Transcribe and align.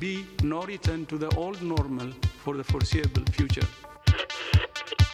be 0.00 0.26
no 0.42 0.62
return 0.62 1.06
to 1.06 1.18
the 1.18 1.36
old 1.36 1.62
normal 1.62 2.12
for 2.44 2.54
the 2.54 2.64
foreseeable 2.64 3.24
future. 3.32 3.66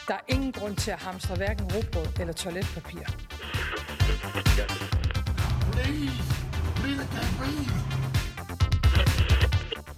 Der 0.08 0.14
er 0.14 0.20
ingen 0.28 0.52
grund 0.52 0.76
til 0.76 0.90
at 0.90 0.98
hamstre 0.98 1.36
hverken 1.36 1.70
eller 2.20 2.32
toiletpapir. 2.32 3.02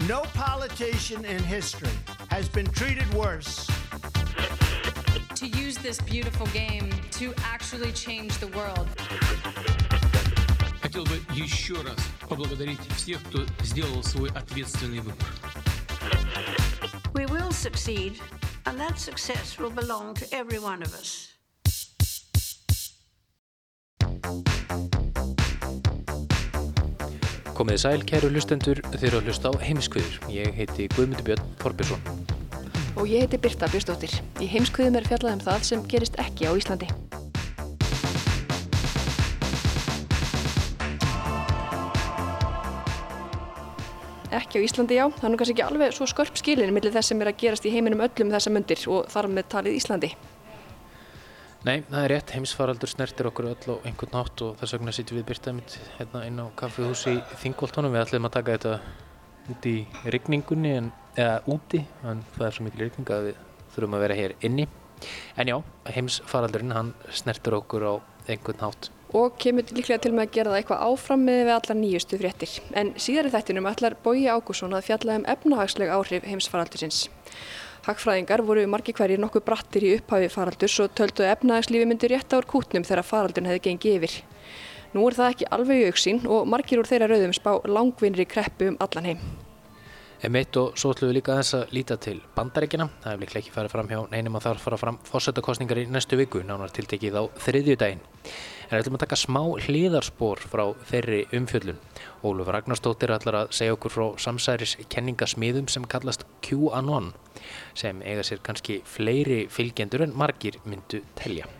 No 0.09 0.23
politician 0.35 1.25
in 1.25 1.41
history 1.41 1.97
has 2.31 2.49
been 2.49 2.67
treated 2.67 3.15
worse. 3.15 3.73
To 5.37 5.47
use 5.47 5.77
this 5.77 6.03
beautiful 6.03 6.47
game 6.47 6.91
to 7.11 7.33
actually 7.55 7.93
change 7.93 8.39
the 8.39 8.51
world. 8.57 8.89
поблагодарить 12.28 12.80
всех, 12.96 13.24
кто 13.24 13.46
сделал 13.64 14.04
свой 14.04 14.30
ответственный 14.30 15.00
выбор. 15.00 15.28
We 17.14 17.26
will 17.26 17.52
succeed, 17.52 18.20
and 18.66 18.80
that 18.80 18.98
success 18.98 19.58
will 19.58 19.74
belong 19.74 20.14
to 20.16 20.26
every 20.32 20.60
one 20.60 20.82
of 20.82 20.94
us. 20.94 21.30
Komiði 27.60 27.82
sæl, 27.82 28.04
kæru 28.08 28.30
hlustendur, 28.32 28.80
þeir 28.94 29.10
eru 29.10 29.18
að 29.20 29.26
hlusta 29.28 29.52
á 29.52 29.54
heimskviður. 29.60 30.14
Ég 30.32 30.54
heiti 30.56 30.88
Guðmundur 30.94 31.26
Björn 31.28 31.52
Þorbjörnsson. 31.60 32.24
Og 32.96 33.04
ég 33.12 33.26
heiti 33.26 33.42
Birta 33.44 33.68
Björnsdóttir. 33.68 34.16
Í 34.40 34.48
heimskviðum 34.48 35.02
er 35.02 35.12
fjallað 35.12 35.36
um 35.36 35.46
það 35.50 35.70
sem 35.74 35.88
gerist 35.92 36.16
ekki 36.24 36.48
á 36.48 36.56
Íslandi. 36.56 36.88
Ekki 44.35 44.59
á 44.59 44.67
Íslandi, 44.67 44.97
já. 44.99 45.05
Það 45.15 45.27
er 45.27 45.33
nú 45.33 45.39
kannski 45.41 45.55
ekki 45.55 45.67
alveg 45.69 45.93
svo 45.95 46.07
skörp 46.11 46.39
skilinni 46.41 46.75
millir 46.75 46.95
þess 46.95 47.13
sem 47.13 47.21
er 47.23 47.31
að 47.31 47.41
gerast 47.43 47.67
í 47.69 47.73
heiminum 47.75 48.03
öllum 48.03 48.33
þessa 48.35 48.53
mundir 48.55 48.81
og 48.91 49.11
þar 49.13 49.29
með 49.31 49.51
talið 49.55 49.77
Íslandi. 49.79 50.11
Nei, 51.65 51.79
það 51.89 52.01
er 52.03 52.11
rétt, 52.13 52.33
heimsfaraldur 52.37 52.91
snertir 52.91 53.29
okkur 53.31 53.47
öll 53.53 53.69
á 53.73 53.75
einhvern 53.89 54.13
nátt 54.13 54.43
og 54.45 54.59
þess 54.61 54.77
vegna 54.77 54.93
sýtjum 54.93 55.21
við 55.21 55.29
Birta 55.31 55.55
mitt 55.57 55.79
hérna 55.97 56.25
inn 56.29 56.43
á 56.43 56.47
kaffihúsi 56.61 57.15
Þingoltónum. 57.41 57.95
Við 57.95 58.03
ætlum 58.03 58.29
að 58.29 58.35
taka 58.35 58.57
þetta 58.59 58.75
út 59.55 59.69
í 59.71 59.77
rigningunni, 60.13 60.75
en, 60.81 60.91
eða 61.17 61.39
úti, 61.55 61.81
en 62.05 62.21
það 62.35 62.47
er 62.49 62.59
svo 62.59 62.67
mikil 62.67 62.85
rigning 62.85 63.15
að 63.17 63.31
við 63.31 63.41
þurfum 63.77 63.97
að 63.97 64.05
vera 64.05 64.19
hér 64.19 64.37
inni. 64.45 64.69
En 65.41 65.55
já, 65.55 65.57
heimsfaraldurinn, 65.97 66.77
hann 66.77 66.93
snertir 67.13 67.57
okkur 67.57 67.89
á 67.89 67.93
einhvern 68.29 68.61
nátt. 68.61 68.94
Og 69.15 69.37
kemur 69.39 69.69
líklega 69.71 70.01
til 70.03 70.11
með 70.15 70.25
að 70.25 70.33
gera 70.35 70.51
það 70.51 70.61
eitthvað 70.61 70.85
áfram 70.89 71.21
með 71.23 71.41
við 71.41 71.53
allar 71.55 71.79
nýjustu 71.79 72.19
fréttir. 72.19 72.55
En 72.75 72.91
síðar 72.99 73.29
í 73.29 73.35
þættinum 73.35 73.69
ætlar 73.71 73.95
Bói 74.03 74.25
Ágússon 74.27 74.75
að 74.75 74.89
fjalla 74.89 75.21
um 75.21 75.29
efnahagsleg 75.31 75.93
áhrif 75.95 76.27
heimsfaraldursins. 76.27 77.05
Hagfræðingar 77.85 78.43
voru 78.49 78.67
margi 78.67 78.95
hverjir 78.97 79.23
nokkuð 79.23 79.47
brattir 79.47 79.87
í 79.87 79.95
upphafi 79.99 80.33
faraldurs 80.33 80.81
og 80.83 80.95
töldu 80.99 81.23
að 81.23 81.35
efnahagslífi 81.37 81.89
myndi 81.91 82.11
rétt 82.11 82.35
ár 82.35 82.49
kútnum 82.49 82.87
þegar 82.89 83.07
faraldurinn 83.07 83.53
hefði 83.53 83.65
gengið 83.69 83.99
yfir. 84.01 84.19
Nú 84.95 85.07
er 85.07 85.19
það 85.19 85.33
ekki 85.35 85.51
alveg 85.59 85.89
auksín 85.91 86.23
og 86.27 86.47
margir 86.49 86.81
úr 86.81 86.89
þeirra 86.91 87.11
rauðum 87.13 87.35
spá 87.37 87.51
langvinnri 87.69 88.27
kreppu 88.31 88.73
um 88.73 88.81
allan 88.81 89.13
heim. 89.13 89.27
M1 90.25 90.57
og 90.57 90.79
svo 90.81 90.95
ætlum 90.95 91.11
við 91.11 91.19
líka 91.19 91.35
þess 91.37 91.55
að 91.59 91.73
líta 91.77 91.97
til 92.01 92.15
bandaríkina. 92.33 92.87
Það 93.03 93.11
hefur 93.11 93.21
líklega 93.21 93.41
ekki 93.43 93.51
farið 93.53 93.73
fram 93.75 93.91
hjá 93.91 93.99
neinum 94.15 94.39
að 94.39 94.47
þar 94.47 94.61
fara 94.63 94.79
fram 94.81 94.99
fórsetakostningar 95.05 95.81
í 95.83 95.85
næstu 95.93 96.17
viku, 96.17 96.41
nánar 96.49 96.73
tiltekið 96.73 97.19
á 97.21 97.23
þriðju 97.45 97.75
daginn. 97.83 98.01
En 98.71 98.79
ætlum 98.79 98.97
að 98.97 99.03
taka 99.03 99.19
smá 99.21 99.43
hliðarspor 99.67 100.41
frá 100.49 100.63
þeirri 100.89 101.19
umfjöllun. 101.37 101.83
Óluf 102.25 102.49
Ragnarstóttir 102.57 103.13
ætlar 103.13 103.39
að 103.43 103.53
segja 103.59 103.77
okkur 103.77 103.93
frá 103.93 104.07
samsæris 104.25 104.79
kenningasmiðum 104.89 105.69
sem 105.69 105.85
kallast 105.85 106.25
QAnon, 106.47 107.13
sem 107.77 108.01
eiga 108.01 108.25
sér 108.25 108.41
kannski 108.49 108.81
fleiri 108.89 109.43
fylgjendur 109.53 110.07
en 110.09 110.17
margir 110.17 110.57
myndu 110.65 111.05
telja. 111.21 111.53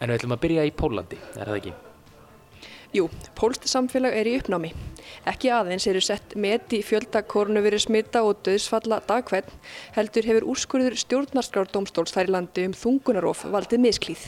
En 0.00 0.08
við 0.08 0.22
ætlum 0.22 0.38
að 0.38 0.44
byrja 0.46 0.68
í 0.70 0.76
Pólandi, 0.80 1.20
er 1.36 1.44
það 1.44 1.60
ekki? 1.60 1.76
Jú, 2.90 3.04
pólst 3.38 3.68
samfélag 3.70 4.16
er 4.18 4.26
í 4.26 4.32
uppnámi. 4.40 4.72
Ekki 5.30 5.52
aðeins 5.54 5.84
eru 5.86 6.00
sett 6.02 6.32
met 6.34 6.72
í 6.74 6.80
fjölda 6.82 7.20
korunuveri 7.22 7.78
smita 7.78 8.24
og 8.26 8.40
döðsfalla 8.48 8.98
dagkvæð, 9.06 9.52
heldur 9.94 10.26
hefur 10.26 10.48
úrskurður 10.50 10.96
stjórnarskrárdómstóls 10.98 12.10
þær 12.16 12.32
í 12.32 12.34
landi 12.34 12.66
um 12.66 12.74
þungunarof 12.74 13.44
valdið 13.54 13.84
misklíð. 13.86 14.26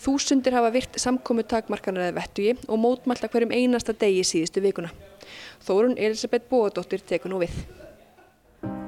Þúsundir 0.00 0.54
hafa 0.54 0.70
virt 0.76 1.02
samkomu 1.02 1.42
takmarkanar 1.42 2.06
eða 2.06 2.20
vettugi 2.20 2.54
og 2.70 2.78
mótmælta 2.78 3.26
hverjum 3.32 3.58
einasta 3.58 3.92
degi 3.92 4.22
síðustu 4.22 4.62
vikuna. 4.62 4.94
Þórun 5.66 5.98
Elisabeth 5.98 6.46
Bóadóttir 6.46 7.02
tekur 7.02 7.34
nú 7.34 7.42
við. 7.42 7.58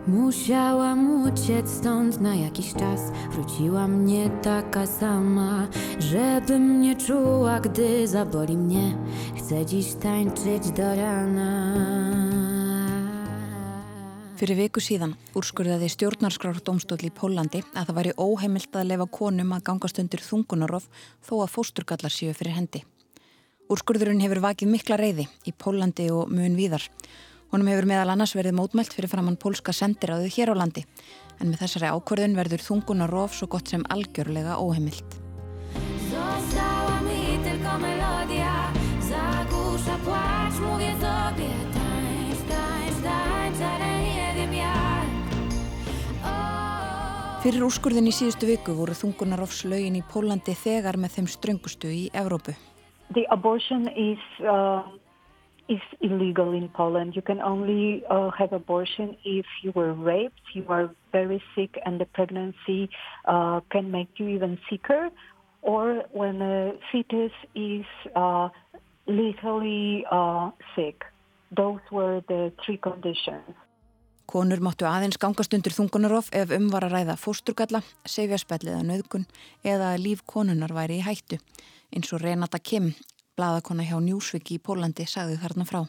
Musiałam 0.07 1.23
uciec 1.23 1.71
stąd 1.71 2.21
na 2.21 2.35
jakiś 2.35 2.75
czas. 2.75 3.01
Wróciła 3.33 3.89
mnie 3.89 4.31
taka 4.43 4.87
sama 4.87 5.69
Żebym 5.99 6.81
nie 6.81 6.97
czuła, 6.97 7.61
gdy 7.61 8.09
zaboli 8.09 8.57
mnie. 8.57 8.97
Chcę 9.37 9.67
dziś 9.67 9.95
tańczyć 9.95 10.71
do 10.71 10.97
rana. 10.97 11.73
Fyrir 14.43 14.57
viku 14.59 14.83
síðan 14.83 15.13
úrskurðaði 15.39 15.87
stjórnarskrárdomstóll 15.87 17.05
í 17.07 17.13
Pólandi 17.15 17.61
að 17.79 17.85
það 17.93 17.99
væri 17.99 18.15
óheimilt 18.19 18.75
að 18.75 18.89
lefa 18.91 19.05
konum 19.07 19.53
að 19.55 19.63
gangast 19.69 20.01
undir 20.03 20.19
þungunarof 20.19 20.89
þó 21.23 21.45
að 21.45 21.53
fósturgallar 21.53 22.11
séu 22.11 22.35
fyrir 22.35 22.57
hendi. 22.57 22.81
Úrskurðurinn 23.71 24.25
hefur 24.25 24.43
vakið 24.43 24.73
mikla 24.73 24.99
reyði 24.99 25.29
í 25.47 25.55
Pólandi 25.55 26.09
og 26.11 26.35
mun 26.35 26.59
víðar 26.59 26.89
Honum 27.53 27.69
hefur 27.69 27.85
meðal 27.85 28.09
annars 28.15 28.33
verið 28.33 28.55
mótmælt 28.57 28.95
fyrir 28.97 29.11
framann 29.13 29.35
pólska 29.37 29.75
sendiráðu 29.77 30.31
hér 30.33 30.55
á 30.57 30.57
landi 30.57 30.87
en 31.37 31.51
með 31.51 31.59
þessari 31.61 31.91
ákvörðun 31.93 32.37
verður 32.39 32.63
þungun 32.65 33.05
og 33.05 33.11
rof 33.13 33.35
svo 33.37 33.49
gott 33.53 33.69
sem 33.69 33.85
algjörlega 33.93 34.57
óheimilt. 34.57 35.19
Fyrir 47.43 47.67
úrskurðin 47.69 48.09
í 48.09 48.17
síðustu 48.17 48.49
viku 48.49 48.79
voru 48.81 48.97
þungunarofslaugin 48.97 50.01
í 50.01 50.03
Pólandi 50.09 50.57
þegar 50.57 50.97
með 50.97 51.19
þeim 51.19 51.31
ströngustu 51.37 51.93
í 51.93 52.03
Evrópu. 52.17 52.57
The 53.13 53.29
abortion 53.29 53.93
is... 53.93 54.25
Uh 54.41 55.02
is 55.69 55.81
illegal 56.01 56.53
in 56.53 56.69
Poland. 56.69 57.15
You 57.17 57.23
can 57.23 57.41
only 57.41 58.05
uh, 58.11 58.31
have 58.31 58.53
abortion 58.53 59.17
if 59.25 59.47
you 59.63 59.73
were 59.75 59.93
raped, 59.93 60.43
you 60.55 60.65
are 60.69 60.91
very 61.13 61.43
sick, 61.55 61.79
and 61.85 62.01
the 62.01 62.07
pregnancy 62.07 62.91
uh, 63.27 63.61
can 63.71 63.91
make 63.91 64.09
you 64.17 64.29
even 64.29 64.59
sicker, 64.69 65.11
or 65.63 66.05
when 66.13 66.43
a 66.43 66.73
fetus 66.91 67.33
is 67.55 67.87
uh, 68.17 68.49
lethally 69.07 70.05
uh, 70.11 70.51
sick. 70.75 71.05
Those 71.55 71.81
were 71.91 72.23
the 72.29 72.53
three 72.65 72.79
conditions. 72.79 73.55
Konur 74.33 74.63
máttu 74.65 74.87
aðeins 74.89 75.19
gangast 75.21 75.53
undir 75.53 75.75
þungunarof 75.77 76.31
ef 76.33 76.53
um 76.57 76.71
var 76.73 76.87
að 76.87 76.95
ræða 76.97 77.17
fósturgalla, 77.21 77.83
sefjarspellið 78.09 78.79
að 78.79 78.87
nöðgun 78.89 79.27
eða 79.67 79.91
líf 80.01 80.23
konunar 80.25 80.73
væri 80.73 81.03
í 81.03 81.05
hættu, 81.05 81.37
eins 81.93 82.13
og 82.15 82.23
Renata 82.23 82.63
Kim, 82.63 82.95
Blaðakona 83.43 83.83
hjá 83.83 83.97
Njúsviki 83.99 84.55
í 84.55 84.61
Pólandi 84.63 85.03
sagði 85.11 85.35
þarna 85.43 85.65
frá. 85.67 85.81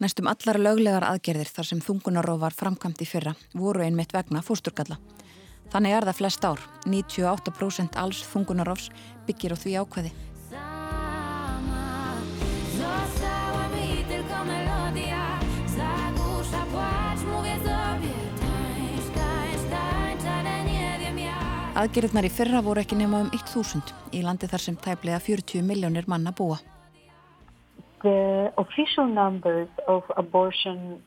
Næstum 0.00 0.30
allar 0.30 0.56
löglegar 0.56 1.04
aðgerðir 1.04 1.50
þar 1.52 1.66
sem 1.68 1.82
þungunarof 1.84 2.38
var 2.40 2.56
framkvæmt 2.56 3.02
í 3.04 3.08
fyrra 3.10 3.34
voru 3.52 3.84
einmitt 3.84 4.14
vegna 4.16 4.40
fósturgalla. 4.46 4.96
Þannig 5.68 5.96
er 5.98 6.06
það 6.08 6.18
flest 6.22 6.46
ár. 6.48 6.62
98% 6.88 8.00
alls 8.00 8.22
þungunarofs 8.30 8.88
byggir 9.28 9.52
á 9.52 9.60
því 9.60 9.74
ákveði. 9.82 10.14
Aðgerðnar 21.78 22.26
í 22.26 22.30
fyrra 22.34 22.58
voru 22.66 22.82
ekki 22.82 22.96
nema 22.98 23.20
um 23.22 23.28
1000 23.30 23.92
í 24.10 24.24
landi 24.24 24.48
þar 24.50 24.62
sem 24.64 24.76
tæplega 24.82 25.20
40 25.22 25.62
miljónir 25.62 26.08
manna 26.10 26.32
búa. 26.34 26.56
The 28.02 28.50
official 28.58 29.06
numbers 29.06 29.70
of 29.86 30.02
abortion 30.16 30.98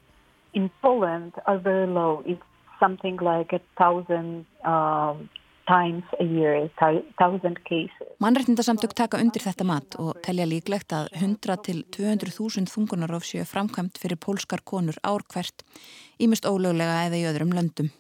in 0.54 0.70
Poland 0.82 1.36
are 1.46 1.60
very 1.60 1.92
low. 1.92 2.24
It's 2.26 2.48
something 2.80 3.20
like 3.20 3.52
a 3.52 3.60
thousand 3.76 4.46
um, 4.64 5.28
times 5.68 6.08
a 6.24 6.24
year, 6.24 6.70
thousand 7.20 7.60
cases. 7.68 8.08
Mannrættindasamtök 8.24 8.96
taka 8.96 9.20
undir 9.20 9.44
þetta 9.44 9.68
mat 9.68 10.00
og 10.00 10.24
telja 10.24 10.48
líklegt 10.48 10.96
að 10.96 11.12
100 11.20 11.66
til 11.68 11.84
200.000 11.98 12.72
þungunarof 12.72 13.28
séu 13.28 13.44
framkvæmt 13.44 14.00
fyrir 14.00 14.20
pólskar 14.24 14.64
konur 14.64 14.96
ár 15.04 15.28
hvert, 15.34 15.68
ímest 16.16 16.48
ólöglega 16.48 17.10
eða 17.10 17.20
í 17.20 17.28
öðrum 17.28 17.52
löndum. 17.60 17.92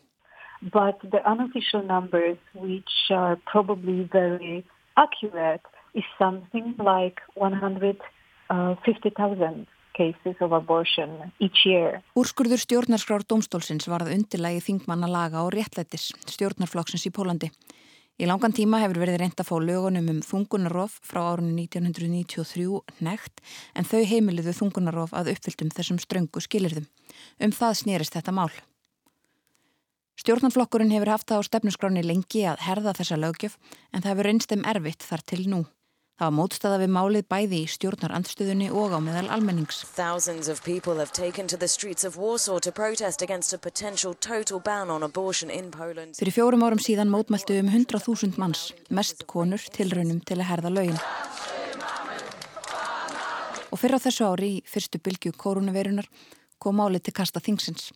But 0.62 1.00
the 1.02 1.26
unofficial 1.26 1.82
numbers, 1.84 2.38
which 2.54 3.10
are 3.10 3.38
probably 3.46 4.04
very 4.12 4.66
accurate, 4.98 5.62
is 5.94 6.04
something 6.18 6.76
like 6.78 7.22
150,000 7.36 9.68
cases 9.94 10.36
of 10.40 10.52
abortion 10.52 11.32
each 11.40 11.66
year. 11.66 12.02
Úrskurður 12.16 12.60
stjórnarskrár 12.62 13.24
domstólsins 13.28 13.88
varð 13.92 14.14
undirlægi 14.16 14.62
þingmanna 14.70 15.08
laga 15.12 15.44
og 15.44 15.54
réttlætis 15.56 16.12
stjórnarflokksins 16.32 17.06
í 17.10 17.12
Pólandi. 17.12 17.50
Í 18.22 18.28
langan 18.30 18.54
tíma 18.54 18.78
hefur 18.84 19.02
verið 19.02 19.18
reynd 19.22 19.40
að 19.42 19.50
fá 19.50 19.56
lögunum 19.58 20.10
um 20.14 20.22
þungunarof 20.22 20.94
frá 21.02 21.34
árunni 21.34 21.66
1993 21.66 23.02
nekt 23.02 23.42
en 23.74 23.88
þau 23.88 24.04
heimiliðu 24.06 24.54
þungunarof 24.60 25.12
að 25.18 25.32
uppfylltum 25.34 25.74
þessum 25.74 26.00
ströngu 26.04 26.40
skilirðum. 26.44 26.86
Um 27.42 27.52
það 27.56 27.80
snýrist 27.82 28.14
þetta 28.14 28.36
mál. 28.36 28.52
Stjórnarflokkurinn 30.22 30.92
hefur 30.94 31.10
haft 31.10 31.32
það 31.32 31.40
á 31.42 31.48
stefnuskráni 31.48 32.02
lengi 32.06 32.44
að 32.46 32.60
herða 32.62 32.92
þessa 32.94 33.16
lögjöf 33.18 33.56
en 33.90 34.04
það 34.04 34.12
hefur 34.12 34.28
reynst 34.28 34.52
þeim 34.52 34.66
erfitt 34.70 35.02
þar 35.02 35.24
til 35.32 35.46
nú. 35.50 35.62
Það 36.22 36.28
var 36.28 36.36
mótstaða 36.38 36.78
við 36.84 36.92
málið 36.94 37.26
bæði 37.34 37.62
í 37.64 37.70
stjórnarandstöðunni 37.74 38.68
og 38.70 38.94
á 38.94 39.00
meðal 39.02 39.32
almennings. 39.34 39.80
Fyrir 46.22 46.38
fjórum 46.38 46.68
árum 46.70 46.86
síðan 46.86 47.10
mótmæltu 47.10 47.58
um 47.58 47.74
100.000 47.74 48.38
manns, 48.38 48.64
mest 48.94 49.26
konur 49.26 49.66
tilraunum 49.74 50.22
til 50.22 50.38
að 50.38 50.50
herða 50.52 50.76
lögin. 50.78 51.02
Og 53.74 53.82
fyrir 53.82 53.98
á 53.98 54.06
þessu 54.06 54.30
ári 54.30 54.54
í 54.60 54.64
fyrstu 54.70 55.02
bylgu 55.02 55.34
koronavirunar 55.34 56.06
kom 56.62 56.78
málið 56.78 57.10
til 57.10 57.18
kasta 57.18 57.42
þingsins. 57.42 57.90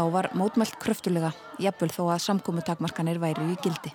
Þá 0.00 0.06
var 0.14 0.30
mótmælt 0.32 0.78
kröftulega, 0.80 1.28
jafnvel 1.60 1.90
þó 1.92 2.06
að 2.14 2.22
samkómutakmarkanir 2.24 3.18
væri 3.20 3.50
í 3.52 3.56
gildi. 3.60 3.90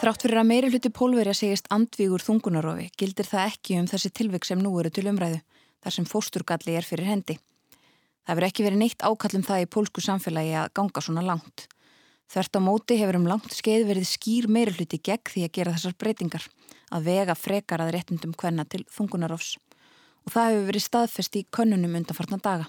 Þrátt 0.00 0.24
fyrir 0.24 0.40
að 0.40 0.48
meiri 0.48 0.72
hluti 0.72 0.90
pólverja 0.90 1.36
segist 1.38 1.70
andvígur 1.70 2.24
þungunarofi 2.26 2.88
gildir 2.98 3.30
það 3.30 3.52
ekki 3.52 3.76
um 3.78 3.86
þessi 3.92 4.10
tilvik 4.18 4.48
sem 4.48 4.58
nú 4.58 4.72
eru 4.82 4.90
til 4.90 5.06
umræðu, 5.12 5.38
þar 5.86 5.96
sem 6.00 6.10
fósturgalli 6.10 6.74
er 6.80 6.90
fyrir 6.90 7.12
hendi. 7.12 7.38
Það 8.26 8.40
verður 8.40 8.48
ekki 8.48 8.66
verið 8.66 8.82
neitt 8.82 9.06
ákallum 9.06 9.46
það 9.46 9.68
í 9.68 9.70
pólsku 9.76 10.02
samfélagi 10.02 10.58
að 10.64 10.74
ganga 10.80 11.04
svona 11.06 11.26
langt. 11.30 11.68
Þvert 12.26 12.58
á 12.58 12.60
móti 12.66 12.98
hefur 12.98 13.20
um 13.20 13.30
langt 13.30 13.54
skeið 13.54 13.86
verið 13.92 14.10
skýr 14.16 14.50
meiri 14.50 14.74
hluti 14.74 14.98
gegn 14.98 15.30
því 15.30 15.46
að 15.46 15.56
gera 15.60 15.78
þessar 15.78 15.96
breytingar, 16.02 16.50
að 16.90 17.08
vega 17.12 17.38
frekar 17.38 17.86
að 17.86 17.94
réttundum 18.00 18.34
hvenna 18.34 18.66
til 18.66 18.82
þungunarofs. 18.90 19.54
Og 20.28 20.32
það 20.34 20.50
hefur 20.52 20.66
verið 20.68 20.82
staðfest 20.84 21.36
í 21.40 21.40
könnunum 21.56 21.94
undanfarnar 21.96 22.40
daga. 22.44 22.66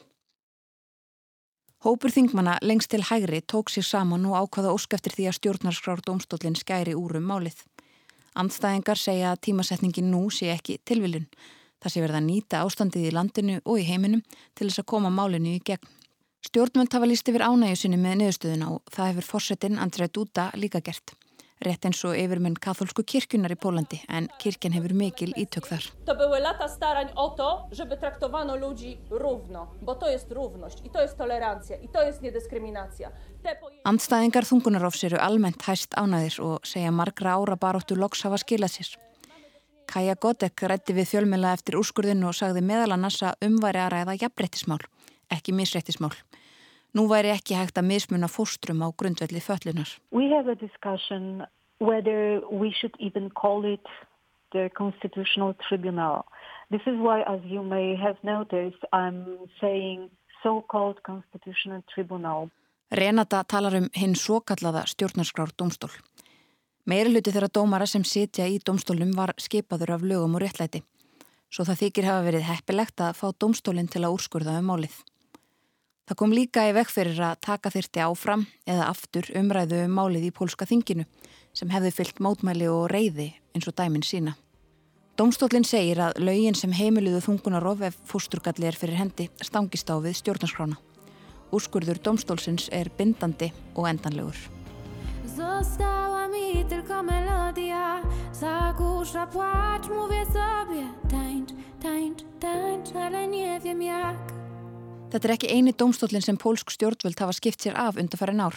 Hópur 1.83 2.13
þingmanna 2.15 2.53
lengst 2.63 2.87
til 2.93 3.01
hægri 3.03 3.41
tók 3.43 3.73
sér 3.73 3.83
saman 3.83 4.23
og 4.29 4.37
ákvaða 4.39 4.71
ósk 4.77 4.95
eftir 4.95 5.17
því 5.17 5.25
að 5.27 5.35
stjórnarskrár 5.39 6.05
domstólinn 6.07 6.55
skæri 6.55 6.95
úrum 6.95 7.27
málið. 7.27 7.59
Andstæðingar 8.39 9.03
segja 9.03 9.33
að 9.33 9.43
tímasetningin 9.49 10.07
nú 10.07 10.29
sé 10.31 10.53
ekki 10.55 10.79
tilviljun. 10.87 11.27
Það 11.83 11.91
sé 11.91 12.07
verða 12.07 12.23
nýta 12.23 12.63
ástandið 12.63 13.11
í 13.11 13.15
landinu 13.17 13.59
og 13.65 13.83
í 13.83 13.87
heiminum 13.91 14.23
til 14.55 14.69
þess 14.69 14.79
að 14.85 14.91
koma 14.95 15.11
málinu 15.11 15.57
í 15.57 15.63
gegn. 15.63 15.83
Stjórnmönd 16.47 16.95
hafa 16.95 17.11
líst 17.11 17.27
yfir 17.27 17.43
ánægju 17.43 17.81
sinni 17.81 17.99
með 17.99 18.21
niðurstöðuna 18.21 18.71
og 18.77 18.95
það 18.95 19.11
hefur 19.11 19.33
fórsetin 19.33 19.81
Andrei 19.83 20.07
Dúta 20.07 20.47
líka 20.55 20.79
gert 20.79 21.19
rétt 21.65 21.85
eins 21.87 21.99
og 22.07 22.15
yfirmenn 22.15 22.55
katholsku 22.61 23.03
kirkjunar 23.03 23.51
í 23.53 23.57
Pólandi, 23.59 23.99
en 24.07 24.29
kirkjan 24.39 24.75
hefur 24.77 24.93
mikil 24.95 25.33
ítök 25.39 25.67
þar. 25.69 25.87
Andstæðingar 33.91 34.47
þungunarofs 34.47 35.03
eru 35.09 35.19
almennt 35.19 35.67
hæst 35.67 35.95
ánæðir 35.99 36.39
og 36.45 36.65
segja 36.67 36.91
margra 36.95 37.35
ára 37.35 37.59
baróttu 37.59 37.99
loks 37.99 38.23
hafa 38.23 38.39
skilað 38.41 38.79
sér. 38.79 38.95
Kaja 39.89 40.15
Godek 40.21 40.61
rætti 40.69 40.93
við 40.93 41.09
fjölmjöla 41.15 41.55
eftir 41.57 41.79
úrskurðinu 41.79 42.29
og 42.29 42.35
sagði 42.37 42.61
meðal 42.61 42.93
annars 42.93 43.23
að 43.25 43.47
umværi 43.47 43.81
að 43.81 43.93
ræða 43.95 44.19
jafnrettismál, 44.21 44.83
ekki 45.33 45.55
misrettismál. 45.57 46.13
Nú 46.93 47.05
væri 47.09 47.29
ekki 47.29 47.53
hægt 47.53 47.77
að 47.77 47.89
mismuna 47.91 48.27
fóstrum 48.27 48.81
á 48.81 48.89
grundvelli 48.89 49.41
föllunar. 49.41 49.89
We 50.11 50.29
have 50.33 50.49
a 50.49 50.55
discussion 50.55 51.45
whether 51.79 52.41
we 52.51 52.71
should 52.71 52.95
even 52.99 53.29
call 53.29 53.65
it 53.65 53.85
the 54.51 54.69
Constitutional 54.77 55.53
Tribunal. 55.67 56.25
This 56.71 56.81
is 56.85 56.97
why, 56.97 57.21
as 57.21 57.41
you 57.45 57.63
may 57.63 57.95
have 57.95 58.17
noticed, 58.23 58.81
I'm 58.91 59.25
saying 59.61 60.09
so-called 60.43 60.97
Constitutional 61.03 61.83
Tribunal. 61.93 62.49
Renata 62.91 63.43
talar 63.43 63.75
um 63.75 63.89
hinn 63.93 64.15
svo 64.15 64.41
kallaða 64.41 64.85
stjórnarskrár 64.89 65.53
domstól. 65.57 65.93
Meiri 66.89 67.11
hluti 67.13 67.29
þeirra 67.29 67.51
dómara 67.53 67.85
sem 67.85 68.03
sitja 68.03 68.47
í 68.49 68.57
domstólum 68.65 69.11
var 69.13 69.35
skipaður 69.37 69.93
af 69.93 70.05
lögum 70.09 70.39
og 70.39 70.41
réttlæti. 70.41 70.81
Svo 71.53 71.65
það 71.67 71.81
þykir 71.83 72.07
hafa 72.09 72.25
verið 72.25 72.47
heppilegt 72.49 73.01
að 73.01 73.17
fá 73.19 73.27
domstólinn 73.37 73.89
til 73.89 74.01
að 74.05 74.15
úrskurða 74.17 74.57
um 74.57 74.71
málið. 74.71 74.95
Það 76.09 76.17
kom 76.17 76.31
líka 76.33 76.63
í 76.65 76.71
vekk 76.73 76.89
fyrir 76.89 77.19
að 77.21 77.41
taka 77.45 77.69
þyrti 77.69 78.01
áfram 78.01 78.47
eða 78.65 78.87
aftur 78.89 79.27
umræðu 79.37 79.83
um 79.85 79.91
málið 79.93 80.23
í 80.25 80.33
pólska 80.33 80.65
þinginu 80.65 81.03
sem 81.53 81.69
hefði 81.69 81.91
fyllt 81.93 82.21
mótmæli 82.25 82.65
og 82.65 82.87
reyði 82.89 83.27
eins 83.53 83.67
og 83.69 83.75
dæmin 83.77 84.01
sína. 84.01 84.33
Dómstólinn 85.21 85.67
segir 85.69 86.01
að 86.01 86.17
laugin 86.23 86.57
sem 86.57 86.73
heimiluðu 86.73 87.19
þungunarof 87.27 87.83
ef 87.85 87.99
fósturgalli 88.09 88.65
er 88.65 88.79
fyrir 88.79 88.97
hendi 88.97 89.27
stangist 89.45 89.91
á 89.93 90.01
við 90.01 90.17
stjórnarskrána. 90.17 90.79
Úrskurður 91.53 92.01
dómstólsins 92.01 92.71
er 92.73 92.89
bindandi 92.89 93.51
og 93.75 93.85
endanlegur. 93.91 94.39
Została 95.37 96.25
mi 96.27 96.65
tylko 96.65 97.03
melodia 97.03 98.01
Zagłusza 98.33 99.27
płacz, 99.27 99.87
mówię 99.87 100.25
sobie 100.25 100.89
Tańcz, 101.09 101.53
tańcz, 101.81 102.25
tańcz, 102.39 102.95
ale 102.95 103.27
nie 103.27 103.59
wiem 103.59 103.81
jak 103.81 104.28
Þetta 105.09 105.25
er 105.25 105.31
ekki 105.33 105.47
eini 105.49 105.71
dómstólinn 105.73 106.21
sem 106.21 106.37
pólsk 106.37 106.69
stjórnvöld 106.69 107.17
hafa 107.17 107.33
skipt 107.33 107.63
sér 107.65 107.73
af 107.81 107.95
undarfærin 107.97 108.43
ár, 108.45 108.53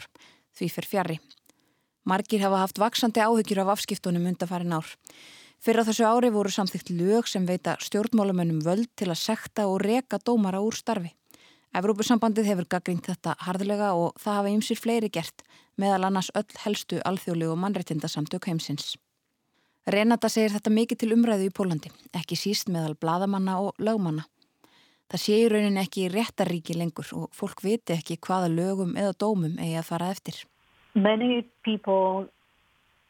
því 0.53 0.67
fyrr 0.75 0.89
fjari. 0.91 1.15
Margir 2.05 2.43
hafa 2.45 2.59
haft 2.61 2.81
vaksandi 2.83 3.23
áhyggjur 3.25 3.63
af 3.63 3.71
afskiptunum 3.73 4.27
undarfærin 4.29 4.75
ár. 4.77 4.91
Fyrir 5.65 5.87
þessu 5.89 6.05
ári 6.05 6.29
voru 6.35 6.53
samþygt 6.53 6.93
lög 6.93 7.31
sem 7.31 7.47
veita 7.49 7.79
stjórnmálumönnum 7.81 8.61
völd 8.67 8.91
til 9.01 9.09
að 9.09 9.23
sekta 9.23 9.65
og 9.71 9.81
reka 9.81 10.19
dómara 10.21 10.61
úr 10.61 10.77
starfi. 10.77 11.15
Evrópusambandið 11.73 12.51
hefur 12.51 12.69
gaggrínt 12.69 13.09
þetta 13.09 13.33
harðlega 13.47 13.95
og 13.97 14.21
það 14.21 14.39
hafa 14.43 14.53
ymsir 14.53 14.77
fleiri 14.77 15.09
gert, 15.09 15.47
meðal 15.81 16.11
annars 16.11 16.29
öll 16.37 16.61
helstu 16.67 17.01
alþjóðlegu 17.01 17.57
mannreitindasamtök 17.57 18.51
heimsins. 18.51 18.99
Renata 19.89 20.29
segir 20.29 20.53
þetta 20.53 20.77
mikið 20.77 21.01
til 21.01 21.15
umræðu 21.17 21.49
í 21.49 21.55
Pólandi, 21.57 21.89
ekki 22.13 22.37
síst 22.37 22.69
meðal 22.69 22.93
bladamanna 23.01 23.57
og 23.65 23.81
lögmanna. 23.81 24.29
Það 25.13 25.21
sé 25.21 25.35
í 25.37 25.49
raunin 25.53 25.75
ekki 25.77 26.07
réttaríki 26.09 26.73
lengur 26.73 27.09
og 27.13 27.35
fólk 27.37 27.59
viti 27.61 27.93
ekki 27.93 28.15
hvaða 28.25 28.47
lögum 28.49 28.95
eða 28.97 29.13
dómum 29.21 29.59
eigi 29.61 29.75
að 29.77 29.91
fara 29.91 30.07
eftir. 30.09 30.39
Many 30.95 31.45
people, 31.69 32.29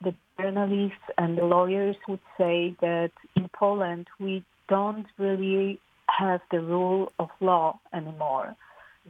the 0.03 0.13
journalists 0.37 1.15
and 1.17 1.39
the 1.39 1.47
lawyers 1.47 1.95
would 2.09 2.25
say 2.37 2.75
that 2.81 3.13
in 3.37 3.47
Poland 3.55 4.11
we 4.19 4.43
don't 4.67 5.07
really 5.17 5.79
have 6.09 6.41
the 6.51 6.59
rule 6.59 7.13
of 7.21 7.31
law 7.41 7.79
anymore. 7.93 8.57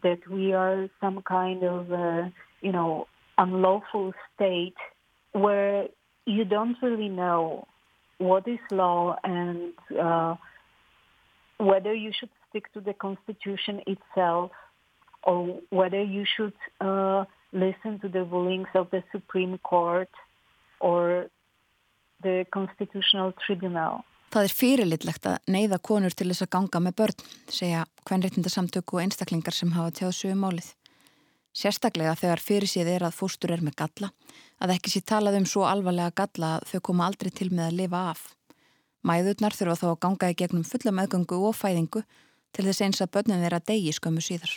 That 0.03 0.29
we 0.29 0.53
are 0.53 0.91
some 1.01 1.23
kind 1.23 1.65
of, 1.65 1.91
uh, 1.91 2.29
you 2.61 2.73
know, 2.73 3.07
unlawful 3.39 4.13
state 4.35 4.77
where 5.33 5.89
you 6.27 6.45
don't 6.45 6.77
really 6.83 7.09
know 7.09 7.67
what 8.19 8.47
is 8.47 8.61
law 8.71 9.17
and 9.25 9.73
uh, 9.99 10.37
whether 11.57 11.95
you 11.95 12.13
should 12.13 12.29
stick 12.53 12.73
to 12.75 12.81
the 12.81 12.93
Constitution 12.93 13.81
itself 13.87 14.53
or 15.25 15.61
whether 15.71 16.03
you 16.03 16.25
should 16.37 16.55
uh, 16.81 17.25
listen 17.53 17.99
to 18.01 18.09
the 18.09 18.25
rulings 18.25 18.69
of 18.75 18.91
the 18.91 19.03
Supreme 19.11 19.59
Court 19.59 20.11
or 20.81 21.27
the 22.23 22.45
Constitutional 22.53 23.33
Tribunal. 23.47 24.05
Það 24.33 24.47
er 24.49 24.55
fyrirlitlegt 24.57 25.27
að 25.29 25.51
neyða 25.53 25.79
konur 25.85 26.15
til 26.17 26.31
þess 26.31 26.47
að 26.47 26.53
ganga 26.55 26.81
með 26.81 26.95
börn, 27.03 27.25
segja 27.53 27.83
hvernréttindasamtöku 28.09 28.97
og 28.97 29.03
einstaklingar 29.03 29.53
sem 29.53 29.75
hafa 29.77 29.93
tjáð 29.99 30.15
sögum 30.17 30.47
málið. 30.47 30.71
Sérstaklega 31.53 32.15
þegar 32.17 32.41
fyrir 32.41 32.71
síð 32.73 32.89
er 32.95 33.05
að 33.05 33.19
fóstur 33.19 33.53
er 33.53 33.61
með 33.61 33.77
galla, 33.83 34.09
að 34.57 34.73
ekki 34.79 34.95
sé 34.95 35.03
talað 35.05 35.37
um 35.43 35.49
svo 35.51 35.67
alvarlega 35.69 36.17
galla 36.23 36.55
að 36.57 36.71
þau 36.71 36.81
koma 36.89 37.11
aldrei 37.11 37.29
til 37.29 37.51
með 37.53 37.67
að 37.67 37.79
lifa 37.83 38.01
af. 38.15 38.23
Mæðurnar 39.05 39.59
þurfa 39.59 39.81
þá 39.83 39.87
að 39.91 40.01
ganga 40.07 40.33
í 40.33 40.39
gegnum 40.41 40.65
fulla 40.65 40.97
meðgöngu 40.97 41.43
og 41.51 41.59
fæðingu 41.59 42.05
til 42.53 42.67
þess 42.69 42.85
eins 42.85 43.03
að 43.03 43.13
börnin 43.17 43.43
þeirra 43.43 43.63
degi 43.67 43.93
skömmu 43.97 44.23
síðar. 44.25 44.53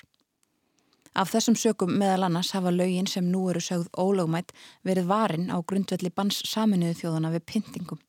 Af 1.16 1.32
þessum 1.32 1.56
sökum 1.56 1.94
meðal 1.96 2.28
annars 2.28 2.52
hafa 2.52 2.74
laugin 2.76 3.08
sem 3.08 3.28
nú 3.32 3.46
eru 3.50 3.62
sögð 3.64 3.88
ólögmætt 3.96 4.52
verið 4.84 5.08
varin 5.08 5.48
á 5.48 5.64
grundvelli 5.64 6.12
bans 6.12 6.42
saminuðu 6.44 6.98
þjóðana 7.00 7.32
við 7.38 7.46
pyntingum. 7.52 8.02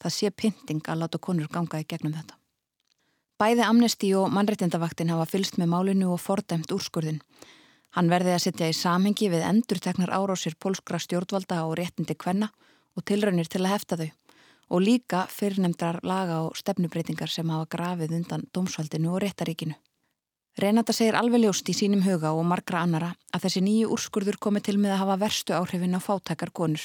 Það 0.00 0.16
sé 0.16 0.30
pynting 0.30 0.84
að 0.84 1.00
láta 1.00 1.18
konur 1.18 1.48
ganga 1.48 1.80
í 1.80 1.88
gegnum 1.88 2.12
þetta. 2.18 2.36
Bæði 3.40 3.64
Amnesti 3.64 4.10
og 4.20 4.28
mannreitindavaktin 4.36 5.08
hafa 5.14 5.24
fylst 5.30 5.56
með 5.56 5.72
málinu 5.72 6.10
og 6.12 6.20
fordæmt 6.20 6.72
úrskurðin. 6.76 7.22
Hann 7.96 8.12
verði 8.12 8.34
að 8.34 8.42
setja 8.44 8.68
í 8.68 8.76
samhengi 8.76 9.30
við 9.32 9.46
endurtegnar 9.48 10.12
árásir 10.12 10.58
pólskra 10.60 11.00
stjórnvalda 11.00 11.62
og 11.64 11.78
réttindi 11.80 12.14
kvenna 12.14 12.50
og 12.92 13.06
tilraunir 13.08 13.48
til 13.48 13.64
að 13.64 13.72
hefta 13.72 13.96
þau 13.96 14.10
og 14.70 14.82
líka 14.86 15.26
fyrrnemdrar 15.30 16.00
laga 16.06 16.40
og 16.46 16.56
stefnubreitingar 16.58 17.30
sem 17.30 17.50
hafa 17.50 17.68
grafið 17.74 18.16
undan 18.20 18.46
dómsvaldinu 18.54 19.12
og 19.14 19.22
réttaríkinu. 19.24 19.74
Renata 20.58 20.92
segir 20.92 21.16
alveg 21.18 21.44
ljóst 21.44 21.68
í 21.70 21.74
sínum 21.76 22.02
huga 22.04 22.32
og 22.34 22.44
margra 22.46 22.82
annara 22.84 23.12
að 23.34 23.46
þessi 23.46 23.62
nýju 23.66 23.92
úrskurður 23.94 24.38
komi 24.42 24.60
til 24.60 24.78
með 24.78 24.96
að 24.96 25.00
hafa 25.04 25.20
verstu 25.22 25.54
áhrifin 25.54 25.94
á 25.94 26.00
fátækar 26.02 26.50
konur. 26.50 26.82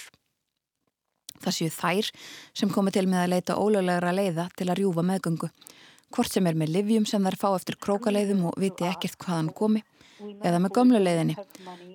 Það 1.42 1.56
séu 1.58 1.72
þær 1.74 2.12
sem 2.56 2.72
komi 2.72 2.94
til 2.96 3.08
með 3.10 3.24
að 3.24 3.34
leita 3.34 3.58
ólöglegra 3.60 4.14
leiða 4.16 4.48
til 4.56 4.70
að 4.70 4.80
rjúfa 4.80 5.04
meðgöngu, 5.10 5.50
hvort 6.14 6.32
sem 6.32 6.48
er 6.48 6.56
með 6.56 6.72
livjum 6.78 7.10
sem 7.10 7.26
þær 7.26 7.40
fá 7.42 7.50
eftir 7.58 7.80
krókaleiðum 7.82 8.46
og 8.52 8.62
viti 8.62 8.88
ekkert 8.88 9.20
hvaðan 9.26 9.52
komi, 9.58 9.84
eða 10.46 10.62
með 10.64 10.76
gömlu 10.78 11.02
leiðinni, 11.02 11.36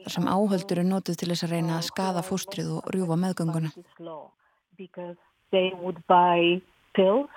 þar 0.05 0.17
sem 0.17 0.29
áhöldur 0.29 0.83
er 0.83 0.89
notuð 0.91 1.23
til 1.23 1.31
þess 1.33 1.47
að 1.47 1.57
reyna 1.57 1.79
að 1.79 1.89
skada 1.89 2.27
fóstrið 2.27 2.77
og 2.77 2.93
rjúfa 2.93 3.17
meðgönguna. 3.25 3.73
They 5.53 5.73
would 5.81 6.07
buy 6.07 6.63
pills 6.95 7.31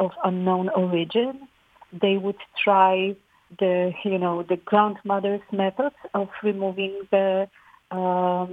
of 0.00 0.12
unknown 0.24 0.68
origin. 0.70 1.48
They 1.92 2.16
would 2.16 2.38
try 2.62 3.16
the 3.58 3.92
you 4.04 4.18
know 4.18 4.42
the 4.42 4.56
grandmother's 4.56 5.42
methods 5.52 5.94
of 6.12 6.28
removing 6.42 7.06
the 7.10 7.48
um, 7.90 8.48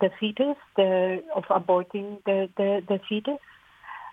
the 0.00 0.10
fetus, 0.20 0.56
the, 0.76 1.22
of 1.34 1.44
aborting 1.44 2.22
the 2.24 2.48
the, 2.56 2.82
the 2.86 3.00
fetus. 3.08 3.38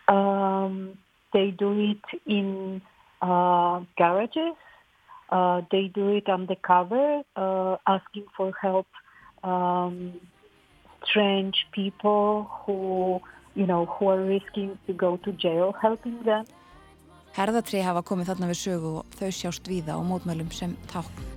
Um, 0.08 0.98
they 1.34 1.52
do 1.52 1.80
it 1.80 2.22
in 2.26 2.82
uh, 3.22 3.82
garages. 3.98 4.56
Uh, 5.30 5.62
they 5.72 5.88
do 5.88 6.10
it 6.10 6.28
undercover, 6.28 7.24
uh, 7.36 7.78
asking 7.88 8.26
for 8.36 8.52
help. 8.62 8.88
Um, 9.44 10.20
strange 11.06 11.66
people 11.72 12.50
who 12.66 13.22
you 13.56 13.66
know 13.66 13.86
who 13.86 14.10
are 14.10 14.24
risking 14.24 14.78
to 14.88 14.94
go 14.94 15.18
to 15.18 15.32
jail, 15.34 15.74
helping 15.82 16.24
them. 16.24 16.46
Herðatri 17.36 17.80
hafa 17.80 18.04
komið 18.04 18.34
þarna 18.34 18.48
við 18.52 18.60
sögu 18.60 18.90
og 19.02 19.14
þau 19.16 19.30
sjást 19.32 19.68
víða 19.72 19.96
á 19.96 20.02
mótmælum 20.04 20.52
sem 20.52 20.76
tákn. 20.92 21.30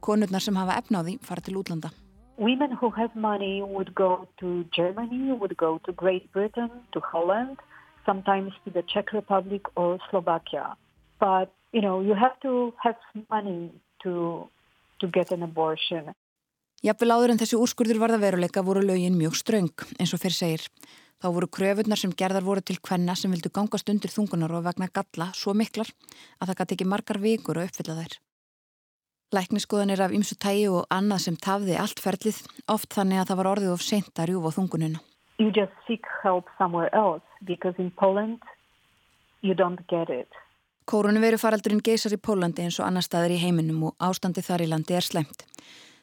Konurnar 0.00 0.40
sem 0.40 0.56
hafa 0.56 0.78
efnáði 0.80 1.18
fara 1.22 1.42
til 1.44 1.58
útlanda. 1.60 1.90
Women 2.38 2.72
who 2.72 2.88
have 2.90 3.14
money 3.14 3.60
would 3.60 3.94
go 3.94 4.26
to 4.40 4.64
Germany, 4.72 5.30
would 5.32 5.56
go 5.58 5.78
to 5.84 5.92
Great 5.92 6.32
Britain, 6.32 6.70
to 6.92 7.00
Holland, 7.00 7.58
sometimes 8.06 8.52
to 8.64 8.70
the 8.70 8.82
Czech 8.82 9.12
Republic 9.12 9.62
or 9.76 9.98
Slovakia. 10.10 10.74
But, 11.20 11.52
you 11.72 11.80
know, 11.80 12.00
you 12.00 12.14
have 12.14 12.38
to 12.42 12.72
have 12.82 12.98
money 13.30 13.70
to 14.02 14.48
to 15.00 15.08
get 15.08 15.32
an 15.32 15.42
abortion. 15.42 16.12
Jafnvel 16.80 17.12
áður 17.12 17.34
en 17.34 17.40
þessi 17.40 17.58
úrskurður 17.60 18.00
varða 18.00 18.20
veruleika 18.20 18.62
voru 18.64 18.80
lögin 18.84 19.16
mjög 19.16 19.36
ströng, 19.36 19.72
eins 20.00 20.14
og 20.16 20.20
fyrir 20.22 20.36
segir. 20.36 20.64
Þá 21.20 21.28
voru 21.36 21.48
kröfunnar 21.52 22.00
sem 22.00 22.12
gerðar 22.16 22.46
voru 22.46 22.62
til 22.64 22.78
kvenna 22.80 23.12
sem 23.16 23.32
vildu 23.32 23.50
gangast 23.52 23.88
undir 23.92 24.12
þungunar 24.12 24.54
og 24.56 24.64
vegna 24.64 24.88
galla 24.88 25.28
svo 25.36 25.52
miklar 25.52 25.90
að 26.40 26.48
það 26.48 26.58
gæti 26.60 26.76
ekki 26.76 26.88
margar 26.88 27.20
vikur 27.20 27.60
að 27.60 27.68
uppfylla 27.68 27.98
þær. 27.98 28.14
Lækniskoðanir 29.36 30.00
af 30.00 30.14
ymsu 30.16 30.38
tægi 30.40 30.64
og 30.72 30.88
annað 30.90 31.26
sem 31.26 31.36
tafði 31.36 31.76
allt 31.78 32.00
ferlið, 32.02 32.40
oft 32.72 32.96
þannig 32.96 33.20
að 33.20 33.28
það 33.28 33.40
var 33.40 33.50
orðið 33.52 33.74
of 33.74 33.84
sent 33.84 34.16
að 34.16 34.32
rjúfa 34.32 34.56
þungununa. 34.56 35.04
You 35.38 35.52
just 35.52 35.76
seek 35.86 36.08
help 36.24 36.48
somewhere 36.56 36.88
else 36.96 37.24
because 37.44 37.76
in 37.78 37.92
Poland 37.92 38.40
you 39.42 39.54
don't 39.54 39.84
get 39.92 40.08
it. 40.08 40.32
Kórunveru 40.90 41.38
faraldurinn 41.38 41.84
geysar 41.86 42.16
í 42.16 42.16
Pólandi 42.18 42.64
eins 42.64 42.80
og 42.80 42.86
annar 42.88 43.04
staðir 43.06 43.36
í 43.36 43.42
heiminum 43.44 43.84
og 43.86 44.02
ástandi 44.02 44.42
þar 44.42 44.64
í 44.64 44.70
landi 44.72 44.96
er 44.98 45.04
slemt. 45.06 45.44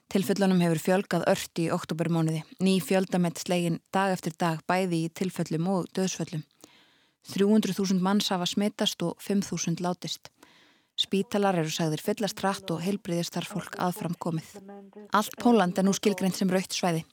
Tilfellunum 0.08 0.62
hefur 0.64 0.80
fjölgað 0.80 1.26
ört 1.28 1.60
í 1.60 1.66
oktobermónuði, 1.76 2.46
ný 2.64 2.78
fjöldamett 2.80 3.42
slegin 3.42 3.82
dag 3.92 4.14
eftir 4.16 4.38
dag 4.40 4.62
bæði 4.64 5.02
í 5.04 5.10
tilfellum 5.12 5.68
og 5.74 5.90
döðsföllum. 5.98 6.46
300.000 7.34 8.00
manns 8.00 8.30
hafa 8.32 8.48
smittast 8.48 9.04
og 9.04 9.20
5.000 9.26 9.84
látist. 9.84 10.32
Spítalar 10.96 11.60
eru 11.60 11.74
sagðir 11.74 12.06
fyllast 12.06 12.40
rætt 12.46 12.72
og 12.72 12.80
heilbriðist 12.86 13.36
þar 13.36 13.50
fólk 13.50 13.76
aðfram 13.90 14.16
komið. 14.16 14.56
Allt 15.12 15.36
Póland 15.44 15.76
er 15.76 15.84
nú 15.84 15.92
skilgreint 16.00 16.40
sem 16.40 16.48
raukt 16.48 16.72
svæði. 16.72 17.04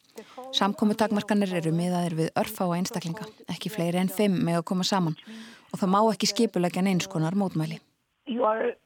Samkomi 0.55 0.95
takmarkanir 0.95 1.51
eru 1.59 1.75
miðaðir 1.75 2.15
við 2.23 2.33
örfa 2.39 2.71
og 2.71 2.79
einstaklinga, 2.79 3.27
ekki 3.51 3.75
fleiri 3.75 3.99
en 3.99 4.15
fimm 4.15 4.39
með 4.47 4.61
að 4.63 4.67
koma 4.71 4.87
saman 4.87 5.19
og 5.75 5.81
það 5.83 5.91
má 5.91 6.01
ekki 6.13 6.31
skipulegja 6.31 6.83
neins 6.87 7.11
konar 7.11 7.35
mótmæli. 7.35 7.81
You 8.31 8.47
are 8.47 8.77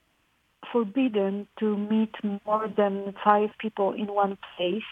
forbidden 0.72 1.46
to 1.60 1.76
meet 1.76 2.14
more 2.24 2.68
than 2.80 3.12
five 3.24 3.50
people 3.60 3.92
in 3.92 4.08
one 4.08 4.36
place. 4.56 4.90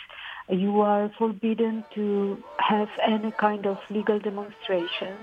You 0.49 0.81
are 0.83 1.09
forbidden 1.19 1.85
to 1.95 2.37
have 2.59 2.91
any 3.03 3.33
kind 3.41 3.67
of 3.67 3.79
legal 3.91 4.21
demonstration. 4.21 5.17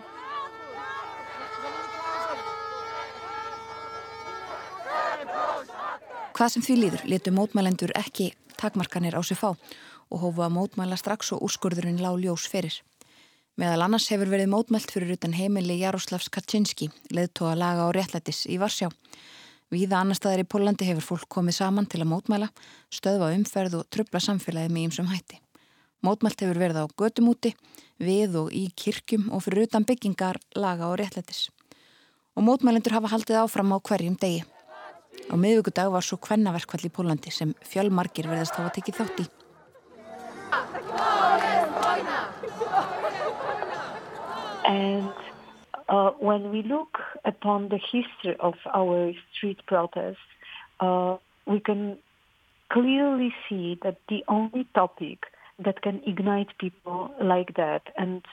Hvað 6.34 6.50
sem 6.50 6.66
því 6.66 6.76
líður 6.82 7.04
letu 7.06 7.32
mótmælendur 7.32 7.94
ekki 7.94 8.32
takmarkanir 8.58 9.14
á 9.14 9.22
sig 9.22 9.38
fá 9.38 9.54
og 9.54 10.18
hófu 10.18 10.42
að 10.42 10.56
mótmæla 10.58 10.98
strax 10.98 11.32
og 11.36 11.46
úrskurðurinn 11.46 12.02
lág 12.02 12.18
ljós 12.26 12.50
fyrir. 12.50 12.82
Meðal 13.54 13.84
annars 13.86 14.08
hefur 14.10 14.32
verið 14.32 14.48
mótmælt 14.50 14.90
fyrir 14.90 15.12
utan 15.14 15.36
heimili 15.38 15.76
Jaroslavs 15.78 16.26
Kaczynski, 16.34 16.88
leðtóa 17.14 17.52
laga 17.54 17.84
og 17.86 17.92
réttlætis 17.94 18.48
í 18.50 18.56
Varsjá. 18.58 18.88
Víða 19.70 20.00
annar 20.00 20.18
staðar 20.18 20.42
í 20.42 20.48
Pólandi 20.50 20.88
hefur 20.88 21.06
fólk 21.06 21.28
komið 21.36 21.60
saman 21.60 21.86
til 21.86 22.02
að 22.02 22.10
mótmæla, 22.16 22.48
stöðva 22.90 23.30
umferð 23.36 23.76
og 23.78 23.86
tröfla 23.94 24.24
samfélagið 24.26 24.74
með 24.74 24.88
ímsum 24.88 25.12
hætti. 25.12 25.38
Mótmælt 26.02 26.42
hefur 26.42 26.62
verið 26.64 26.82
á 26.82 26.86
gödumúti, 26.98 27.54
við 28.02 28.40
og 28.42 28.50
í 28.58 28.64
kirkjum 28.74 29.30
og 29.30 29.46
fyrir 29.46 29.68
utan 29.68 29.86
byggingar, 29.86 30.42
laga 30.58 30.90
og 30.90 30.98
réttlætis. 31.04 31.52
Og 32.34 32.42
mótmælendur 32.50 32.98
hafa 32.98 33.14
haldið 33.14 33.38
áfram 33.44 33.70
á 33.70 33.78
hverjum 33.78 34.18
degi. 34.18 34.42
Á 35.30 35.38
miðugudag 35.38 35.94
var 35.94 36.02
svo 36.02 36.18
kvennaverkvall 36.18 36.90
í 36.90 36.94
Pólandi 36.94 37.30
sem 37.30 37.54
fjölmargir 37.70 38.26
verðast 38.34 38.58
hafa 38.58 38.74
tekið 38.74 39.04
þátt 39.04 39.26
í. 39.28 39.30
And 44.66 45.14
uh, 45.90 46.12
when 46.20 46.52
we 46.52 46.64
look 46.64 47.00
upon 47.26 47.70
the 47.70 47.78
history 47.78 48.36
of 48.40 48.56
our 48.74 49.14
street 49.34 49.60
protests, 49.68 50.18
uh, 50.80 51.18
we 51.46 51.60
can 51.60 51.98
clearly 52.72 53.34
see 53.48 53.78
that 53.84 53.98
the 54.10 54.24
only 54.28 54.66
topic 54.74 55.26
that 55.60 55.82
can 55.82 56.02
ignite 56.06 56.58
people 56.58 57.14
like 57.22 57.56
that 57.56 57.84
and, 57.98 58.24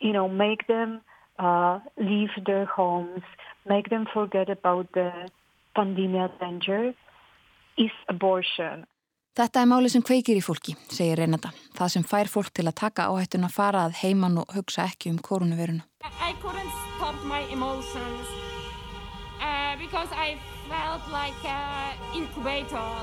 you 0.00 0.12
know, 0.12 0.28
make 0.28 0.66
them 0.66 1.00
uh, 1.38 1.78
leave 1.96 2.30
their 2.44 2.64
homes, 2.64 3.22
make 3.68 3.88
them 3.90 4.06
forget 4.12 4.48
about 4.48 4.92
the 4.92 5.30
pandemic 5.74 6.38
danger 6.40 6.94
is 7.78 7.90
abortion. 8.08 8.86
Þetta 9.32 9.62
er 9.62 9.68
máli 9.70 9.88
sem 9.88 10.02
kveikir 10.04 10.36
í 10.36 10.42
fólki, 10.44 10.74
segir 10.92 11.16
Renata. 11.16 11.54
Það 11.72 11.92
sem 11.94 12.02
fær 12.04 12.28
fólk 12.28 12.50
til 12.52 12.66
að 12.68 12.74
taka 12.82 13.06
áhættun 13.08 13.46
að 13.46 13.54
fara 13.54 13.86
að 13.86 13.94
heiman 14.02 14.36
og 14.42 14.52
hugsa 14.52 14.84
ekki 14.84 15.08
um 15.08 15.16
koronaviruna. 15.24 15.86
Uh, 16.04 16.10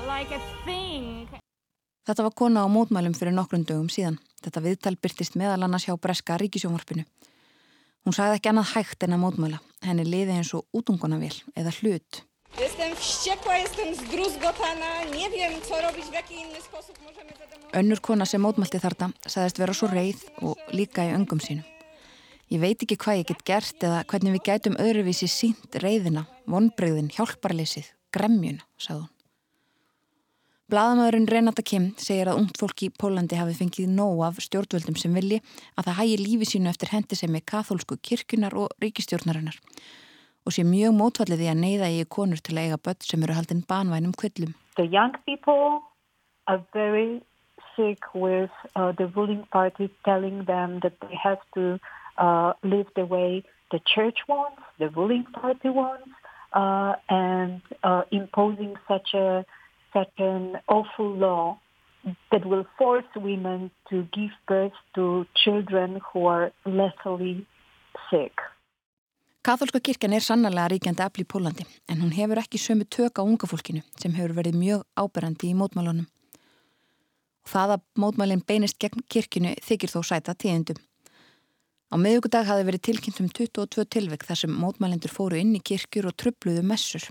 like 0.06 0.38
like. 0.70 1.42
Þetta 2.06 2.22
var 2.22 2.38
kona 2.38 2.62
á 2.62 2.68
mótmælum 2.70 3.18
fyrir 3.18 3.34
nokkrum 3.34 3.66
dögum 3.66 3.90
síðan. 3.90 4.22
Þetta 4.38 4.64
viðtal 4.68 4.96
byrtist 5.02 5.34
meðal 5.34 5.66
annars 5.66 5.90
hjá 5.90 5.98
Breska 5.98 6.38
ríkisjónvarpinu. 6.38 7.04
Hún 8.06 8.14
sagði 8.14 8.38
ekki 8.38 8.54
annað 8.54 8.76
hægt 8.76 9.02
en 9.02 9.18
að 9.18 9.24
mótmæla. 9.26 9.58
Henni 9.82 10.06
liði 10.06 10.38
eins 10.38 10.54
og 10.54 10.62
útungunavél 10.70 11.42
eða 11.58 11.74
hlut. 11.82 12.22
Jestem 12.58 12.96
wściekła, 12.96 13.56
jestem 13.56 13.94
zdruzgotana, 13.94 15.04
nie 15.04 15.30
wiem 15.30 15.52
co 15.68 15.82
robić, 15.82 16.04
w 16.04 16.12
jaki 16.12 16.34
inny 16.34 16.60
sposób 16.60 16.98
możemy 17.02 17.30
zademonstrować. 17.32 17.72
Önnur 17.72 18.00
kona 18.00 18.26
sem 18.26 18.42
mótmælti 18.42 18.78
þarna 18.82 19.12
sagðist 19.26 19.58
vera 19.62 19.74
svo 19.74 19.88
reið 19.88 20.24
og 20.42 20.58
líka 20.74 21.04
í 21.06 21.14
öngum 21.14 21.40
sínum. 21.40 21.64
Ég 22.50 22.58
veit 22.60 22.82
ekki 22.82 22.96
hvað 22.98 23.20
ég 23.20 23.28
get 23.30 23.44
gert 23.46 23.86
eða 23.86 24.02
hvernig 24.10 24.34
við 24.34 24.44
gætum 24.48 24.78
öðruvísi 24.82 25.28
sínt 25.30 25.78
reiðina, 25.78 26.26
vonbreyðin, 26.50 27.12
hjálparleysið, 27.14 27.92
gremjuna, 28.10 28.66
sagði 28.76 29.04
hún. 29.04 29.16
Blaðamöðurinn 30.70 31.30
Renata 31.30 31.62
Kim 31.66 31.88
segir 31.98 32.28
að 32.30 32.42
ungt 32.42 32.58
fólk 32.58 32.82
í 32.86 32.90
Pólandi 32.94 33.38
hafi 33.38 33.56
fengið 33.58 33.88
nóg 33.90 34.20
af 34.26 34.42
stjórnvöldum 34.42 34.98
sem 34.98 35.14
vilji 35.14 35.40
að 35.74 35.88
það 35.88 35.98
hægi 35.98 36.18
lífi 36.20 36.46
sínu 36.52 36.70
eftir 36.70 36.92
hendi 36.92 37.18
sem 37.18 37.34
er 37.34 37.46
katholsku 37.46 37.96
kirkunar 37.98 38.54
og 38.54 38.70
ríkistjórnarinnar 38.82 39.58
og 40.46 40.54
sé 40.56 40.64
mjög 40.64 40.96
mótfallið 41.00 41.46
að 41.52 41.62
neyða 41.64 41.88
í 41.94 42.04
konur 42.16 42.40
til 42.42 42.56
að 42.56 42.64
eiga 42.64 42.78
börn 42.84 43.06
sem 43.06 43.24
eru 43.24 43.36
haldinn 43.38 43.66
banvænum 43.70 44.14
kvillum. 44.20 44.54
The 44.76 44.86
young 44.86 45.14
people 45.26 45.80
are 46.46 46.62
very 46.72 47.20
sick 47.76 48.02
with 48.14 48.50
uh, 48.76 48.92
the 48.92 49.06
ruling 49.16 49.44
party 49.52 49.88
telling 50.04 50.44
them 50.44 50.80
that 50.80 50.94
they 51.00 51.14
have 51.14 51.40
to 51.54 51.78
uh, 52.18 52.52
live 52.62 52.86
the 52.96 53.04
way 53.04 53.42
the 53.70 53.80
church 53.94 54.18
wants, 54.28 54.62
the 54.78 54.88
ruling 54.90 55.24
party 55.32 55.68
wants, 55.68 56.10
uh, 56.52 56.94
and 57.08 57.60
uh, 57.84 58.02
imposing 58.10 58.76
such 58.88 59.14
a 59.14 59.44
such 59.92 60.12
an 60.18 60.56
awful 60.68 61.10
law 61.10 61.58
that 62.32 62.46
will 62.46 62.66
force 62.78 63.04
women 63.16 63.70
to 63.90 64.06
give 64.12 64.30
birth 64.46 64.72
to 64.94 65.26
children 65.34 66.00
who 66.12 66.26
are 66.26 66.52
lethally 66.64 67.46
sick. 68.10 68.32
Katholska 69.40 69.80
kirkjan 69.80 70.12
er 70.12 70.20
sannlega 70.20 70.66
ríkjandi 70.68 71.00
afl 71.00 71.22
í 71.22 71.24
Pólandi 71.24 71.64
en 71.88 72.02
hún 72.02 72.10
hefur 72.12 72.42
ekki 72.42 72.58
sömu 72.60 72.84
tök 72.84 73.16
á 73.16 73.24
unga 73.24 73.48
fólkinu 73.48 73.80
sem 73.96 74.12
hefur 74.12 74.34
verið 74.36 74.58
mjög 74.60 74.82
áberandi 75.00 75.48
í 75.48 75.54
mótmálunum. 75.56 76.04
Það 77.48 77.72
að 77.74 77.86
mótmálinn 78.02 78.42
beinist 78.44 78.76
gegn 78.76 79.00
kirkjunu 79.08 79.54
þykir 79.64 79.92
þó 79.94 80.02
sæta 80.04 80.34
tíðindum. 80.36 80.76
Á 81.88 81.96
meðugudag 81.96 82.50
hafi 82.50 82.66
verið 82.68 82.82
tilkynnt 82.90 83.20
um 83.24 83.30
22 83.32 83.86
tilvik 83.96 84.26
þar 84.28 84.40
sem 84.42 84.52
mótmælendur 84.52 85.14
fóru 85.14 85.40
inn 85.40 85.54
í 85.56 85.62
kirkjur 85.64 86.10
og 86.10 86.18
trubluðu 86.20 86.60
messur. 86.60 87.06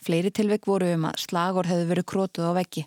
Fleiri 0.00 0.32
tilvik 0.32 0.64
voru 0.64 0.88
um 0.94 1.04
að 1.10 1.20
slagor 1.26 1.68
hefðu 1.68 1.90
verið 1.92 2.08
krótuð 2.08 2.48
á 2.48 2.56
veggi. 2.56 2.86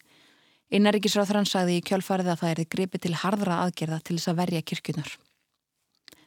Innaríkisráþrann 0.74 1.46
sagði 1.46 1.78
í 1.78 1.86
kjálfarið 1.86 2.34
að 2.34 2.42
það 2.42 2.56
erði 2.56 2.68
gripið 2.74 3.06
til 3.06 3.14
hardra 3.22 3.62
aðgerða 3.68 4.02
til 4.02 4.18
þess 4.18 4.34
að 4.34 4.42
verja 4.42 4.66
kirkjunar. 4.66 5.14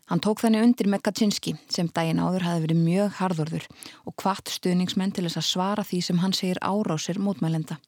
Hann 0.07 0.23
tók 0.23 0.39
þannig 0.39 0.63
undir 0.63 0.87
með 0.87 1.03
Kaczynski 1.09 1.57
sem 1.73 1.89
daginn 1.91 2.23
áður 2.23 2.47
hafi 2.47 2.63
verið 2.63 2.83
mjög 2.85 3.15
harðorður 3.19 3.65
og 4.07 4.15
hvart 4.23 4.53
stuðningsmenn 4.55 5.11
til 5.17 5.25
þess 5.27 5.41
að 5.41 5.49
svara 5.49 5.85
því 5.87 5.99
sem 6.07 6.21
hann 6.23 6.35
segir 6.37 6.61
árásir 6.63 7.19
mótmælenda. 7.19 7.81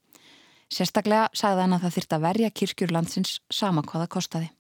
Sérstaklega 0.69 1.29
sagði 1.39 1.63
hann 1.65 1.77
að 1.77 1.85
það 1.87 1.95
þyrta 1.97 2.19
verja 2.25 2.51
kirkjur 2.61 2.95
landsins 2.97 3.39
sama 3.49 3.85
hvaða 3.87 4.09
kostaði. 4.11 4.51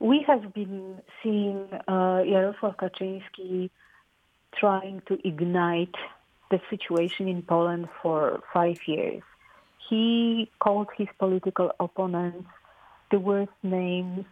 We 0.00 0.22
have 0.26 0.54
been 0.54 1.02
seeing 1.20 1.68
uh, 1.88 2.24
Jarosław 2.24 2.76
Kaczynski 2.80 3.68
trying 4.58 5.02
to 5.06 5.18
ignite 5.24 5.98
the 6.50 6.60
situation 6.70 7.28
in 7.28 7.42
Poland 7.42 7.88
for 8.00 8.40
five 8.52 8.78
years. 8.86 9.22
He 9.90 10.48
called 10.60 10.88
his 10.96 11.08
political 11.18 11.70
opponents 11.80 12.48
the 13.10 13.18
worst 13.18 13.52
names. 13.62 14.24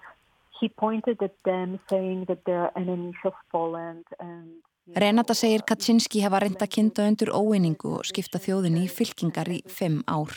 He 0.60 0.68
pointed 0.68 1.22
at 1.22 1.36
them 1.44 1.78
saying 1.90 2.24
that 2.28 2.44
they 2.44 2.54
are 2.54 2.72
enemies 2.76 3.20
of 3.24 3.34
Poland 3.52 4.04
and 4.18 4.62
Renata 4.94 5.34
segir 5.34 5.64
Kaczynski 5.66 6.20
hafa 6.22 6.38
reynda 6.38 6.66
kynnta 6.70 7.02
undir 7.10 7.32
óeiningu 7.34 7.96
og 7.98 8.04
skipta 8.06 8.38
þjóðinni 8.38 8.84
í 8.86 8.90
fylkingar 8.92 9.48
í 9.50 9.56
fimm 9.66 10.04
ár. 10.06 10.30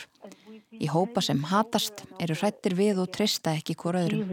Í 0.74 0.88
hópa 0.90 1.22
sem 1.22 1.38
hatast 1.46 2.02
eru 2.18 2.34
hrættir 2.34 2.74
við 2.74 2.98
og 3.04 3.12
trista 3.14 3.54
ekki 3.54 3.76
hvort 3.78 4.00
öðrum. 4.00 4.26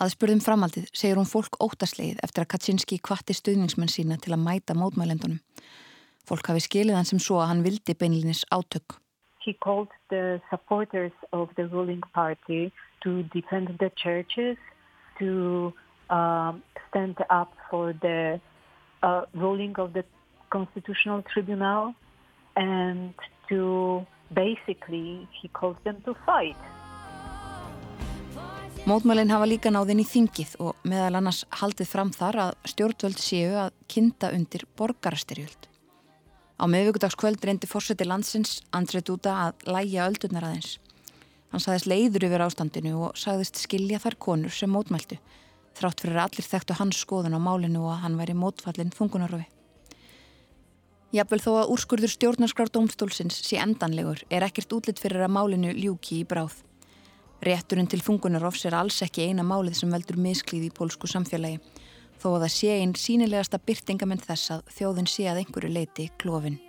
Uh, 0.00 0.04
another. 0.04 0.10
Aðspurðum 0.10 0.40
framaldið 0.40 0.88
segir 0.92 1.16
hún 1.16 1.28
fólk 1.28 1.56
óttasleið 1.60 2.18
eftir 2.22 2.42
að 2.42 2.48
Kaczynski 2.48 2.98
kvatti 2.98 3.34
stuðningsmenn 3.34 3.88
sína 3.88 4.16
til 4.16 4.32
að 4.32 4.44
mæta 4.44 4.74
mótmælendunum. 4.74 5.40
Fólk 6.24 6.46
hafi 6.48 6.60
skilið 6.60 6.94
hann 6.94 7.04
sem 7.04 7.18
svo 7.18 7.40
að 7.40 7.48
hann 7.48 7.62
vildi 7.62 7.94
beinlinis 7.94 8.44
átök. 8.50 9.00
He 9.44 9.52
called 9.54 9.88
the 10.10 10.40
supporters 10.50 11.12
of 11.32 11.48
the 11.56 11.66
ruling 11.68 12.02
party 12.12 12.72
to 13.02 13.22
defend 13.32 13.78
the 13.78 13.90
churches, 13.96 14.56
to 15.18 15.72
um, 16.10 16.62
stand 16.88 17.16
up 17.30 17.52
for 17.70 17.94
the 18.02 18.40
uh, 19.02 19.22
ruling 19.34 19.78
of 19.78 19.92
the 19.92 20.04
constitutional 20.50 21.22
tribunal 21.22 21.94
and 22.56 23.14
to 23.48 24.06
basically, 24.34 25.26
he 25.40 25.48
called 25.48 25.76
them 25.84 26.02
to 26.04 26.14
fight. 26.26 26.56
Mótmælinn 28.88 29.28
hafa 29.28 29.44
líka 29.44 29.68
náðin 29.68 30.00
í 30.00 30.06
þingið 30.08 30.54
og 30.64 30.86
meðal 30.88 31.18
annars 31.18 31.42
haldið 31.60 31.88
fram 31.90 32.10
þar 32.16 32.36
að 32.46 32.52
stjórnvöld 32.72 33.18
séu 33.20 33.50
að 33.60 33.74
kynnta 33.92 34.30
undir 34.32 34.64
borgarastyrjöld. 34.80 35.68
Á 36.56 36.64
meðvíkudagskvöld 36.64 37.44
reyndi 37.44 37.68
fórseti 37.68 38.06
landsins 38.08 38.62
Andrei 38.72 39.04
Dúda 39.04 39.34
að 39.44 39.68
læja 39.68 40.06
öldurnar 40.08 40.46
aðeins. 40.48 40.78
Hann 41.52 41.60
saðist 41.60 41.90
leiður 41.92 42.24
yfir 42.30 42.46
ástandinu 42.46 42.94
og 43.04 43.20
sagðist 43.20 43.60
skilja 43.60 44.00
þar 44.00 44.16
konur 44.26 44.56
sem 44.56 44.72
mótmæltu, 44.72 45.20
þrátt 45.76 46.00
fyrir 46.00 46.22
allir 46.24 46.48
þekktu 46.48 46.78
hans 46.80 47.02
skoðun 47.04 47.36
á 47.36 47.40
málinu 47.40 47.84
og 47.84 47.92
að 47.98 48.02
hann 48.06 48.18
væri 48.22 48.38
mótfallin 48.38 48.94
þungunarofi. 48.96 49.44
Jafnvel 51.12 51.42
þó 51.44 51.52
að 51.58 51.70
úrskurður 51.76 52.16
stjórnarskrar 52.16 52.72
dómstólsins 52.72 53.42
sé 53.44 53.60
endanlegur 53.60 54.24
er 54.30 54.46
ekkert 54.46 54.72
útlitt 54.72 55.02
fyrir 55.02 55.26
að 55.26 55.34
málinu 55.36 55.76
ljúki 55.76 56.22
í 56.22 56.26
bráð. 56.26 56.62
Rétturinn 57.40 57.88
til 57.88 58.02
þungunarofs 58.04 58.66
er 58.68 58.76
alls 58.76 59.00
ekki 59.06 59.24
eina 59.30 59.44
málið 59.46 59.78
sem 59.80 59.92
veldur 59.94 60.18
misklíði 60.20 60.68
í 60.68 60.74
pólsku 60.76 61.08
samfélagi, 61.08 61.60
þó 62.20 62.34
að 62.34 62.42
það 62.44 62.54
sé 62.56 62.72
einn 62.76 62.94
sínilegasta 63.00 63.60
byrtingamenn 63.64 64.20
þess 64.26 64.56
að 64.56 64.74
þjóðin 64.76 65.08
sé 65.08 65.28
að 65.30 65.44
einhverju 65.44 65.72
leiti 65.72 66.10
klófin. 66.20 66.60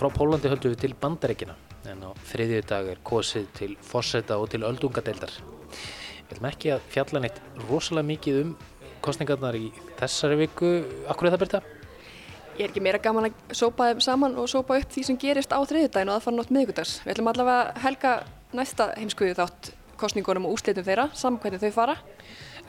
Frá 0.00 0.08
Pólandi 0.08 0.48
höldum 0.48 0.72
við 0.72 0.78
til 0.80 0.94
bandaríkina 0.96 1.54
en 1.90 1.98
á 2.00 2.16
þriðju 2.30 2.60
dag 2.70 2.86
er 2.88 3.00
kosið 3.04 3.50
til 3.58 3.74
fosseta 3.84 4.38
og 4.40 4.46
til 4.48 4.62
öldungadeildar. 4.64 5.34
Við 5.34 6.30
viljum 6.30 6.46
ekki 6.48 6.70
að 6.72 6.86
fjalla 6.94 7.20
neitt 7.20 7.40
rosalega 7.66 8.08
mikið 8.08 8.38
um 8.40 8.54
kostningarnar 9.04 9.58
í 9.60 9.66
þessari 9.98 10.38
viku. 10.40 10.70
Akkur 11.04 11.28
er 11.28 11.34
það 11.34 11.42
byrta? 11.44 11.60
Ég 12.54 12.62
er 12.64 12.70
ekki 12.70 12.84
meira 12.86 13.02
gaman 13.04 13.28
að 13.28 13.54
sópa 13.60 13.90
þeim 13.90 14.00
saman 14.08 14.40
og 14.40 14.48
sópa 14.48 14.80
upp 14.80 14.96
því 14.96 15.04
sem 15.10 15.20
gerist 15.20 15.52
á 15.52 15.60
þriðjudaginu 15.60 16.14
og 16.14 16.16
það 16.16 16.26
fara 16.30 16.38
nátt 16.38 16.56
miðgudags. 16.56 16.96
Við 17.04 17.14
ætlum 17.18 17.32
allavega 17.34 17.60
að 17.68 17.84
helga 17.84 18.16
næsta 18.56 18.90
heimskuðu 18.96 19.36
þátt 19.36 19.72
kostningunum 20.00 20.48
og 20.48 20.56
úslitum 20.56 20.88
þeirra, 20.88 21.10
saman 21.12 21.42
hvernig 21.44 21.60
þau 21.60 21.76
fara. 21.76 22.00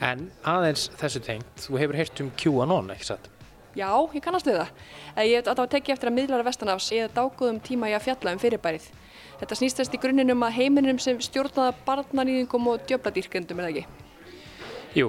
En 0.04 0.28
aðeins 0.44 0.90
þessu 1.00 1.24
tengt, 1.24 1.64
þú 1.64 1.80
hefur 1.80 2.02
heyrt 2.02 2.26
um 2.26 2.34
QAnon, 2.36 2.92
ekki 2.92 3.14
satt? 3.14 3.31
Já, 3.72 3.88
ég 4.12 4.20
kannast 4.20 4.46
við 4.46 4.58
það. 4.60 4.70
Eh, 5.16 5.24
Ég 5.30 5.38
hef 5.40 5.48
alltaf 5.48 5.64
að 5.64 5.72
tekja 5.76 5.94
eftir 5.96 6.10
að 6.10 6.16
miðlara 6.18 6.44
vestanafs 6.44 6.90
eða 6.92 7.08
dágóðum 7.16 7.60
tíma 7.64 7.88
í 7.88 7.96
að 7.96 8.04
fjalla 8.04 8.34
um 8.34 8.42
fyrirbærið. 8.42 8.90
Þetta 9.40 9.58
snýst 9.58 9.80
þess 9.80 9.96
í 9.96 10.00
grunninn 10.02 10.30
um 10.34 10.44
að 10.44 10.56
heiminum 10.58 11.00
sem 11.00 11.18
stjórnaða 11.24 11.72
barnanýðingum 11.86 12.68
og 12.68 12.84
djöfladýrkendum 12.86 13.62
er 13.62 13.68
það 13.68 13.72
ekki. 13.72 13.86
Jú, 15.00 15.08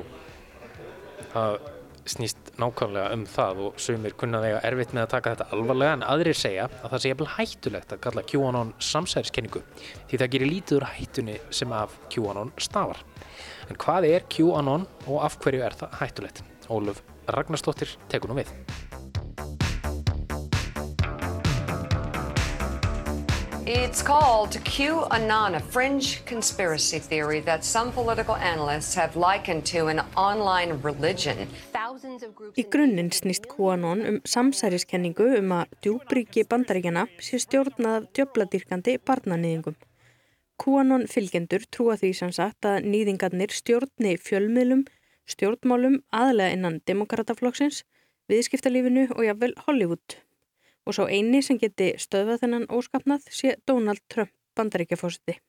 það 1.33 1.59
snýst 2.13 2.51
nákvæmlega 2.59 3.13
um 3.15 3.23
það 3.31 3.61
og 3.67 3.77
sumir 3.79 4.15
kunna 4.19 4.41
þegar 4.43 4.65
erfitt 4.67 4.95
með 4.95 5.05
að 5.05 5.13
taka 5.13 5.35
þetta 5.35 5.55
alvarlega 5.55 5.93
en 5.97 6.07
aðrir 6.07 6.35
segja 6.39 6.65
að 6.67 6.89
það 6.91 7.03
sé 7.03 7.11
jafnvel 7.13 7.29
hættulegt 7.37 7.95
að 7.95 8.01
kalla 8.03 8.25
QAnon 8.31 8.73
samsæðiskenningu 8.79 9.63
því 10.09 10.19
það 10.19 10.33
gerir 10.35 10.51
lítið 10.51 10.79
úr 10.79 10.89
hættunni 10.97 11.37
sem 11.51 11.71
af 11.75 11.95
QAnon 12.11 12.51
stafar. 12.59 12.99
En 13.69 13.79
hvað 13.79 14.09
er 14.11 14.27
QAnon 14.27 14.87
og 15.07 15.23
af 15.23 15.39
hverju 15.43 15.63
er 15.63 15.79
það 15.79 15.99
hættulegt? 16.01 16.43
Óluf 16.71 17.03
Ragnarsdóttir 17.27 17.95
tekur 18.11 18.33
nú 18.33 18.41
við. 18.41 18.51
It's 23.65 24.03
called 24.03 24.59
QAnon, 24.65 25.55
a 25.55 25.59
fringe 25.59 26.25
conspiracy 26.25 26.99
theory 26.99 27.39
that 27.41 27.63
some 27.63 27.93
political 27.93 28.35
analysts 28.35 28.93
have 28.95 29.15
likened 29.15 29.65
to 29.67 29.87
an 29.87 30.01
online 30.17 30.81
religion. 30.83 31.47
Í 32.59 32.65
grunninn 32.67 33.13
snýst 33.15 33.47
QAnon 33.47 34.03
um 34.09 34.17
samsæriskenningu 34.27 35.29
um 35.39 35.55
að 35.55 35.77
djúbríki 35.85 36.43
bandaríkjana 36.49 37.05
sé 37.23 37.39
stjórnað 37.39 38.09
djöfladýrkandi 38.17 38.97
barnanýðingum. 39.07 39.79
QAnon 40.59 41.07
fylgjendur 41.07 41.63
trúa 41.71 41.95
því 42.01 42.11
sem 42.19 42.35
sagt 42.35 42.67
að 42.67 42.89
nýðingarnir 42.91 43.55
stjórni 43.55 44.17
fjölmiðlum, 44.19 44.83
stjórnmálum, 45.29 46.01
aðlega 46.11 46.57
innan 46.57 46.81
demokrataflokksins, 46.87 47.83
viðskiptalífinu 48.31 49.09
og 49.15 49.25
jafnvel 49.27 49.55
Hollywood. 49.65 50.19
Og 50.87 50.97
svo 50.97 51.07
eini 51.07 51.41
sem 51.45 51.59
geti 51.59 51.93
stöðvað 51.99 52.43
þennan 52.43 52.69
óskapnað 52.71 53.27
sé 53.31 53.55
Donald 53.67 54.03
Trump 54.11 54.33
bandaríkjafósiti. 54.57 55.39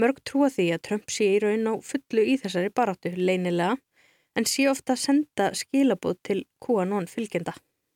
Mörg 0.00 0.18
trúa 0.26 0.50
því 0.50 0.70
að 0.74 0.82
Trump 0.88 1.12
sé 1.14 1.28
í 1.36 1.42
raun 1.42 1.68
á 1.70 1.74
fullu 1.78 2.24
í 2.26 2.34
þessari 2.42 2.72
baráttu 2.74 3.12
leynilega 3.14 3.76
en 4.34 4.48
sé 4.50 4.66
ofta 4.66 4.96
að 4.96 5.04
senda 5.04 5.52
skilabóð 5.54 6.18
til 6.26 6.40
QAnon 6.64 7.06
fylgjenda. 7.10 7.54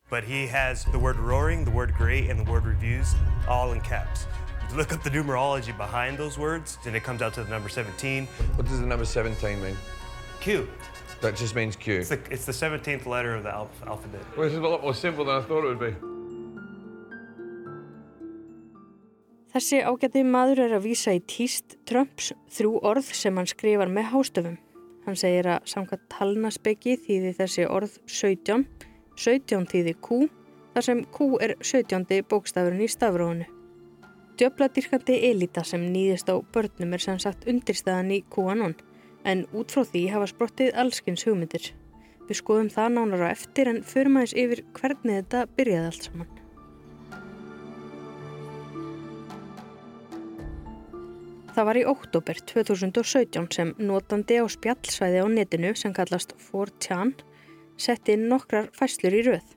But 0.09 0.23
he 0.23 0.47
has 0.47 0.85
the 0.91 0.97
word 0.97 1.19
roaring, 1.19 1.65
the 1.65 1.71
word 1.71 1.93
great, 1.97 2.29
and 2.31 2.39
the 2.39 2.49
word 2.49 2.65
reviews 2.65 3.13
all 3.47 3.73
in 3.73 3.81
caps. 3.81 4.25
You 4.71 4.77
look 4.77 4.93
up 4.93 5.03
the 5.03 5.09
numerology 5.09 5.75
behind 5.77 6.17
those 6.17 6.39
words, 6.39 6.79
and 6.85 6.95
it 6.95 7.03
comes 7.03 7.21
out 7.21 7.33
to 7.33 7.43
the 7.43 7.49
number 7.49 7.69
17. 7.69 8.25
What 8.55 8.65
does 8.65 8.79
the 8.79 8.87
number 8.87 9.05
17 9.05 9.61
mean? 9.61 9.75
Q. 10.41 10.67
That 11.21 11.35
just 11.35 11.55
means 11.55 11.75
Q. 11.75 11.99
It's 11.99 12.09
the, 12.09 12.19
it's 12.31 12.45
the 12.45 12.53
17th 12.53 13.05
letter 13.05 13.35
of 13.35 13.43
the 13.43 13.51
alph 13.51 13.83
alphabet. 13.85 14.21
Well, 14.37 14.47
this 14.47 14.53
is 14.53 14.59
a 14.59 14.67
lot 14.67 14.81
more 14.81 14.93
simple 14.93 15.25
than 15.25 15.35
I 15.35 15.41
thought 15.41 15.63
it 15.65 15.67
would 15.67 15.79
be. 15.79 15.95
Þessi 19.49 19.79
ágæti 19.81 20.21
maður 20.23 20.59
er 20.67 20.75
að 20.77 20.85
vísa 20.85 21.11
í 21.17 21.19
tíst 21.25 21.73
Trumps 21.89 22.29
þrjú 22.53 22.75
orð 22.85 23.07
sem 23.17 23.35
hann 23.35 23.49
skrifar 23.49 23.89
með 23.89 24.11
hástöfum. 24.13 24.57
Hann 25.07 25.17
segir 25.17 25.47
að 25.49 25.65
samkvæmt 25.71 26.05
talnaspeki 26.13 26.93
þýði 27.01 27.31
þessi 27.39 27.65
orð 27.65 27.95
17, 28.05 28.67
17 29.17 29.65
þýði 29.71 29.95
Q, 30.05 30.19
þar 30.75 30.85
sem 30.85 31.01
Q 31.15 31.29
er 31.41 31.55
17. 31.65 32.05
bókstafurinn 32.29 32.85
í 32.85 32.91
stafrónu. 32.93 33.47
Djöbladýrkandi 34.39 35.17
elita 35.31 35.65
sem 35.67 35.81
nýðist 35.91 36.29
á 36.31 36.37
börnum 36.53 36.93
er 36.95 37.03
sem 37.03 37.17
sagt 37.19 37.49
undirstæðan 37.49 38.13
í 38.15 38.21
QAnon, 38.31 38.77
en 39.27 39.45
út 39.51 39.71
frá 39.73 39.83
því 39.87 40.03
hafa 40.13 40.27
sprottið 40.31 40.75
allskins 40.83 41.25
hugmyndir. 41.27 41.71
Við 42.29 42.41
skoðum 42.41 42.69
það 42.73 42.91
nánar 42.95 43.25
á 43.25 43.33
eftir 43.33 43.71
en 43.71 43.81
förum 43.83 44.19
aðeins 44.19 44.35
yfir 44.37 44.65
hvernig 44.77 45.17
þetta 45.21 45.47
byrjaði 45.57 45.89
allt 45.89 46.07
saman. 46.09 46.35
Það 51.59 51.65
var 51.67 51.77
í 51.79 51.87
óttúber 51.91 52.37
2017 52.47 53.47
sem 53.51 53.71
notandi 53.81 54.37
á 54.39 54.45
spjallsvæði 54.47 55.23
á 55.25 55.27
netinu 55.27 55.73
sem 55.75 55.91
kallast 55.97 56.35
4chan 56.39 57.15
setti 57.75 58.15
nokkrar 58.21 58.69
fæslur 58.77 59.17
í 59.17 59.23
rauð. 59.25 59.49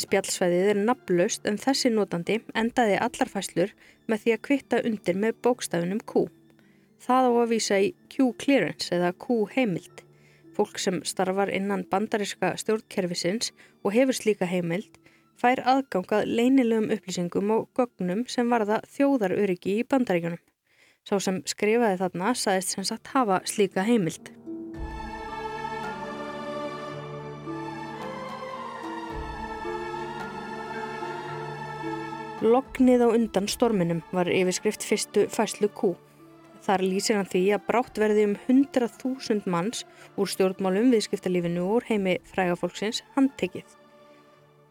Spjallsvæðið 0.00 0.70
er 0.72 0.80
nafnlaust 0.88 1.46
en 1.48 1.60
þessi 1.60 1.92
notandi 1.92 2.40
endaði 2.56 2.96
allar 2.98 3.30
fæslur 3.30 3.76
með 4.10 4.24
því 4.24 4.34
að 4.34 4.42
kvitta 4.48 4.82
undir 4.88 5.20
með 5.22 5.38
bókstafinum 5.46 6.02
Q. 6.02 6.26
Það 7.02 7.28
á 7.28 7.32
að 7.32 7.50
vísa 7.52 7.80
í 7.80 7.94
Q-clearance 8.12 8.94
eða 8.96 9.12
Q-heimild. 9.20 10.04
Fólk 10.56 10.78
sem 10.80 11.02
starfar 11.04 11.52
innan 11.52 11.84
bandariska 11.90 12.54
stjórnkerfisins 12.56 13.52
og 13.84 13.92
hefur 13.92 14.16
slíka 14.16 14.48
heimild 14.48 14.96
fær 15.40 15.60
aðgangað 15.68 16.30
leynilegum 16.30 16.88
upplýsingum 16.94 17.52
og 17.52 17.68
gögnum 17.76 18.24
sem 18.30 18.48
varða 18.50 18.80
þjóðaröryggi 18.94 19.80
í 19.80 19.84
bandaríkunum. 19.88 20.40
Sá 21.06 21.20
sem 21.22 21.42
skrifaði 21.46 22.00
þarna 22.00 22.32
saðist 22.34 22.74
sem 22.74 22.86
sagt 22.88 23.12
hafa 23.12 23.42
slíka 23.46 23.84
heimild. 23.86 24.32
Lognið 32.46 33.00
á 33.00 33.08
undan 33.10 33.46
storminum 33.48 34.02
var 34.14 34.28
yfirskrift 34.30 34.84
fyrstu 34.84 35.24
fæslu 35.32 35.70
Q. 35.72 35.94
Þar 36.66 36.82
lýsir 36.82 37.14
hann 37.14 37.28
því 37.30 37.40
að 37.54 37.66
brátt 37.68 37.98
verði 38.02 38.22
um 38.26 38.32
100.000 38.50 39.46
manns 39.54 39.84
úr 40.18 40.30
stjórnmálum 40.32 40.88
viðskiptalífinu 40.90 41.62
úr 41.76 41.86
heimi 41.86 42.16
frægafólksins 42.26 43.04
handtekið. 43.14 43.68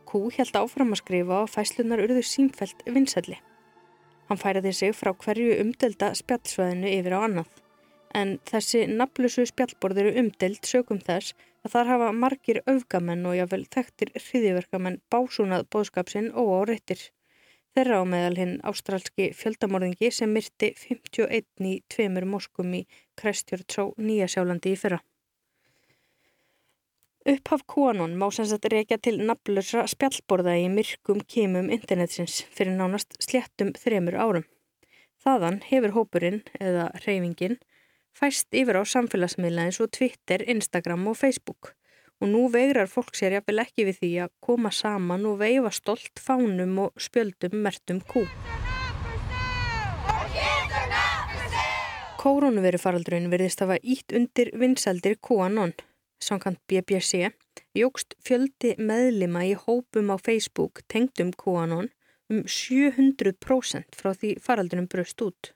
Q 0.04 0.26
held 0.36 0.58
áfram 0.60 0.92
að 0.92 1.02
skrifa 1.02 1.38
og 1.46 1.52
fæslunar 1.54 2.04
urðu 2.04 2.24
símfælt 2.28 2.84
vinsælli. 2.98 3.40
Hann 4.28 4.42
færaði 4.42 4.74
sig 4.76 4.92
frá 4.98 5.14
hverju 5.16 5.56
umdelda 5.64 6.12
spjallsvæðinu 6.20 6.92
yfir 6.98 7.16
á 7.16 7.20
annað. 7.22 7.50
En 8.16 8.38
þessi 8.50 8.86
naflusu 8.92 9.48
spjallborð 9.48 10.04
eru 10.04 10.14
umdeld 10.20 10.68
sögum 10.68 11.00
þess 11.00 11.36
að 11.66 11.78
þar 11.78 11.92
hafa 11.94 12.14
margir 12.24 12.62
öfgamenn 12.72 13.26
og 13.30 13.40
jáfnvel 13.40 13.66
þekktir 13.76 14.12
hriðiverkamenn 14.20 15.02
básúnað 15.14 15.68
bóðskapsinn 15.72 16.32
og 16.36 16.52
áreittir. 16.60 17.00
Þeirra 17.76 17.98
á 18.00 18.04
meðal 18.08 18.38
hinn 18.40 18.52
ástralski 18.64 19.26
fjöldamorðingi 19.36 20.08
sem 20.16 20.32
myrti 20.32 20.70
51 20.80 21.66
í 21.68 21.74
tveimur 21.92 22.24
moskum 22.32 22.72
í 22.78 22.80
Krestjórn 23.20 23.68
á 23.68 23.84
Nýjasjálandi 24.00 24.72
í 24.72 24.78
fyrra. 24.80 25.02
Upphaf 27.34 27.66
QAnon 27.68 28.16
má 28.22 28.30
sem 28.32 28.48
sagt 28.48 28.70
reykja 28.72 29.02
til 29.04 29.18
nafnlösa 29.28 29.84
spjallborða 29.92 30.56
í 30.62 30.72
myrkum 30.72 31.20
kímum 31.36 31.68
internetsins 31.74 32.40
fyrir 32.56 32.78
nánast 32.80 33.20
sléttum 33.20 33.76
þremur 33.76 34.22
árum. 34.24 34.50
Þaðan 35.26 35.60
hefur 35.68 35.98
hópurinn, 35.98 36.44
eða 36.62 36.94
reyfingin, 37.04 37.60
fæst 38.16 38.56
yfir 38.56 38.80
á 38.80 38.84
samfélagsmiðla 38.88 39.68
eins 39.68 39.84
og 39.84 39.92
Twitter, 39.92 40.48
Instagram 40.48 41.10
og 41.12 41.20
Facebook 41.20 41.76
og 42.22 42.32
nú 42.32 42.46
vegrar 42.54 42.90
fólk 42.92 43.16
sér 43.18 43.38
jafnvel 43.38 43.64
ekki 43.66 43.88
við 43.90 44.00
því 44.02 44.12
að 44.26 44.34
koma 44.48 44.72
saman 44.72 45.26
og 45.30 45.40
veifa 45.42 45.72
stolt 45.76 46.22
fánum 46.22 46.78
og 46.86 47.02
spjöldum 47.08 47.58
mertum 47.66 48.00
kú. 48.06 48.24
Kórónuverufaraldurinn 52.26 53.30
verðist 53.30 53.62
hafa 53.62 53.76
ítt 53.84 54.16
undir 54.18 54.50
vinsaldir 54.58 55.20
QAnon. 55.22 55.76
Samkant 56.18 56.58
BBC 56.66 57.28
jógst 57.78 58.16
fjöldi 58.26 58.72
meðlima 58.82 59.44
í 59.46 59.52
hópum 59.60 60.10
á 60.10 60.18
Facebook 60.18 60.82
tengdum 60.90 61.36
QAnon 61.38 61.92
um 62.34 62.42
700% 62.50 64.00
frá 64.00 64.16
því 64.16 64.32
faraldunum 64.42 64.88
bröst 64.90 65.22
út. 65.22 65.52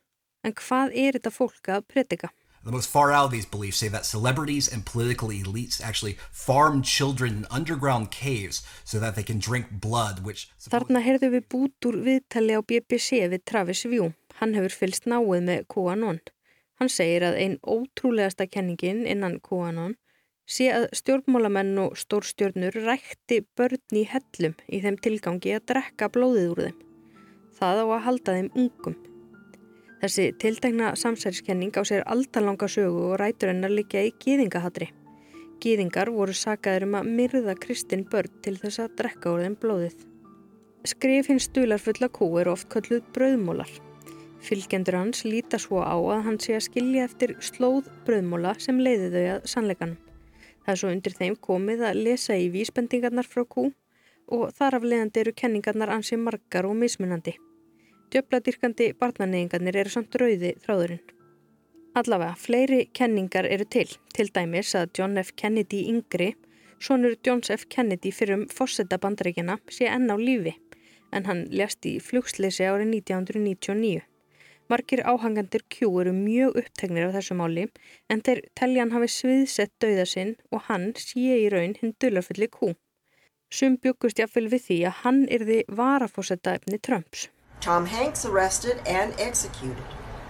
En 0.46 0.54
hvað 0.54 0.94
er 0.94 1.18
þetta 1.18 1.34
fólk 1.34 1.72
að 1.74 1.88
predika? 1.90 2.30
The 2.66 2.72
most 2.72 2.90
far 2.90 3.12
out 3.12 3.26
of 3.26 3.32
these 3.32 3.46
beliefs 3.46 3.78
say 3.78 3.88
that 3.88 4.06
celebrities 4.06 4.68
and 4.68 4.86
political 4.86 5.30
elites 5.30 5.82
actually 5.82 6.18
farm 6.32 6.82
children 6.82 7.38
in 7.38 7.46
underground 7.50 8.12
caves 8.12 8.64
so 8.84 9.00
that 9.00 9.16
they 9.16 9.24
can 9.24 9.40
drink 9.40 9.68
blood, 9.72 10.26
which... 10.26 10.50
Þarna 10.60 11.00
heyrðu 11.06 11.32
við 11.38 11.48
bút 11.50 11.88
úr 11.88 12.02
viðtali 12.04 12.60
á 12.60 12.62
BBC 12.62 13.24
við 13.32 13.46
Travis 13.48 13.86
View. 13.88 14.12
Hann 14.42 14.58
hefur 14.60 14.76
fylst 14.82 15.08
náið 15.08 15.48
með 15.48 15.64
QAnon. 15.72 16.20
Hann 16.80 16.92
segir 16.92 17.24
að 17.28 17.40
einn 17.40 17.58
ótrúlegasta 17.64 18.48
kenningin 18.52 19.06
innan 19.08 19.40
QAnon 19.44 19.96
sé 20.50 20.70
að 20.74 20.88
stjórnmálamenn 21.00 21.76
og 21.84 21.98
stórstjórnur 22.00 22.76
rækti 22.86 23.44
börn 23.58 24.00
í 24.00 24.06
hellum 24.10 24.56
í 24.68 24.82
þeim 24.84 24.98
tilgangi 25.04 25.54
að 25.56 25.68
drekka 25.72 26.10
blóðið 26.12 26.52
úr 26.54 26.64
þeim. 26.68 26.80
Það 27.60 27.84
á 27.84 27.86
að 27.86 28.06
halda 28.08 28.36
þeim 28.38 28.52
ungum. 28.64 28.96
Þessi 30.00 30.30
tildegna 30.40 30.94
samsæriskenning 30.96 31.76
á 31.76 31.84
sér 31.84 32.06
aldalanga 32.08 32.70
sögu 32.72 33.10
og 33.10 33.18
rætur 33.20 33.52
hennar 33.52 33.74
líka 33.74 34.00
í 34.00 34.14
gýðingahatri. 34.24 34.94
Gýðingar 35.60 36.08
voru 36.16 36.32
sagaður 36.32 36.86
um 36.86 36.94
að 37.02 37.10
myrða 37.18 37.56
kristinn 37.60 38.06
börn 38.08 38.32
til 38.46 38.56
þess 38.62 38.80
að 38.80 38.94
drekka 39.02 39.34
úr 39.34 39.44
þeim 39.44 39.58
blóðið. 39.60 40.06
Skrif 40.88 41.28
hins 41.28 41.50
stularfulla 41.50 42.08
kú 42.16 42.30
er 42.40 42.48
oft 42.48 42.70
kölluð 42.72 43.04
brauðmólar. 43.18 43.74
Fylgjendur 44.40 44.96
hans 44.96 45.26
líta 45.28 45.60
svo 45.60 45.84
á 45.84 46.00
að 46.00 46.24
hann 46.30 46.40
sé 46.40 46.56
að 46.56 46.70
skilja 46.70 47.10
eftir 47.10 47.36
slóð 47.44 47.92
brauðmóla 48.08 48.56
sem 48.64 48.80
leiði 48.80 49.12
þau 49.12 49.26
að 49.34 49.52
sannleikanum. 49.52 50.00
Það 50.64 50.74
er 50.74 50.80
svo 50.80 50.94
undir 50.96 51.20
þeim 51.20 51.36
komið 51.44 51.86
að 51.92 52.02
lesa 52.08 52.40
í 52.40 52.48
vísbendingarnar 52.56 53.28
frá 53.28 53.44
kú 53.44 53.68
og 54.32 54.48
þar 54.56 54.80
af 54.80 54.88
leiðandi 54.88 55.26
eru 55.26 55.36
kenningarnar 55.36 55.92
ansi 55.92 56.16
margar 56.16 56.72
og 56.72 56.80
mismunandi. 56.80 57.36
Djöbladyrkandi 58.10 58.86
barnaneyingarnir 58.98 59.76
eru 59.84 59.92
samt 59.94 60.16
rauði 60.18 60.56
þráðurinn. 60.64 61.02
Allavega, 62.00 62.34
fleiri 62.42 62.80
kenningar 62.98 63.46
eru 63.46 63.68
til, 63.70 63.86
til 64.16 64.32
dæmis 64.34 64.72
að 64.80 64.96
John 64.98 65.22
F. 65.22 65.30
Kennedy 65.38 65.84
yngri, 65.92 66.32
sonur 66.82 67.14
Johns 67.26 67.54
F. 67.54 67.68
Kennedy 67.70 68.10
fyrir 68.16 68.40
um 68.40 68.48
fórsetta 68.50 68.98
bandaríkjana 69.04 69.60
sé 69.78 69.92
enn 69.94 70.10
á 70.10 70.18
lífi, 70.18 70.56
en 71.14 71.30
hann 71.30 71.46
lést 71.54 71.86
í 71.86 72.00
flugsleysi 72.02 72.66
árið 72.66 72.96
1999. 72.98 74.04
Markir 74.74 75.06
áhangandir 75.06 75.70
Q 75.70 75.94
eru 76.02 76.18
mjög 76.18 76.58
upptegnir 76.64 77.10
af 77.12 77.18
þessu 77.20 77.38
máli, 77.38 77.70
en 78.10 78.26
þeir 78.26 78.46
telja 78.58 78.86
hann 78.88 78.98
hafi 78.98 79.14
sviðsett 79.20 79.78
dauða 79.82 80.10
sinn 80.10 80.38
og 80.50 80.66
hann 80.66 80.96
sé 80.98 81.44
í 81.46 81.50
raun 81.54 81.78
hinn 81.78 81.98
dularfulli 82.02 82.50
Q. 82.58 82.74
Sum 83.54 83.78
byggust 83.82 84.22
jáfnvel 84.22 84.50
við 84.50 84.66
því 84.68 84.86
að 84.90 85.04
hann 85.04 85.28
yrði 85.30 85.66
varafórsetta 85.70 86.58
efni 86.58 86.82
Trumps. 86.82 87.30
Tom 87.62 87.86
Hanks 87.88 88.26
arrested 88.26 88.80
and 88.88 89.14
executed. 89.20 89.84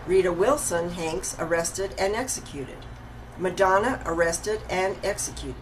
Rita 0.08 0.32
Wilson 0.32 0.90
Hanks 0.90 1.36
arrested 1.40 1.94
and 2.00 2.16
executed. 2.16 2.78
Madonna 3.38 4.02
arrested 4.06 4.60
and 4.70 4.98
executed. 5.04 5.62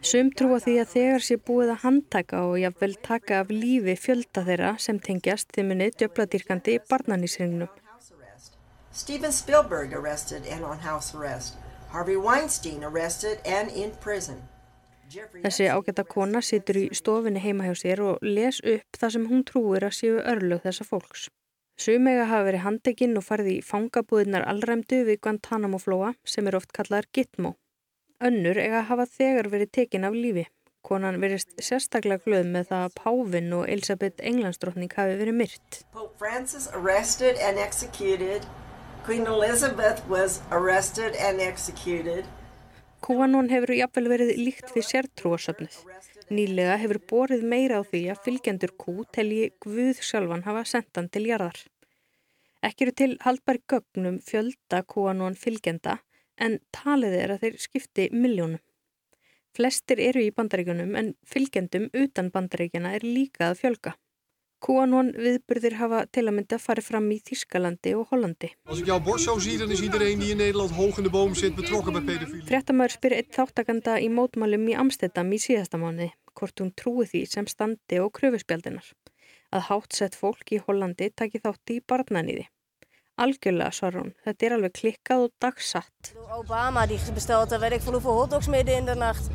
Sum 0.00 0.30
trúa 0.30 0.60
því 0.62 0.76
að 0.78 0.92
þegar 0.92 1.24
sé 1.26 1.36
búið 1.42 1.72
að 1.72 1.82
handtaka 1.82 2.42
og 2.46 2.60
jáfnvel 2.62 2.94
taka 3.02 3.40
af 3.42 3.50
lífi 3.50 3.96
fjölda 3.98 4.44
þeirra 4.46 4.76
sem 4.78 5.00
tengjast 5.02 5.50
þeimunni 5.56 5.90
djöbladýrkandi 5.90 6.78
barnanísringnum. 6.86 7.72
Steven 8.92 9.32
Spielberg 9.32 9.92
arrested 9.92 10.46
and 10.46 10.64
on 10.64 10.78
house 10.86 11.14
arrest. 11.14 11.58
Harvey 11.90 12.16
Weinstein 12.16 12.84
arrested 12.84 13.42
and 13.44 13.70
in 13.70 13.90
prison. 14.00 14.46
Þessi 15.08 15.68
ágæta 15.72 16.04
kona 16.04 16.42
situr 16.44 16.78
í 16.82 16.86
stofinni 16.96 17.40
heima 17.40 17.68
hjá 17.68 17.74
sér 17.82 18.02
og 18.04 18.24
les 18.24 18.60
upp 18.60 19.00
það 19.00 19.14
sem 19.14 19.28
hún 19.30 19.44
trúir 19.48 19.86
að 19.88 19.96
séu 19.98 20.18
örlög 20.20 20.64
þessa 20.66 20.86
fólks. 20.88 21.28
Sumega 21.78 22.26
hafa 22.26 22.48
verið 22.48 22.64
handekinn 22.64 23.16
og 23.20 23.24
farið 23.24 23.52
í 23.52 23.58
fangabúðinar 23.62 24.44
allræmdu 24.50 25.04
við 25.06 25.20
Guantanamo 25.22 25.78
flóa 25.78 26.12
sem 26.26 26.48
er 26.50 26.58
oft 26.58 26.72
kallaðar 26.74 27.06
Gitmo. 27.14 27.54
Önnur 28.18 28.58
eiga 28.58 28.82
hafa 28.88 29.06
þegar 29.06 29.46
verið 29.52 29.74
tekin 29.78 30.06
af 30.08 30.16
lífi. 30.16 30.48
Konan 30.82 31.20
verist 31.22 31.54
sérstaklega 31.62 32.24
glöð 32.24 32.48
með 32.50 32.70
það 32.72 32.84
að 32.86 32.96
Pávin 32.98 33.52
og 33.54 33.68
Elisabeth 33.70 34.24
Englandsdrottning 34.30 34.94
hafi 34.96 35.14
verið 35.20 35.38
myrt. 35.38 35.78
Pope 35.92 36.18
Francis 36.18 36.66
arrested 36.74 37.38
and 37.38 37.62
executed. 37.62 38.46
Queen 39.06 39.26
Elizabeth 39.26 40.02
was 40.08 40.40
arrested 40.50 41.14
and 41.16 41.40
executed. 41.40 42.26
Kúanón 43.04 43.48
hefur 43.52 43.72
jafnvel 43.76 44.08
verið 44.10 44.30
líkt 44.40 44.72
við 44.74 44.86
sértrúasöfnuð. 44.88 45.76
Nýlega 46.34 46.76
hefur 46.82 46.98
borið 47.10 47.44
meira 47.52 47.80
á 47.80 47.82
því 47.86 48.00
að 48.12 48.22
fylgjendur 48.24 48.72
kú 48.82 48.94
telji 49.14 49.50
Guð 49.64 50.02
sjálfan 50.04 50.44
hafa 50.48 50.64
sendan 50.68 51.08
til 51.08 51.24
jarðar. 51.30 51.60
Ekki 52.66 52.88
eru 52.88 52.94
til 53.00 53.12
haldbær 53.22 53.60
gögnum 53.70 54.18
fjölda 54.24 54.82
kúanón 54.90 55.38
fylgjenda 55.38 56.00
en 56.42 56.58
talið 56.74 57.14
er 57.20 57.34
að 57.34 57.44
þeir 57.44 57.60
skipti 57.62 58.08
miljónum. 58.12 58.60
Flestir 59.54 60.02
eru 60.02 60.22
í 60.22 60.34
bandaríkunum 60.34 60.92
en 60.98 61.14
fylgjendum 61.26 61.88
utan 61.94 62.32
bandaríkjana 62.34 62.92
er 62.98 63.06
líka 63.06 63.48
að 63.48 63.62
fjölga. 63.62 63.94
QAnon 64.58 65.12
viðburðir 65.14 65.76
hafa 65.78 66.00
til 66.10 66.24
að 66.26 66.34
mynda 66.38 66.58
farið 66.58 66.86
fram 66.90 67.06
í 67.14 67.18
Þískalandi 67.24 67.92
og 67.98 68.10
Hollandi. 68.10 68.50
Als 68.66 68.80
ik 68.82 68.90
jouw 68.90 68.98
borst 69.06 69.28
zo 69.28 69.36
zie, 69.38 69.58
dan 69.58 69.70
is 69.70 69.82
iedereen 69.86 70.18
die 70.18 70.32
in 70.34 70.40
Nederland 70.42 70.74
hoog 70.74 70.98
in 70.98 71.06
de 71.06 71.12
boom 71.14 71.34
zit 71.34 71.54
betrokken 71.54 71.94
bij 71.98 72.06
pedofilie. 72.08 72.46
Fréttamaður 72.48 72.96
spyr 72.96 73.14
eitt 73.20 73.30
þáttakanda 73.36 73.98
í 74.02 74.08
mótmálum 74.10 74.66
í 74.68 74.74
Amstedam 74.82 75.30
í 75.32 75.38
síðasta 75.42 75.78
mánu 75.78 76.10
hvort 76.38 76.62
hún 76.62 76.72
trúi 76.74 77.06
því 77.10 77.24
sem 77.26 77.46
standi 77.50 77.98
og 78.02 78.12
kröfuspjaldinar. 78.18 78.86
Að 79.54 79.66
hátsett 79.70 80.18
fólk 80.18 80.52
í 80.54 80.60
Hollandi 80.66 81.10
taki 81.10 81.40
þátt 81.42 81.74
í 81.74 81.80
barnanýði. 81.82 82.46
Algjörlega, 83.18 83.74
svarar 83.74 84.04
hún. 84.04 84.12
Þetta 84.22 84.46
er 84.46 84.54
alveg 84.56 84.74
klikkað 84.78 85.24
og 85.26 85.32
dagsatt. 85.42 86.12
Obama 86.36 86.86
die 86.86 87.00
bestelt, 87.14 87.50
weet 87.50 87.78
ik 87.78 87.86
van 87.86 87.98
hoeveel 87.98 88.20
hotdogs 88.20 88.50
midden 88.52 88.82
in 88.82 88.86
de 88.86 88.94
nacht. 88.94 89.30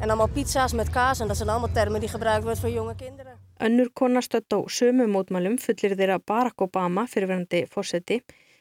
En 0.00 0.08
allemaal 0.10 0.34
pizza's 0.34 0.72
met 0.72 0.90
kaas 0.90 1.20
en 1.20 1.28
dat 1.28 1.36
zijn 1.36 1.48
allemaal 1.48 1.72
termen 1.72 2.00
die 2.00 2.08
gebruikt 2.08 2.44
wordt 2.44 2.60
voor 2.60 2.70
jonge 2.70 2.94
kinderen. 2.94 3.47
Önnur 3.60 3.88
kona 3.94 4.20
stödd 4.22 4.54
á 4.54 4.58
sömu 4.70 5.08
mótmælum 5.10 5.56
fullir 5.58 5.96
þeirra 5.98 6.18
Barack 6.30 6.62
Obama 6.62 7.06
fyrirverandi 7.10 7.64
fórseti, 7.72 8.20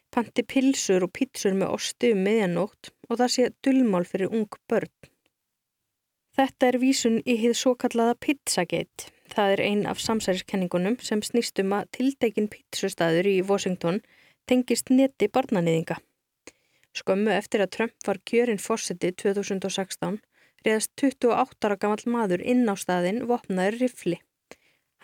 panti 0.10 0.44
pilsur 0.54 1.06
og 1.06 1.12
pítsur 1.14 1.54
með 1.60 1.74
ostu 1.76 2.10
um 2.16 2.24
miðjanótt 2.26 2.90
og 3.10 3.20
það 3.20 3.34
sé 3.36 3.46
dullmál 3.66 4.08
fyrir 4.10 4.34
ung 4.34 4.58
börn. 4.70 4.94
Þetta 6.38 6.68
er 6.70 6.78
vísun 6.82 7.20
í 7.26 7.38
hið 7.42 7.54
svo 7.58 7.76
kallaða 7.82 8.18
Pizzagate. 8.26 9.12
Það 9.34 9.54
er 9.54 9.62
ein 9.68 9.86
af 9.92 10.02
samsæriskenningunum 10.02 10.98
sem 11.10 11.22
snýst 11.26 11.62
um 11.62 11.74
að 11.78 11.90
tiltekin 11.98 12.50
pizzustæður 12.54 13.30
í 13.30 13.38
Washington 13.46 14.02
tengist 14.50 14.90
neti 14.94 15.30
barnanýðinga. 15.30 15.98
Skömmu 16.98 17.34
eftir 17.34 17.62
að 17.62 17.74
Trump 17.76 18.08
var 18.08 18.22
kjörinn 18.26 18.62
fórseti 18.62 19.12
2016 19.24 20.18
reyðast 20.66 20.94
28 21.02 21.68
ára 21.70 21.78
gammal 21.82 22.14
maður 22.14 22.42
inn 22.42 22.66
á 22.66 22.74
staðin 22.74 23.26
vopnaður 23.30 23.78
rifli. 23.84 24.18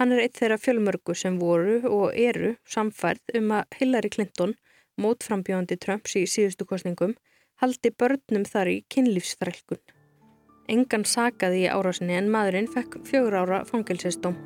Hann 0.01 0.13
er 0.13 0.23
eitt 0.23 0.39
þeirra 0.39 0.57
fjölmörgu 0.57 1.13
sem 1.13 1.35
voru 1.37 1.75
og 1.85 2.15
eru 2.17 2.55
samfærð 2.65 3.35
um 3.37 3.51
að 3.59 3.77
Hillary 3.77 4.09
Clinton, 4.15 4.55
mótframbjóðandi 4.97 5.77
Trumps 5.81 6.15
í 6.17 6.23
síðustu 6.29 6.65
kostningum, 6.69 7.13
haldi 7.61 7.91
börnum 7.93 8.47
þar 8.49 8.71
í 8.71 8.79
kynlífsþrælkun. 8.93 9.81
Engan 10.73 11.05
sagaði 11.05 11.65
í 11.65 11.69
árásinni 11.69 12.17
en 12.17 12.31
maðurinn 12.33 12.71
fekk 12.73 13.01
fjögur 13.05 13.37
ára 13.43 13.61
fangilsistóm. 13.69 14.37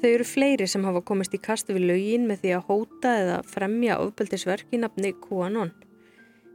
Þau 0.00 0.10
eru 0.12 0.24
fleiri 0.28 0.66
sem 0.68 0.84
hafa 0.84 1.00
komist 1.04 1.34
í 1.36 1.40
kastu 1.40 1.76
við 1.76 1.88
lögin 1.90 2.28
með 2.28 2.42
því 2.42 2.50
að 2.56 2.66
hóta 2.68 3.16
eða 3.20 3.36
fremja 3.48 4.00
ofbeldisverk 4.04 4.72
í 4.72 4.80
nafni 4.80 5.14
QAnon. 5.20 5.72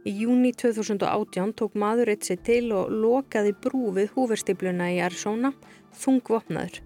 Í 0.08 0.14
júni 0.22 0.54
2018 0.56 1.50
tók 1.60 1.74
maður 1.76 2.14
eitt 2.14 2.24
sér 2.24 2.38
til 2.40 2.70
og 2.72 2.88
lokaði 2.88 3.52
brú 3.52 3.90
við 3.98 4.14
húverstipluna 4.14 4.86
í 4.94 5.00
Arizona, 5.04 5.50
þungvopnaður. 6.00 6.78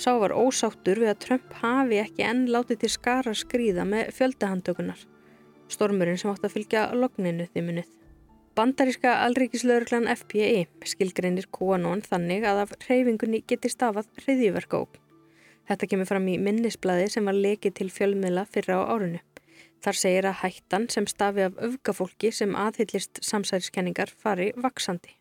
Sá 0.00 0.14
var 0.20 0.32
ósáttur 0.32 1.02
við 1.02 1.12
að 1.12 1.20
Trump 1.24 1.52
hafi 1.60 2.00
ekki 2.00 2.24
enn 2.24 2.46
látið 2.52 2.80
til 2.82 2.90
skara 2.94 3.36
skrýða 3.36 3.84
með 3.88 4.10
fjöldahandtökunar. 4.16 5.04
Stormurinn 5.68 6.16
sem 6.20 6.32
átt 6.32 6.48
að 6.48 6.56
fylgja 6.56 6.88
logninu 6.96 7.48
því 7.52 7.66
munið. 7.68 7.92
Bandaríska 8.56 9.18
alríkislaurglan 9.26 10.08
FPI 10.16 10.64
skilgreinir 10.88 11.50
QAnon 11.52 12.00
þannig 12.04 12.46
að 12.48 12.62
af 12.62 12.76
reyfingunni 12.86 13.42
geti 13.44 13.68
stafað 13.68 14.08
hriðjverkaók. 14.22 14.96
Þetta 15.68 15.88
kemur 15.90 16.08
fram 16.08 16.28
í 16.32 16.38
minnisblæði 16.40 17.10
sem 17.12 17.28
var 17.28 17.36
lekið 17.36 17.74
til 17.82 17.92
fjölmiðla 17.92 18.46
fyrra 18.48 18.80
á 18.80 18.96
árunu. 18.96 19.20
Þar 19.86 19.94
segir 19.94 20.26
að 20.26 20.40
hættan 20.40 20.84
sem 20.90 21.04
stafi 21.06 21.44
af 21.46 21.58
öfgafólki 21.62 22.32
sem 22.34 22.56
aðhyllist 22.58 23.20
samsæriskenningar 23.22 24.10
fari 24.18 24.48
vaksandi. 24.58 25.12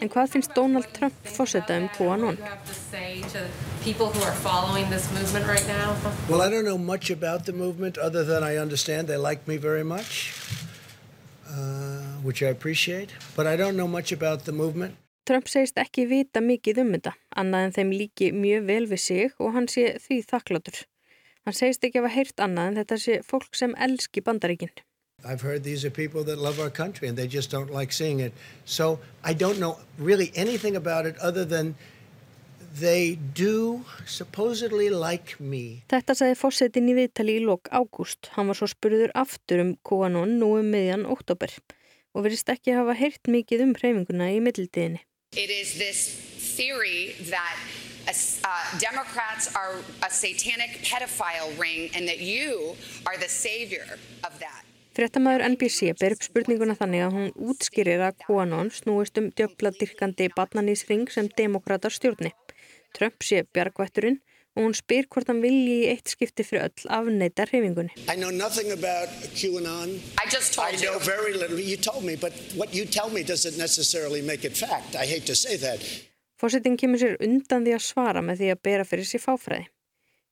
En 0.00 0.12
hvað 0.12 0.28
finnst 0.34 0.52
Donald 0.58 0.92
Trump 0.92 1.14
fórseta 1.24 1.80
um 1.80 1.88
QAnon? 1.96 2.36
Well, 6.28 6.42
I 6.42 6.50
don't 6.50 6.68
know 6.68 6.76
much 6.76 7.10
about 7.10 7.46
the 7.46 7.52
movement 7.52 7.96
other 7.96 8.22
than 8.22 8.44
I 8.44 8.58
understand 8.58 9.08
they 9.08 9.16
like 9.16 9.48
me 9.48 9.56
very 9.56 9.84
much, 9.84 10.34
uh, 11.48 12.20
which 12.22 12.42
I 12.42 12.48
appreciate, 12.48 13.08
but 13.34 13.46
I 13.46 13.56
don't 13.56 13.76
know 13.76 13.88
much 13.88 14.12
about 14.12 14.44
the 14.44 14.52
movement. 14.52 14.96
Trump 15.28 15.48
segist 15.48 15.78
ekki 15.78 16.06
vita 16.10 16.40
mikið 16.42 16.80
um 16.82 16.92
þetta, 16.96 17.12
annað 17.42 17.66
en 17.66 17.74
þeim 17.76 17.90
líki 17.94 18.30
mjög 18.34 18.68
vel 18.70 18.84
við 18.90 19.02
sig 19.04 19.34
og 19.38 19.52
hann 19.56 19.68
sé 19.70 19.92
því 20.02 20.22
þakklátur. 20.30 20.78
Hann 21.46 21.56
segist 21.56 21.84
ekki 21.84 22.00
að 22.00 22.06
hafa 22.06 22.16
heyrt 22.16 22.42
annað 22.44 22.70
en 22.70 22.78
þetta 22.80 22.98
sé 23.04 23.18
fólk 23.26 23.54
sem 23.56 23.74
elski 23.76 24.24
bandaríkinn. 24.24 24.72
I've 25.24 25.42
heard 25.42 25.64
these 25.64 25.84
are 25.84 25.90
people 25.90 26.24
that 26.24 26.38
love 26.38 26.58
our 26.60 26.70
country 26.70 27.08
and 27.08 27.16
they 27.16 27.28
just 27.28 27.50
don't 27.50 27.70
like 27.70 27.92
seeing 27.92 28.20
it. 28.20 28.32
So 28.64 28.98
I 29.22 29.34
don't 29.34 29.58
know 29.58 29.78
really 29.98 30.32
anything 30.34 30.76
about 30.76 31.06
it 31.06 31.16
other 31.18 31.44
than 31.44 31.74
they 32.78 33.18
do 33.34 33.84
supposedly 34.06 34.88
like 34.90 35.36
me. 35.40 35.82
Þetta 35.90 36.16
sagði 36.16 36.38
fórsetin 36.38 36.88
í 36.88 36.96
viðtali 36.96 37.36
í 37.40 37.44
lok 37.44 37.68
ágúst. 37.74 38.30
Hann 38.36 38.48
var 38.48 38.58
svo 38.58 38.70
spurður 38.70 39.12
aftur 39.18 39.64
um 39.64 39.74
QAnon 39.84 40.38
nú 40.40 40.54
um 40.60 40.72
miðjan 40.72 41.06
óttóber 41.10 41.52
og 42.14 42.26
verist 42.26 42.48
ekki 42.50 42.74
hafa 42.74 42.96
heyrt 42.98 43.30
mikið 43.30 43.66
um 43.66 43.76
hreyfinguna 43.76 44.30
í 44.34 44.40
middildiðinni. 44.42 45.02
It 45.36 45.48
is 45.48 45.78
this 45.78 46.10
theory 46.56 47.14
that 47.30 47.56
uh, 48.42 48.78
Democrats 48.80 49.54
are 49.54 49.76
a 50.02 50.10
satanic 50.10 50.82
pedophile 50.82 51.56
ring 51.56 51.88
and 51.94 52.08
that 52.08 52.18
you 52.18 52.74
are 53.06 53.16
the 53.16 53.28
savior 53.28 53.86
of 54.26 54.32
that. 54.40 54.64
Frettamæður 54.90 55.44
NBC 55.52 55.92
ber 56.00 56.16
upp 56.16 56.26
spurninguna 56.26 56.74
þannig 56.74 57.04
að 57.04 57.14
hún 57.14 57.30
útskýrir 57.52 58.02
að 58.08 58.18
QAnon 58.24 58.72
snúist 58.74 59.22
um 59.22 59.30
djöfladirkandi 59.30 60.32
batnanísring 60.34 61.06
sem 61.14 61.30
demokrata 61.38 61.94
stjórni. 61.94 62.34
Trump 62.98 63.22
sé 63.22 63.44
bjargvætturinn 63.54 64.18
og 64.56 64.64
hún 64.64 64.74
spyr 64.74 65.06
hvort 65.10 65.28
hann 65.30 65.42
vilji 65.44 65.76
í 65.84 65.88
eitt 65.92 66.10
skipti 66.10 66.44
fyrir 66.46 66.66
öll 66.68 66.88
afneita 66.96 67.46
hreifingunni. 67.50 67.92
I 68.08 68.16
know 68.16 68.30
nothing 68.30 68.72
about 68.74 69.08
QAnon. 69.38 69.94
I 70.18 70.26
just 70.26 70.54
told 70.54 70.74
I 70.74 70.76
know 70.82 70.98
you. 70.98 71.06
very 71.06 71.32
little. 71.34 71.58
You 71.58 71.76
told 71.76 72.04
me, 72.04 72.16
but 72.16 72.32
what 72.56 72.74
you 72.74 72.84
tell 72.84 73.10
me 73.10 73.22
doesn't 73.22 73.56
necessarily 73.58 74.22
make 74.22 74.44
it 74.44 74.56
fact. 74.56 74.96
I 74.96 75.06
hate 75.06 75.26
to 75.26 75.36
say 75.36 75.56
that. 75.58 75.80
Fórsetin 76.40 76.76
kemur 76.80 76.98
sér 76.98 77.18
undan 77.20 77.66
því 77.66 77.76
að 77.76 77.84
svara 77.84 78.22
með 78.24 78.42
því 78.42 78.50
að 78.54 78.62
bera 78.64 78.84
fyrir 78.88 79.06
sér 79.06 79.22
fáfræði. 79.22 79.66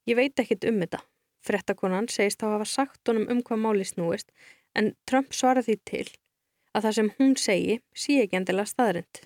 Ég 0.08 0.16
veit 0.16 0.40
ekkit 0.40 0.64
um 0.70 0.80
þetta. 0.80 1.02
Frettakonan 1.44 2.08
segist 2.08 2.40
þá 2.40 2.54
hafa 2.56 2.66
sagt 2.66 3.08
honum 3.08 3.28
um 3.30 3.42
hvað 3.44 3.60
máli 3.62 3.84
snúist 3.86 4.32
en 4.74 4.94
Trump 5.06 5.36
svara 5.36 5.62
því 5.64 5.76
til 5.90 6.06
að 6.74 6.88
það 6.88 6.96
sem 6.98 7.10
hún 7.18 7.36
segi 7.38 7.78
sé 7.94 8.22
ekki 8.24 8.40
endilega 8.40 8.72
staðrind. 8.72 9.22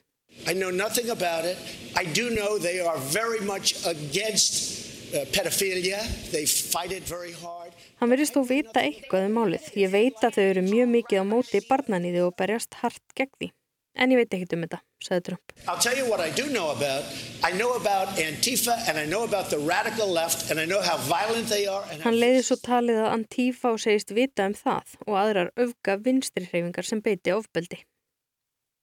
I 0.48 0.54
know 0.54 0.70
nothing 0.70 1.10
about 1.10 1.44
it. 1.44 1.58
I 1.94 2.04
do 2.04 2.30
know 2.30 2.58
they 2.58 2.80
are 2.80 2.98
very 3.12 3.40
much 3.44 3.74
against 3.86 4.81
uh, 5.12 5.24
pedophilia. 5.34 6.02
They 6.32 6.46
fight 6.46 6.92
it 6.92 7.08
very 7.08 7.32
hard. 7.32 7.72
Hann 8.00 8.10
verðist 8.10 8.34
þó 8.36 8.42
vita 8.48 8.82
eitthvað 8.82 9.28
um 9.28 9.36
málið. 9.38 9.72
Ég 9.78 9.92
veit 9.92 10.22
að 10.24 10.38
þau 10.38 10.44
eru 10.44 10.62
mjög 10.66 10.88
mikið 10.96 11.20
á 11.22 11.24
móti 11.28 11.60
barnaníði 11.68 12.24
og 12.26 12.36
berjast 12.38 12.80
hart 12.82 13.04
gegn 13.18 13.36
því. 13.38 13.52
En 13.92 14.08
ég 14.08 14.16
veit 14.16 14.32
ekkert 14.32 14.54
um 14.56 14.62
þetta, 14.64 14.78
sagði 15.04 15.22
Trump. 15.26 15.52
I'll 15.68 15.82
tell 15.84 15.96
you 15.98 16.06
what 16.08 16.22
I 16.24 16.30
do 16.32 16.46
know 16.48 16.70
about. 16.72 17.04
I 17.44 17.52
know 17.52 17.76
about 17.76 18.16
Antifa 18.16 18.78
and 18.88 18.96
I 18.96 19.04
know 19.04 19.24
about 19.24 19.50
the 19.52 19.58
radical 19.60 20.08
left 20.08 20.50
and 20.50 20.58
I 20.58 20.64
know 20.64 20.80
how 20.80 20.96
violent 20.96 21.52
they 21.52 21.66
are. 21.68 21.84
Hann 22.00 22.16
leiði 22.16 22.40
svo 22.48 22.56
talið 22.64 23.02
að 23.04 23.10
Antifa 23.18 23.74
og 23.76 23.82
segist 23.84 24.14
vita 24.16 24.48
um 24.48 24.56
það 24.56 24.96
og 25.06 25.18
aðrar 25.20 25.52
öfga 25.60 25.98
vinstri 26.00 26.48
hreyfingar 26.48 26.88
sem 26.88 27.04
beiti 27.04 27.36
ofbeldi. 27.36 27.82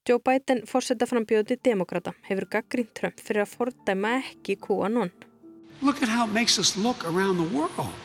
Joe 0.08 0.22
Biden, 0.26 0.64
fórsetaframbjóði 0.70 1.60
demokrata, 1.66 2.14
hefur 2.30 2.48
gaggrínt 2.54 2.94
Trump 2.98 3.20
fyrir 3.22 3.44
að 3.44 3.52
fordæma 3.58 4.16
ekki 4.22 4.56
QAnon. 4.62 5.12
Look 5.82 6.04
at 6.04 6.10
how 6.10 6.26
it 6.26 6.34
makes 6.34 6.60
us 6.60 6.76
look 6.76 7.06
around 7.06 7.38
the 7.38 7.50
world. 7.58 8.02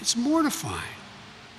It's 0.00 0.16
mortifying, 0.16 0.98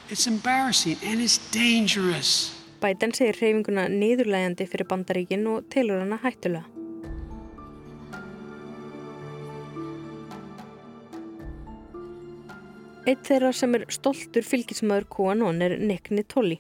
it's 0.09 0.27
embarrassing, 0.27 0.97
and 1.05 1.21
it's 1.21 1.37
dangerous. 1.51 2.51
Biden 2.83 3.13
segir 3.15 3.37
hreyfinguna 3.39 3.85
niðurlægandi 3.87 4.67
fyrir 4.67 4.89
bandaríkin 4.89 5.47
og 5.47 5.69
telur 5.71 6.01
hana 6.03 6.17
hættulega. 6.19 6.67
Eitt 13.07 13.23
þeirra 13.27 13.53
sem 13.55 13.79
er 13.79 13.87
stoltur 13.91 14.43
fylgismöður 14.47 15.07
QAnon 15.15 15.63
er 15.63 15.77
Nick 15.79 16.11
Nittoli 16.11 16.59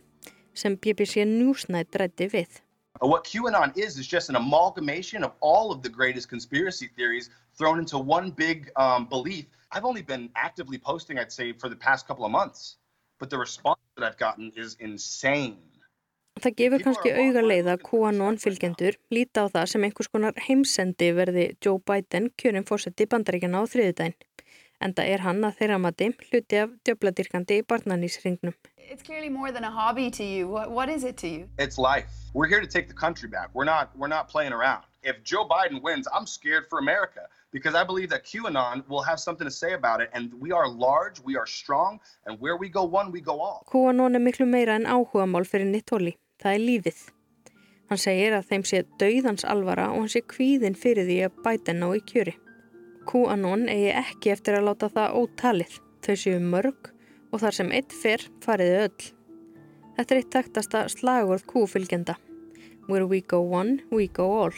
sem 0.55 0.79
BBC 0.79 1.27
Newsnight 1.27 1.95
rætti 1.99 2.31
við. 2.31 2.63
What 2.99 3.25
QAnon 3.25 3.75
is 3.77 3.97
is 3.97 4.07
just 4.07 4.29
an 4.29 4.35
amalgamation 4.35 5.23
of 5.23 5.33
all 5.39 5.71
of 5.71 5.81
the 5.81 5.89
greatest 5.89 6.29
conspiracy 6.29 6.87
theories 6.95 7.29
thrown 7.57 7.79
into 7.79 7.97
one 7.97 8.31
big 8.31 8.71
um, 8.75 9.07
belief. 9.07 9.45
I've 9.71 9.85
only 9.85 10.03
been 10.03 10.29
actively 10.35 10.77
posting, 10.77 11.17
I'd 11.17 11.31
say, 11.31 11.53
for 11.53 11.69
the 11.69 11.75
past 11.75 12.07
couple 12.07 12.23
of 12.23 12.31
months, 12.31 12.77
but 13.19 13.29
the 13.29 13.37
response 13.37 13.79
that 13.97 14.05
I've 14.05 14.17
gotten 14.17 14.51
is 14.55 14.77
insane. 14.79 15.57
Það 16.41 16.55
gefur 16.57 16.81
kannski 16.81 17.11
auga 17.13 17.41
leið 17.45 17.67
að 17.73 17.83
QAnon 17.85 18.39
fylgjendur 18.41 18.95
líta 19.13 19.45
á 19.45 19.53
það 19.53 19.67
sem 19.69 19.83
einhvers 19.85 20.09
konar 20.09 20.39
heimsendi 20.47 21.11
verði 21.13 21.45
Joe 21.61 21.77
Biden 21.77 22.31
kjörinn 22.41 22.65
fórseti 22.65 23.05
bandaríkjana 23.09 23.61
á 23.61 23.69
þriðudaginn. 23.69 24.17
Enda 24.83 25.05
er 25.05 25.21
hann 25.23 25.45
að 25.45 25.59
þeirra 25.61 25.77
mati 25.79 26.09
hluti 26.29 26.59
af 26.59 26.73
djöbladyrkandi 26.83 27.61
barnanísringnum. 27.69 28.57
It's 28.89 29.03
clearly 29.03 29.29
more 29.29 29.51
than 29.51 29.63
a 29.63 29.71
hobby 29.71 30.09
to 30.11 30.23
you. 30.23 30.47
What, 30.47 30.71
what 30.71 30.89
is 30.89 31.03
it 31.03 31.17
to 31.17 31.27
you? 31.27 31.47
It's 31.57 31.77
life. 31.77 32.11
We're 32.33 32.47
here 32.47 32.61
to 32.61 32.67
take 32.67 32.87
the 32.87 32.93
country 32.93 33.29
back. 33.29 33.49
We're 33.53 33.63
not 33.65 33.95
we're 33.97 34.07
not 34.07 34.27
playing 34.27 34.53
around. 34.53 34.83
If 35.03 35.23
Joe 35.23 35.47
Biden 35.47 35.81
wins, 35.81 36.07
I'm 36.13 36.25
scared 36.25 36.65
for 36.69 36.79
America 36.79 37.27
because 37.51 37.75
I 37.75 37.83
believe 37.83 38.09
that 38.09 38.25
QAnon 38.25 38.87
will 38.87 39.01
have 39.01 39.19
something 39.19 39.45
to 39.45 39.51
say 39.51 39.73
about 39.73 40.01
it 40.01 40.09
and 40.13 40.33
we 40.39 40.51
are 40.51 40.67
large, 40.67 41.19
we 41.19 41.35
are 41.35 41.45
strong 41.45 41.99
and 42.25 42.39
where 42.39 42.57
we 42.57 42.69
go 42.69 42.83
one, 42.83 43.11
we 43.11 43.21
go 43.21 43.39
all. 43.39 43.65
QAnon 43.71 44.15
er 44.15 44.19
miklu 44.19 44.47
meira 44.47 44.75
en 44.75 44.85
áhugamál 44.85 45.45
fyrir 45.45 45.69
Nittoli. 45.71 46.15
Það 46.41 46.53
er 46.53 46.65
lífið. 46.69 47.03
Hann 47.89 47.99
segir 47.99 48.33
að 48.37 48.47
þeim 48.49 48.63
sé 48.65 48.83
dauðans 48.99 49.45
alvara 49.45 49.91
og 49.91 50.03
hann 50.03 50.13
sé 50.15 50.23
kvíðin 50.23 50.79
fyrir 50.79 51.07
því 51.09 51.19
að 51.27 51.43
Biden 51.45 51.83
ná 51.83 51.89
í 51.95 52.01
kjöri. 52.11 52.35
QAnon 53.09 53.69
eigi 53.69 53.93
ekki 54.03 54.33
eftir 54.37 54.59
að 54.59 54.67
láta 54.71 54.89
það 54.89 55.21
ótalið. 55.21 55.79
Þau 56.03 56.15
séu 56.19 56.39
mörg 56.43 56.92
og 57.33 57.41
þar 57.41 57.57
sem 57.57 57.73
eitt 57.73 57.95
fer 57.97 58.21
fariði 58.45 58.77
öll. 58.85 59.07
Þetta 59.97 60.13
er 60.13 60.21
eitt 60.21 60.31
taktasta 60.33 60.83
slagurð 60.89 61.47
Q-fylgjenda. 61.49 62.15
Where 62.87 63.07
we 63.07 63.21
go 63.21 63.41
one, 63.41 63.81
we 63.91 64.07
go 64.07 64.29
all. 64.43 64.55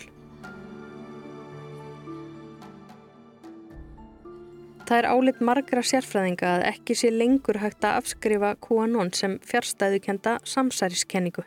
Það 4.85 4.99
er 4.99 5.07
álit 5.09 5.39
margra 5.41 5.81
sérfræðinga 5.81 6.49
að 6.59 6.63
ekki 6.69 6.93
sé 6.99 7.09
lengur 7.09 7.57
hægt 7.57 7.85
að 7.87 8.03
afskrifa 8.03 8.51
QAnon 8.61 9.09
sem 9.17 9.39
fjárstæðukenda 9.41 10.35
samsæriskenningu. 10.45 11.41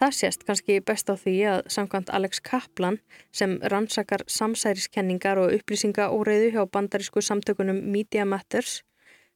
Það 0.00 0.14
sést 0.16 0.46
kannski 0.48 0.78
best 0.80 1.12
á 1.12 1.14
því 1.20 1.34
að 1.50 1.60
samkvæmt 1.76 2.10
Alex 2.16 2.40
Kaplan 2.44 2.96
sem 3.32 3.58
rannsakar 3.72 4.24
samsæriskenningar 4.26 5.42
og 5.42 5.52
upplýsingaóreiðu 5.58 6.50
hjá 6.56 6.64
bandarísku 6.64 7.20
samtökunum 7.20 7.84
Media 7.92 8.24
Matters 8.24 8.80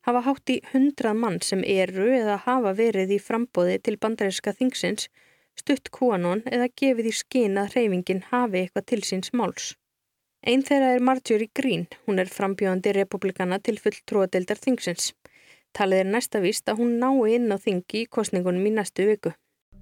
hafa 0.09 0.25
hátt 0.25 0.53
í 0.55 0.59
hundrað 0.73 1.18
mann 1.23 1.40
sem 1.44 1.62
eru 1.68 2.09
eða 2.16 2.38
hafa 2.47 2.73
verið 2.79 3.18
í 3.18 3.23
frambóði 3.23 3.79
til 3.85 3.99
bandaríska 4.01 4.55
þingsins 4.57 5.11
stutt 5.59 5.90
QAnon 5.94 6.44
eða 6.49 6.71
gefið 6.81 7.11
í 7.11 7.14
skinn 7.18 7.59
að 7.61 7.75
hreyfingin 7.75 8.25
hafi 8.31 8.62
eitthvað 8.62 8.88
til 8.92 9.03
síns 9.05 9.35
máls. 9.37 9.75
Einn 10.47 10.62
þeirra 10.62 10.94
er 10.94 11.03
Marjorie 11.03 11.51
Greene, 11.55 11.90
hún 12.07 12.23
er 12.23 12.31
frambjóðandi 12.31 12.94
republikana 12.94 13.59
til 13.59 13.77
fulltrúadeildar 13.83 14.61
þingsins. 14.62 15.11
Talið 15.77 16.05
er 16.05 16.12
næsta 16.14 16.40
víst 16.40 16.71
að 16.71 16.85
hún 16.85 16.97
nái 17.03 17.35
inn 17.35 17.51
á 17.53 17.59
þingi 17.59 18.05
í 18.05 18.09
kostningunum 18.09 18.71
í 18.71 18.75
næstu 18.79 19.09
viku. 19.11 19.35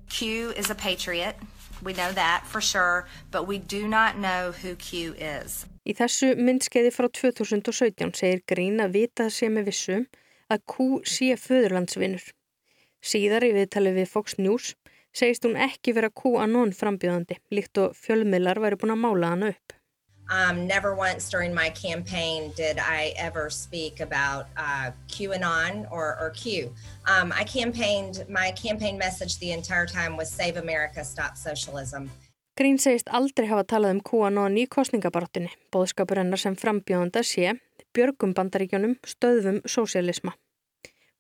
Q 0.09 0.53
is 0.57 0.71
a 0.71 0.75
patriot. 0.75 1.37
We 1.85 1.93
know 1.93 2.11
that 2.13 2.45
for 2.47 2.61
sure, 2.61 3.07
but 3.31 3.47
we 3.47 3.59
do 3.59 3.87
not 3.87 4.17
know 4.17 4.51
who 4.51 4.75
Q 4.77 5.15
is. 5.21 5.67
Í 5.87 5.95
þessu 5.95 6.33
myndskeiði 6.35 6.91
frá 6.91 7.07
2017 7.15 8.11
segir 8.19 8.41
Grín 8.51 8.83
að 8.83 8.97
vita 8.97 9.29
sé 9.31 9.47
með 9.53 9.69
vissum 9.71 10.09
að 10.51 10.65
Q 10.73 10.87
sé 11.07 11.37
föðurlandsvinnur. 11.39 12.25
Síðar 12.99 13.47
í 13.47 13.53
viðtali 13.55 13.93
við 13.95 14.11
Fox 14.11 14.35
News 14.41 14.73
segist 15.15 15.47
hún 15.47 15.55
ekki 15.55 15.95
vera 15.95 16.11
Q-anon 16.11 16.75
frambjöðandi, 16.75 17.39
líkt 17.55 17.79
og 17.79 17.95
fjölmiðlar 17.95 18.59
væri 18.65 18.81
búin 18.81 18.97
að 18.97 19.03
mála 19.05 19.33
hann 19.33 19.49
upp. 19.53 19.77
Um, 20.29 20.67
never 20.67 20.93
once 20.93 21.31
during 21.31 21.55
my 21.55 21.71
campaign 21.71 22.51
did 22.57 22.81
I 22.81 23.15
ever 23.17 23.49
speak 23.49 24.01
about 24.01 24.49
uh, 24.57 24.91
QAnon 25.07 25.87
or, 25.93 26.19
or 26.21 26.33
Q. 26.35 26.73
Um, 27.07 27.33
I 27.33 27.45
campaigned, 27.45 28.25
my 28.29 28.51
campaign 28.51 28.99
message 28.99 29.39
the 29.39 29.53
entire 29.53 29.87
time 29.87 30.17
was 30.17 30.29
Save 30.29 30.57
America, 30.57 31.05
Stop 31.05 31.37
Socialism. 31.37 32.11
Grín 32.57 32.79
segist 32.81 33.11
aldrei 33.13 33.51
hafa 33.51 33.67
talað 33.69 33.99
um 33.99 33.99
QAnon 34.01 34.55
í 34.57 34.63
kostningabaráttunni. 34.75 35.51
Bóðskapur 35.75 36.17
hennar 36.23 36.41
sem 36.41 36.55
frambjóðanda 36.57 37.21
sé 37.21 37.51
björgum 37.93 38.33
bandaríkjónum 38.39 38.95
stöðvum 39.05 39.59
sósialisma. 39.69 40.33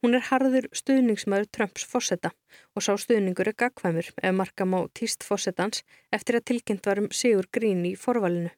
Hún 0.01 0.17
er 0.17 0.25
harður 0.31 0.71
stuðningsmöður 0.81 1.51
Trumps 1.53 1.85
fósetta 1.91 2.31
og 2.73 2.87
sá 2.87 2.97
stuðningur 3.03 3.51
er 3.53 3.59
gagkvæmur 3.61 4.09
ef 4.17 4.35
markam 4.39 4.73
á 4.77 4.89
týst 4.97 5.29
fósettans 5.29 5.85
eftir 6.09 6.41
að 6.41 6.47
tilkynnt 6.53 6.89
varum 6.89 7.13
Sigur 7.13 7.51
Grín 7.53 7.85
í 7.85 7.93
forvalinu. 8.01 8.55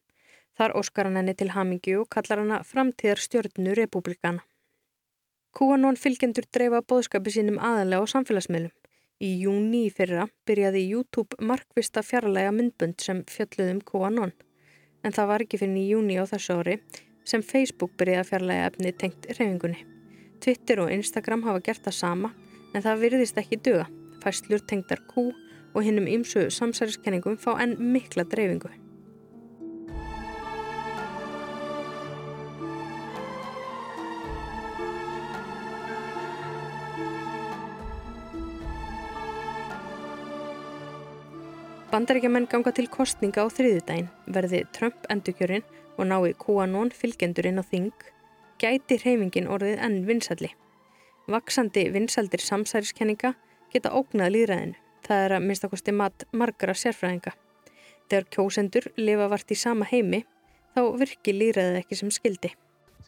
Þar 0.54 0.78
óskar 0.78 1.10
hann 1.10 1.18
henni 1.18 1.34
til 1.34 1.50
hamingju 1.56 2.04
og 2.04 2.10
kallar 2.14 2.44
hana 2.44 2.62
framtíðar 2.62 3.18
stjórnu 3.18 3.74
republikana. 3.74 4.46
QAnon 5.50 5.98
fylgjendur 5.98 6.46
dreifa 6.54 6.84
bóðskapi 6.86 7.34
sínum 7.34 7.58
aðalega 7.58 8.06
á 8.06 8.12
samfélagsmiðlum. 8.14 8.70
Í 9.18 9.32
júni 9.42 9.80
í 9.88 9.90
fyrra 9.90 10.28
byrjaði 10.46 10.84
YouTube 10.92 11.40
markvista 11.42 12.04
fjarlæga 12.06 12.52
myndbund 12.54 13.00
sem 13.02 13.24
fjalluðum 13.26 13.80
QAnon. 13.82 14.30
En 15.02 15.14
það 15.16 15.30
var 15.32 15.42
ekki 15.42 15.58
fyrir 15.58 15.80
í 15.80 15.88
júni 15.90 16.20
á 16.22 16.24
þessu 16.30 16.60
ári 16.60 16.76
sem 17.26 17.42
Facebook 17.42 17.96
byrjaði 17.98 18.22
að 18.22 18.30
fjarlæga 18.30 18.68
efni 18.70 18.92
tengt 18.94 19.26
reyfingunni. 19.32 19.82
Twitter 20.38 20.84
og 20.84 20.94
Instagram 20.94 21.42
hafa 21.48 21.64
gert 21.66 21.82
það 21.88 21.98
sama 21.98 22.30
en 22.70 22.84
það 22.84 23.02
virðist 23.02 23.42
ekki 23.42 23.58
duga. 23.58 23.88
Fæslur 24.22 24.62
tengdar 24.70 25.02
Q 25.10 25.32
og 25.74 25.82
hinnum 25.82 26.06
ymsu 26.06 26.46
samsæriskenningum 26.54 27.42
fá 27.42 27.56
enn 27.58 27.74
mikla 27.90 28.22
dreifingu. 28.22 28.70
Bandaríkjaman 41.98 42.44
ganga 42.46 42.70
til 42.70 42.86
kostninga 42.86 43.42
á 43.42 43.50
þriðudaginn, 43.50 44.06
verði 44.30 44.60
Trump 44.70 45.06
endurkjörinn 45.10 45.64
og 45.98 46.06
nái 46.06 46.36
QAnon 46.38 46.92
fylgjendurinn 46.94 47.58
á 47.58 47.66
þing, 47.66 48.04
gæti 48.62 49.00
hreyfingin 49.02 49.48
orðið 49.50 49.82
enn 49.82 49.96
vinsalli. 50.06 50.52
Vaksandi 51.26 51.88
vinsaldir 51.90 52.44
samsæriskenninga 52.44 53.32
geta 53.74 53.90
ógnað 53.90 54.30
líðræðinu. 54.36 54.78
Það 55.08 55.24
er 55.24 55.36
að 55.40 55.44
minnstakosti 55.48 55.96
mat 55.98 56.22
margara 56.30 56.78
sérfræðinga. 56.78 57.34
Þegar 58.06 58.30
kjósendur 58.30 58.88
lifa 58.94 59.26
vart 59.34 59.50
í 59.50 59.58
sama 59.58 59.90
heimi, 59.90 60.22
þá 60.78 60.82
virki 61.02 61.34
líðræðið 61.34 61.82
ekki 61.82 61.98
sem 62.04 62.14
skildi. 62.14 62.54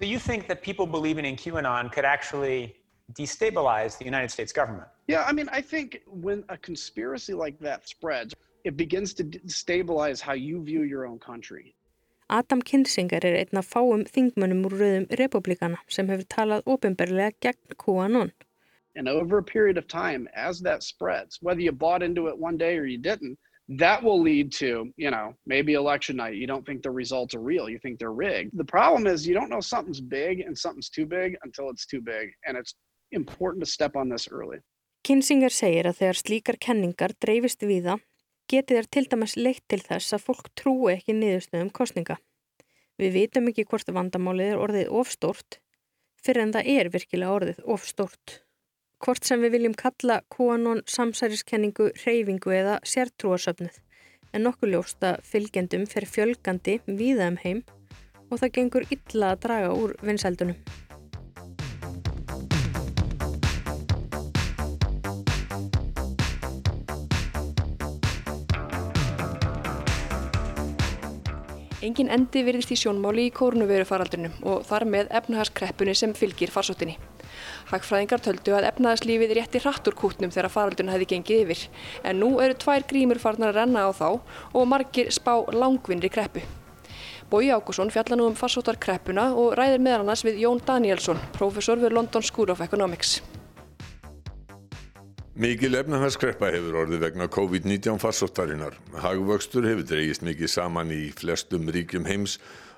So 0.01 0.05
you 0.05 0.19
think 0.19 0.49
that 0.49 0.67
people 0.67 0.91
believing 0.91 1.31
in 1.31 1.37
QAnon 1.37 1.95
could 1.95 2.05
actually 2.05 2.75
destabilize 3.15 3.99
the 3.99 4.05
United 4.05 4.33
States 4.33 4.53
government? 4.53 4.89
Yeah, 5.07 5.23
I 5.23 5.33
mean, 5.33 5.49
I 5.53 5.63
think 5.63 6.03
when 6.11 6.43
a 6.49 6.57
conspiracy 6.57 7.35
like 7.35 7.57
that 7.61 7.87
spreads, 7.87 8.35
it 8.65 8.77
begins 8.77 9.15
to 9.15 9.25
destabilize 9.25 10.21
how 10.21 10.35
you 10.35 10.63
view 10.63 10.83
your 10.83 11.07
own 11.07 11.19
country. 11.19 11.75
Adam 12.29 12.63
Kinsinger 12.63 13.25
er 13.25 13.37
einn 13.41 13.59
af 13.59 13.67
fáum 13.75 14.05
þingmönnum 14.07 14.67
úr 14.69 14.75
rauðum 14.81 15.07
republikana 15.19 15.79
sem 15.97 16.11
hefur 16.13 16.29
talað 16.35 16.69
ofinberlega 16.75 17.35
gegn 17.47 17.79
QAnon. 17.85 18.31
And 18.95 19.09
over 19.09 19.39
a 19.39 19.43
period 19.43 19.79
of 19.79 19.87
time, 19.89 20.29
as 20.35 20.61
that 20.61 20.83
spreads, 20.83 21.39
whether 21.41 21.61
you 21.61 21.73
bought 21.73 22.03
into 22.03 22.29
it 22.29 22.39
one 22.39 22.57
day 22.57 22.77
or 22.77 22.85
you 22.85 22.99
didn't, 22.99 23.39
that 23.79 24.03
will 24.03 24.21
lead 24.21 24.53
to, 24.53 24.93
you 24.97 25.11
know, 25.11 25.35
maybe 25.47 25.75
election 25.75 26.17
night. 26.17 26.35
You 26.35 26.47
don't 26.47 26.67
think 26.67 26.83
the 26.83 26.91
results 26.91 27.35
are 27.35 27.41
real. 27.41 27.69
You 27.69 27.79
think 27.79 27.99
they're 27.99 28.13
rigged. 28.13 28.57
The 28.57 28.65
problem 28.65 29.07
is 29.07 29.27
you 29.27 29.35
don't 29.35 29.51
know 29.51 29.61
something's 29.61 30.01
big 30.01 30.41
and 30.41 30.59
something's 30.59 30.91
too 30.91 31.07
big 31.07 31.37
until 31.45 31.71
it's 31.71 31.87
too 31.87 32.01
big. 32.01 32.31
And 32.47 32.57
it's 32.57 32.75
important 33.13 33.65
to 33.65 33.71
step 33.71 33.97
on 33.97 34.09
this 34.09 34.29
early. 34.31 34.59
Kinsinger 35.07 35.51
segir 35.55 35.87
að 35.89 36.01
þegar 36.03 36.19
slíkar 36.19 36.59
kenningar 36.61 37.15
dreifist 37.25 37.63
viða 37.65 37.99
geti 38.51 38.77
þær 38.77 38.89
til 38.91 39.07
dæmis 39.13 39.37
leitt 39.39 39.65
til 39.71 39.81
þess 39.85 40.17
að 40.17 40.27
fólk 40.27 40.51
trúi 40.59 40.93
ekki 40.97 41.15
niðurstöðum 41.17 41.71
kostninga. 41.75 42.19
Við 43.01 43.17
vitum 43.17 43.49
ekki 43.51 43.65
hvort 43.71 43.91
vandamálið 43.95 44.55
er 44.55 44.63
orðið 44.65 44.95
ofstórt 45.01 45.61
fyrir 46.21 46.45
en 46.45 46.55
það 46.57 46.71
er 46.75 46.91
virkilega 46.93 47.37
orðið 47.39 47.61
ofstórt. 47.77 48.41
hvort 49.01 49.25
sem 49.25 49.41
við 49.41 49.55
viljum 49.55 49.75
kalla 49.81 50.19
QAnon 50.29 50.83
samsæriskenningu, 50.85 51.87
reyfingu 52.05 52.53
eða 52.53 52.75
sértrúasöfnuð. 52.85 53.79
En 54.37 54.45
nokkuð 54.45 54.75
ljóst 54.75 55.09
að 55.09 55.23
fylgjendum 55.25 55.87
fer 55.89 56.05
fjölgandi 56.05 56.77
víða 56.85 57.31
um 57.33 57.41
heim 57.41 57.65
og 58.29 58.43
það 58.43 58.55
gengur 58.59 58.89
illa 58.93 59.33
að 59.33 59.43
draga 59.47 59.73
úr 59.73 59.97
vinsældunum. 60.05 60.90
Engin 71.81 72.11
endi 72.13 72.43
virðist 72.45 72.75
í 72.75 72.77
sjónmáli 72.77 73.23
í 73.31 73.33
kórnuverufaraldunum 73.33 74.43
og 74.51 74.67
þar 74.69 74.85
með 74.95 75.15
efnahagskreppunni 75.17 75.95
sem 75.97 76.13
fylgir 76.13 76.53
farsóttinni. 76.53 76.99
Hagfræðingar 77.71 78.21
töldu 78.21 78.53
að 78.53 78.67
efnahagslífið 78.69 79.33
rétti 79.39 79.63
hratt 79.65 79.89
úr 79.89 79.97
kútnum 79.97 80.35
þegar 80.35 80.53
faraldun 80.53 80.93
hefði 80.93 81.09
gengið 81.15 81.43
yfir, 81.47 81.65
en 82.05 82.21
nú 82.21 82.31
eru 82.45 82.59
tvær 82.61 82.85
grímur 82.93 83.23
farnar 83.23 83.55
að 83.55 83.63
renna 83.63 83.89
á 83.89 83.91
þá 83.97 84.09
og 84.13 84.69
margir 84.69 85.09
spá 85.09 85.39
langvinnri 85.57 86.13
kreppu. 86.13 86.45
Bói 87.33 87.49
Ákusson 87.49 87.95
fjalla 87.95 88.21
nú 88.21 88.29
um 88.29 88.37
farsóttarkreppuna 88.37 89.31
og 89.33 89.55
ræðir 89.57 89.81
meðal 89.81 90.05
annars 90.05 90.27
við 90.27 90.45
Jón 90.45 90.61
Danielsson, 90.61 91.29
professor 91.33 91.81
við 91.81 91.97
London 91.97 92.27
School 92.27 92.53
of 92.53 92.61
Economics. 92.61 93.23
Mikil 95.41 95.73
efnahagskreppa 95.79 96.51
hefur 96.53 96.75
orðið 96.83 97.01
vegna 97.01 97.27
COVID-19 97.33 97.97
farsóttarinnar. 98.03 98.75
Hagvöxtur 99.01 99.65
hefur 99.65 99.87
dreigist 99.89 100.21
mikið 100.21 100.51
saman 100.53 100.91
í 100.93 100.99
flestum 101.17 101.71
ríkjum 101.73 102.05
heims 102.05 102.35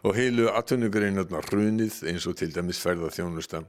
og 0.07 0.15
heilu 0.15 0.45
atvinnugreinarnar 0.47 1.49
hrunið 1.49 1.97
eins 2.13 2.29
og 2.31 2.37
til 2.39 2.53
dæmis 2.55 2.79
ferðarþjónusta. 2.85 3.65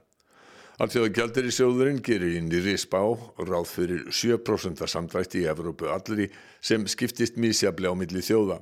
Alltaf 0.77 1.09
gældir 1.09 1.49
í 1.49 1.53
sjóðurinn 1.55 2.03
gerir 2.05 2.35
í 2.37 2.43
nýri 2.45 2.75
spá 2.77 3.01
ráð 3.41 3.71
fyrir 3.71 4.03
7% 4.13 4.85
samdrætti 4.85 5.41
í 5.41 5.49
Evrópu 5.49 5.89
allri 5.89 6.27
sem 6.61 6.85
skiptist 6.85 7.41
mísjaflega 7.41 7.97
á 7.97 7.97
milli 7.97 8.21
þjóða. 8.21 8.59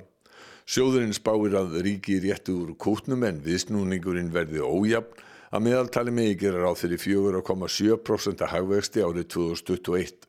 Sjóðurinn 0.64 1.12
spáir 1.12 1.58
að 1.60 1.76
ríki 1.84 2.16
réttu 2.24 2.56
úr 2.62 2.72
kútnum 2.80 3.28
en 3.28 3.44
viðsnúningurinn 3.44 4.32
verði 4.32 4.64
ójafn 4.64 5.28
að 5.52 5.64
meðaltali 5.66 6.12
megi 6.16 6.36
gera 6.40 6.62
ráð 6.64 6.78
fyrir 6.80 7.00
4,7% 7.02 8.46
hagvexti 8.48 9.02
árið 9.04 9.26
2021. 9.34 10.28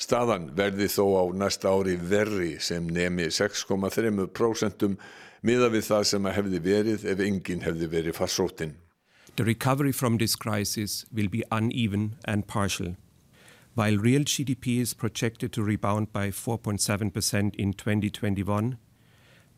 Staðan 0.00 0.48
verði 0.56 0.88
þó 0.90 1.04
á 1.20 1.24
næsta 1.36 1.70
ári 1.70 1.98
verri 2.00 2.56
sem 2.58 2.86
nemi 2.88 3.28
6,3% 3.28 4.96
miða 5.44 5.68
við 5.70 5.84
það 5.90 6.08
sem 6.10 6.26
að 6.26 6.36
hefði 6.38 6.62
verið 6.64 7.04
ef 7.12 7.20
enginn 7.20 7.62
hefði 7.62 7.90
verið 7.92 8.18
farsótinn. 8.18 8.74
The 9.36 9.44
recovery 9.44 9.92
from 9.92 10.18
this 10.18 10.36
crisis 10.36 11.04
will 11.12 11.28
be 11.28 11.44
uneven 11.50 12.16
and 12.24 12.46
partial. 12.46 12.96
While 13.74 13.98
real 13.98 14.22
GDP 14.24 14.80
is 14.80 14.94
projected 14.94 15.52
to 15.52 15.62
rebound 15.62 16.12
by 16.12 16.30
4.7% 16.30 17.56
in 17.56 17.72
2021, 17.72 18.78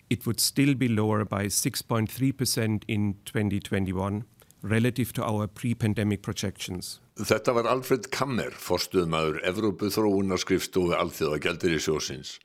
it 0.09 0.27
would 0.27 0.41
still 0.41 0.75
be 0.75 0.89
lower 0.89 1.25
by 1.25 1.47
6.3% 1.47 2.83
in 2.89 3.17
2021 3.25 4.25
relative 4.63 5.13
to 5.15 5.25
our 5.25 5.47
pre-pandemic 5.47 6.23
projections. 6.23 7.01
Þetta 7.17 7.55
var 7.57 7.69
Alfred 7.71 8.11
Kammer, 8.13 8.53
forstuðmaður 8.53 9.41
Evrópu 9.49 9.89
þróunarskrifstofu 9.95 10.97
Alþjóða 10.97 11.41
Gjaldirisjósins. 11.47 12.37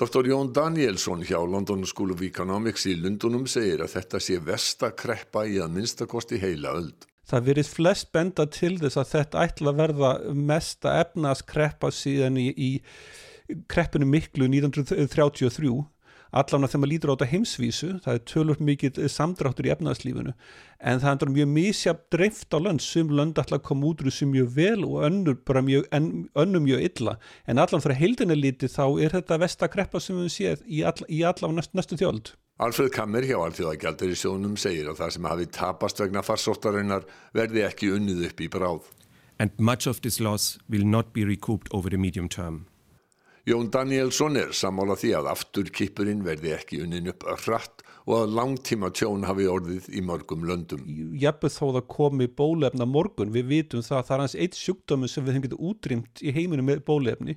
Dr. 0.00 0.24
Jón 0.30 0.52
Danielsson 0.56 1.22
hjá 1.28 1.38
London 1.44 1.84
School 1.86 2.14
of 2.14 2.22
Economics 2.24 2.86
í 2.88 2.94
Lundunum 2.96 3.44
segir 3.50 3.82
að 3.84 3.98
þetta 3.98 4.20
sé 4.22 4.38
versta 4.40 4.90
kreppa 4.96 5.44
í 5.44 5.60
að 5.60 5.74
minnstakosti 5.76 6.40
heila 6.40 6.72
öld. 6.78 7.06
Það 7.30 7.46
verið 7.50 7.68
flest 7.70 8.08
benda 8.10 8.46
til 8.50 8.72
þess 8.80 8.98
að 8.98 9.10
þetta 9.12 9.42
ætla 9.44 9.70
að 9.70 9.82
verða 9.82 10.12
mesta 10.34 10.94
efnaskreppa 11.04 11.92
síðan 11.94 12.40
í, 12.40 12.48
í 12.50 12.70
kreppinu 13.70 14.08
miklu 14.08 14.48
1933 14.50 15.70
allan 16.30 16.66
að 16.66 16.72
þegar 16.72 16.82
maður 16.82 16.92
lítur 16.92 17.10
á 17.10 17.14
þetta 17.14 17.30
heimsvísu 17.30 17.90
það 18.04 18.16
er 18.16 18.24
tölvöld 18.30 18.64
mikið 18.68 19.00
samdráttur 19.10 19.68
í 19.68 19.72
efnaðslífinu 19.74 20.34
en 20.80 21.02
það 21.02 21.24
er 21.26 21.32
mjög 21.36 21.50
mísjab 21.54 22.04
dreift 22.14 22.54
á 22.54 22.58
lönd, 22.62 22.84
sum 22.84 23.10
lönd 23.10 23.40
alltaf 23.40 23.64
kom 23.66 23.82
út 23.86 24.02
úr 24.02 24.10
þessu 24.10 24.28
mjög 24.30 24.52
vel 24.56 24.84
og 24.86 25.00
önnur 25.08 25.40
bara 25.46 25.64
mjög, 25.66 25.88
en, 25.96 26.28
önnur 26.38 26.64
mjög 26.64 26.86
illa 26.86 27.16
en 27.46 27.62
allan 27.62 27.82
fyrir 27.84 28.00
heildina 28.00 28.38
lítið 28.38 28.76
þá 28.76 28.84
er 29.02 29.18
þetta 29.18 29.40
vestakreppa 29.44 30.00
sem 30.00 30.22
við 30.22 30.32
séð 30.36 30.64
í, 30.66 30.84
all, 30.86 31.02
í 31.08 31.24
allan 31.26 31.58
næst, 31.58 31.74
næstu 31.74 31.98
þjóld. 32.00 32.34
Alfred 32.60 32.92
Kammer 32.92 33.24
hjá 33.24 33.38
Alþjóðagjaldur 33.40 34.10
í 34.12 34.16
sjónum 34.20 34.56
segir 34.60 34.90
að 34.90 34.98
það 35.00 35.14
sem 35.14 35.28
hafi 35.30 35.46
tapast 35.56 36.02
vegna 36.02 36.22
farsóttarinnar 36.24 37.06
verði 37.32 37.64
ekki 37.64 37.94
unnið 37.96 38.26
upp 38.28 38.42
í 38.44 38.50
bráð. 38.52 38.90
And 39.40 39.54
much 39.58 39.88
of 39.88 40.02
this 40.02 40.20
loss 40.20 40.58
will 40.68 40.84
not 40.84 41.14
be 41.14 41.24
recouped 41.24 41.72
over 41.72 41.88
the 41.88 41.96
medium 41.96 42.28
term. 42.28 42.66
Jón 43.50 43.70
Danielsson 43.74 44.36
er 44.38 44.52
sammála 44.54 44.94
því 45.00 45.08
að 45.18 45.28
afturkippurinn 45.32 46.20
verði 46.22 46.52
ekki 46.54 46.84
unnin 46.84 47.10
upp 47.10 47.24
hratt 47.42 47.82
og 48.04 48.12
að 48.20 48.34
langtíma 48.38 48.90
tjón 48.94 49.26
hafi 49.26 49.48
orðið 49.50 49.88
í 49.90 50.02
mörgum 50.06 50.44
löndum. 50.46 50.84
Jafnveg 51.18 51.54
þó 51.56 51.64
það 51.76 51.88
komi 51.90 52.28
bólefna 52.30 52.86
morgun, 52.86 53.32
við 53.34 53.48
vitum 53.50 53.82
það 53.82 53.98
að 53.98 54.06
það 54.06 54.14
er 54.16 54.22
hans 54.24 54.36
eitt 54.44 54.58
sjúkdömi 54.58 55.10
sem 55.10 55.26
við 55.26 55.34
hefum 55.34 55.46
getið 55.48 55.64
útrýmt 55.70 56.22
í 56.22 56.34
heiminu 56.36 56.66
með 56.68 56.84
bólefni. 56.86 57.36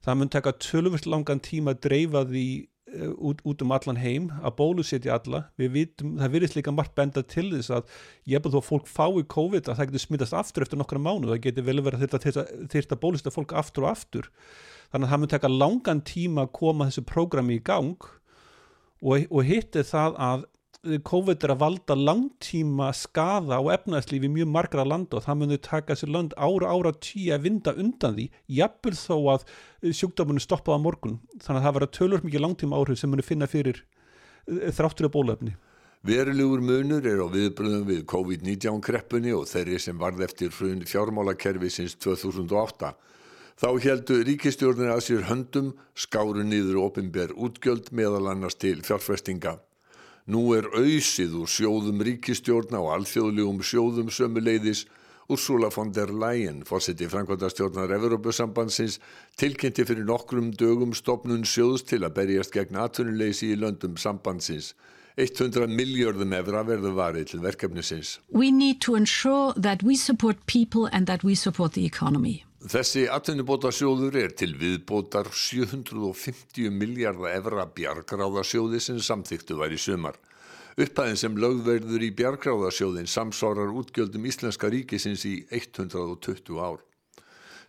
Það 0.00 0.16
mun 0.16 0.32
taka 0.32 0.56
tölvist 0.56 1.08
langan 1.10 1.44
tíma 1.44 1.74
að 1.76 1.82
dreifa 1.84 2.24
því 2.30 2.46
út, 3.16 3.40
út 3.46 3.62
um 3.64 3.74
allan 3.76 4.00
heim, 4.00 4.30
að 4.42 4.56
bólusetja 4.58 5.18
alla. 5.18 5.44
Við 5.60 5.74
vitum, 5.76 6.16
það 6.20 6.34
virðist 6.36 6.58
líka 6.58 6.74
margt 6.74 6.96
benda 6.98 7.22
til 7.22 7.48
þess 7.52 7.74
að 7.78 7.94
jafnveg 8.32 8.56
þó 8.56 8.66
fólk 8.66 8.90
fái 8.90 9.26
COVID 9.36 9.68
að 9.70 9.78
það 9.78 9.90
getur 9.90 10.04
smittast 10.06 10.36
aftur 10.40 10.66
eftir 10.66 10.80
nokkra 10.80 11.02
mánu, 11.02 11.30
það 11.30 11.44
getur 11.48 11.68
vel 11.68 11.80
verið 11.86 12.18
að 12.18 12.28
þyrta 12.72 13.00
bóluseta 13.00 13.34
fólk 13.34 13.54
aftur 13.56 13.86
og 13.86 13.94
aftur 13.94 14.30
þannig 14.90 15.06
að 15.06 15.12
það 15.12 15.22
mun 15.22 15.32
taka 15.34 15.52
langan 15.52 16.02
tíma 16.06 16.46
að 16.46 16.54
koma 16.58 16.88
þessu 16.88 17.04
prógrami 17.06 17.58
í 17.58 17.64
gang 17.64 18.08
og, 19.00 19.26
og 19.30 19.42
hitt 19.46 19.78
er 19.78 19.86
það 19.86 20.18
að 20.18 20.46
COVID 20.80 21.42
er 21.44 21.52
að 21.52 21.60
valda 21.60 21.92
langtíma 21.92 22.86
skada 22.96 23.58
á 23.60 23.64
efnæðslífi 23.74 24.30
mjög 24.32 24.48
margra 24.48 24.86
landa 24.88 25.18
og 25.18 25.26
það 25.26 25.36
munir 25.42 25.60
taka 25.60 25.92
þessi 25.92 26.08
land 26.08 26.32
ára 26.40 26.70
ára 26.72 26.92
tíu 26.96 27.34
að 27.36 27.44
vinda 27.44 27.74
undan 27.76 28.16
því 28.16 28.24
jafnvel 28.48 28.94
þó 28.96 29.16
að 29.34 29.44
sjúkdómunni 29.92 30.40
stoppaða 30.40 30.80
morgun 30.80 31.18
þannig 31.36 31.60
að 31.60 31.66
það 31.66 31.76
verður 31.76 31.92
tölur 31.98 32.24
mikið 32.24 32.44
langtíma 32.46 32.80
áhrif 32.80 33.02
sem 33.02 33.12
munir 33.12 33.28
finna 33.28 33.50
fyrir 33.50 33.82
eh, 34.48 34.72
þráttur 34.72 35.10
af 35.10 35.14
bólefni. 35.18 35.52
Verulegur 36.00 36.64
munur 36.64 37.04
er 37.04 37.20
á 37.20 37.28
viðbröðum 37.28 37.86
við 37.92 38.02
COVID-19 38.08 38.80
kreppunni 38.80 39.36
og 39.36 39.44
þeirri 39.52 39.76
sem 39.84 40.00
varð 40.00 40.24
eftir 40.24 40.48
hrun 40.56 40.80
fjármálakerfi 40.88 41.68
sinns 41.76 42.00
2008 42.00 42.94
Þá 43.60 43.68
heldu 43.84 44.22
ríkistjórnir 44.24 44.88
að 44.88 45.02
sér 45.04 45.26
höndum 45.28 45.74
skáru 45.92 46.40
niður 46.40 46.78
ofinber 46.86 47.34
útgjöld 47.36 47.90
meðal 47.92 48.30
annars 48.30 48.56
til 48.56 48.78
fjárfestinga. 48.80 49.58
Nú 50.30 50.52
er 50.54 50.68
auðsið 50.78 51.32
úr 51.40 51.48
sjóðum 51.50 52.02
ríkistjórna 52.06 52.78
og 52.78 52.92
alþjóðlegum 53.00 53.64
sjóðum 53.66 54.10
sömuleiðis 54.14 54.84
Ursula 55.30 55.70
von 55.74 55.90
der 55.94 56.10
Leyen, 56.10 56.60
fórseti 56.66 57.08
Frankværtastjórnar 57.10 57.90
Evropasambandsins, 57.96 59.00
tilkynnti 59.38 59.86
fyrir 59.88 60.06
nokkrum 60.06 60.52
dögum 60.58 60.94
stopnun 60.94 61.42
sjóðs 61.46 61.82
til 61.86 62.04
að 62.06 62.14
berjast 62.18 62.54
gegn 62.54 62.78
atvinnuleysi 62.78 63.52
í 63.54 63.58
löndum 63.58 63.96
sambandsins. 63.98 64.74
100 65.18 65.66
miljörðum 65.70 66.36
efra 66.38 66.62
verður 66.66 66.94
varið 66.98 67.32
til 67.32 67.42
verkefnisins. 67.42 68.18
We 68.30 68.50
need 68.50 68.78
to 68.86 68.94
ensure 68.94 69.54
that 69.58 69.82
we 69.82 69.96
support 69.96 70.46
people 70.46 70.86
and 70.92 71.06
that 71.06 71.24
we 71.24 71.34
support 71.34 71.74
the 71.74 71.86
economy. 71.86 72.44
Þessi 72.60 73.06
atvinnubótasjóður 73.08 74.16
er 74.20 74.32
til 74.36 74.50
viðbótar 74.60 75.30
750 75.32 76.68
miljardar 76.68 77.38
evra 77.38 77.64
bjargráðasjóði 77.72 78.80
sem 78.84 78.98
samþyktu 79.00 79.56
var 79.56 79.72
í 79.72 79.78
sumar. 79.80 80.18
Upphæðin 80.76 81.16
sem 81.16 81.38
lögverður 81.40 82.04
í 82.04 82.10
bjargráðasjóðin 82.18 83.08
samsárar 83.08 83.72
útgjöldum 83.72 84.28
Íslenska 84.28 84.68
ríkisins 84.68 85.24
í 85.24 85.38
120 85.48 86.60
ár. 86.60 86.84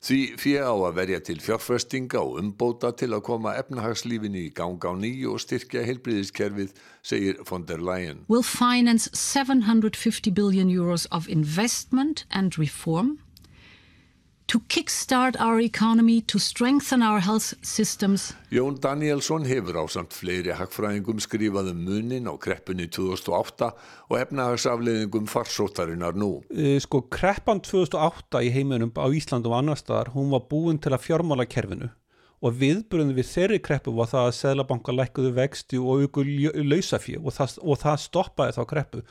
Því 0.04 0.20
fyrir 0.42 0.68
á 0.68 0.76
að 0.76 1.00
verja 1.00 1.24
til 1.24 1.40
fjárfestinga 1.40 2.20
og 2.20 2.42
umbóta 2.44 2.92
til 2.92 3.14
að 3.16 3.24
koma 3.32 3.56
efnahagslífinu 3.64 4.44
í 4.44 4.52
gang 4.52 4.82
á 4.84 4.92
nýju 4.92 5.38
og 5.38 5.44
styrkja 5.46 5.88
heilbriðiskerfið, 5.88 6.76
segir 7.00 7.40
von 7.48 7.64
der 7.64 7.80
Leyen. 7.80 8.26
We'll 8.28 8.44
finance 8.44 9.08
750 9.14 10.36
billion 10.36 10.68
euros 10.68 11.08
of 11.12 11.30
investment 11.30 12.26
and 12.30 12.60
reform 12.60 13.22
to 14.52 14.60
kickstart 14.68 15.40
our 15.40 15.62
economy, 15.62 16.20
to 16.20 16.38
strengthen 16.38 17.02
our 17.02 17.22
health 17.22 17.54
systems. 17.62 18.34
Jón 18.52 18.76
Danielsson 18.84 19.46
hefur 19.48 19.78
á 19.80 19.84
samt 19.88 20.12
fleiri 20.12 20.52
hagfræðingum 20.60 21.22
skrifað 21.24 21.70
um 21.72 21.80
munin 21.88 22.28
á 22.28 22.36
kreppunni 22.36 22.90
2008 22.92 23.70
og 24.12 24.18
efnahagsafleðingum 24.20 25.32
farsóttarinnar 25.32 26.20
nú. 26.20 26.44
E, 26.52 26.76
sko 26.84 27.06
kreppan 27.08 27.64
2008 27.64 28.44
í 28.44 28.52
heiminum 28.52 28.92
á 29.00 29.08
Íslandu 29.08 29.54
og 29.54 29.62
annar 29.62 29.80
staðar, 29.80 30.12
hún 30.18 30.34
var 30.36 30.44
búin 30.52 30.84
til 30.84 30.92
að 30.92 31.06
fjármála 31.08 31.48
kerfinu 31.48 31.88
og 32.44 32.58
viðbröðum 32.60 33.16
við 33.16 33.32
þeirri 33.32 33.64
kreppu 33.64 33.96
var 33.96 34.12
það 34.12 34.28
að 34.28 34.40
Sælabanka 34.42 34.98
lækkuðu 34.98 35.32
vexti 35.38 35.80
og 35.80 36.04
auku 36.04 36.26
lausafí 36.26 37.16
og 37.22 37.32
það, 37.38 37.60
og 37.64 37.80
það 37.86 38.04
stoppaði 38.10 38.58
þá 38.58 38.64
kreppu 38.74 39.04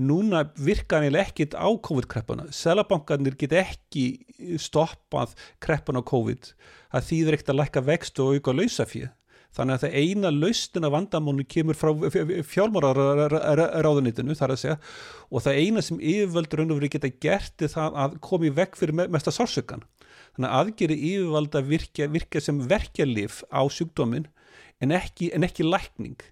núna 0.00 0.46
hann 0.56 1.20
ekkit 1.20 1.54
á 1.54 1.68
COVID-kreppuna. 1.68 2.48
Selabankarnir 2.54 3.36
get 3.38 3.52
ekki 3.52 4.04
stoppað 4.58 5.36
kreppuna 5.60 6.00
á 6.00 6.08
COVID. 6.08 6.52
Það 6.90 7.08
þýðir 7.10 7.36
ekkert 7.36 7.54
að 7.54 7.60
lækka 7.60 7.86
vext 7.86 8.22
og 8.22 8.36
auka 8.36 8.56
lausafið 8.56 9.10
þannig 9.56 9.76
að 9.76 9.84
það 9.84 9.96
eina 9.98 10.30
laustina 10.30 10.90
vandamónu 10.92 11.44
kemur 11.50 11.78
frá 11.78 11.90
fjármáraráðunitinu 12.52 14.36
þar 14.38 14.54
að 14.54 14.60
segja 14.62 14.76
og 15.28 15.44
það 15.44 15.60
eina 15.64 15.82
sem 15.82 15.98
yfirvöldur 15.98 16.62
raun 16.62 16.74
og 16.74 16.78
verið 16.78 16.94
geta 16.94 17.10
gert 17.24 17.64
er 17.66 17.72
það 17.72 17.98
að 18.04 18.18
komi 18.26 18.52
vekk 18.54 18.78
fyrir 18.78 18.98
mesta 19.00 19.34
sársökan 19.34 19.82
þannig 20.36 20.50
að 20.50 20.58
aðgeri 20.60 20.98
yfirvalda 21.10 21.64
virka, 21.66 22.06
virka 22.12 22.42
sem 22.42 22.60
verkjalif 22.70 23.42
á 23.50 23.66
sjúkdómin 23.66 24.28
en 24.80 24.94
ekki, 24.94 25.32
en 25.34 25.46
ekki 25.46 25.66
lækning 25.66 26.22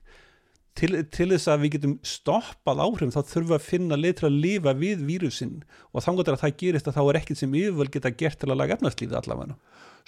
til, 0.78 0.94
til 1.10 1.28
þess 1.32 1.50
að 1.50 1.64
við 1.64 1.74
getum 1.76 1.94
stoppað 2.06 2.82
áhrifum 2.84 3.12
þá 3.14 3.20
þurfum 3.20 3.50
við 3.50 3.56
að 3.56 3.66
finna 3.66 3.98
leið 3.98 4.16
til 4.18 4.26
að 4.28 4.38
lifa 4.44 4.74
við 4.78 5.04
vírusinn 5.08 5.56
og 5.92 6.04
þannig 6.04 6.32
að 6.32 6.42
það 6.44 6.56
gerist 6.62 6.90
að 6.90 6.98
þá 6.98 7.02
er 7.04 7.20
ekkert 7.20 7.40
sem 7.42 7.56
yfirvöld 7.60 7.94
geta 7.94 8.14
gert 8.22 8.40
til 8.42 8.50
að 8.52 8.60
laga 8.60 8.76
efnarslífið 8.78 9.20
allavega. 9.20 9.56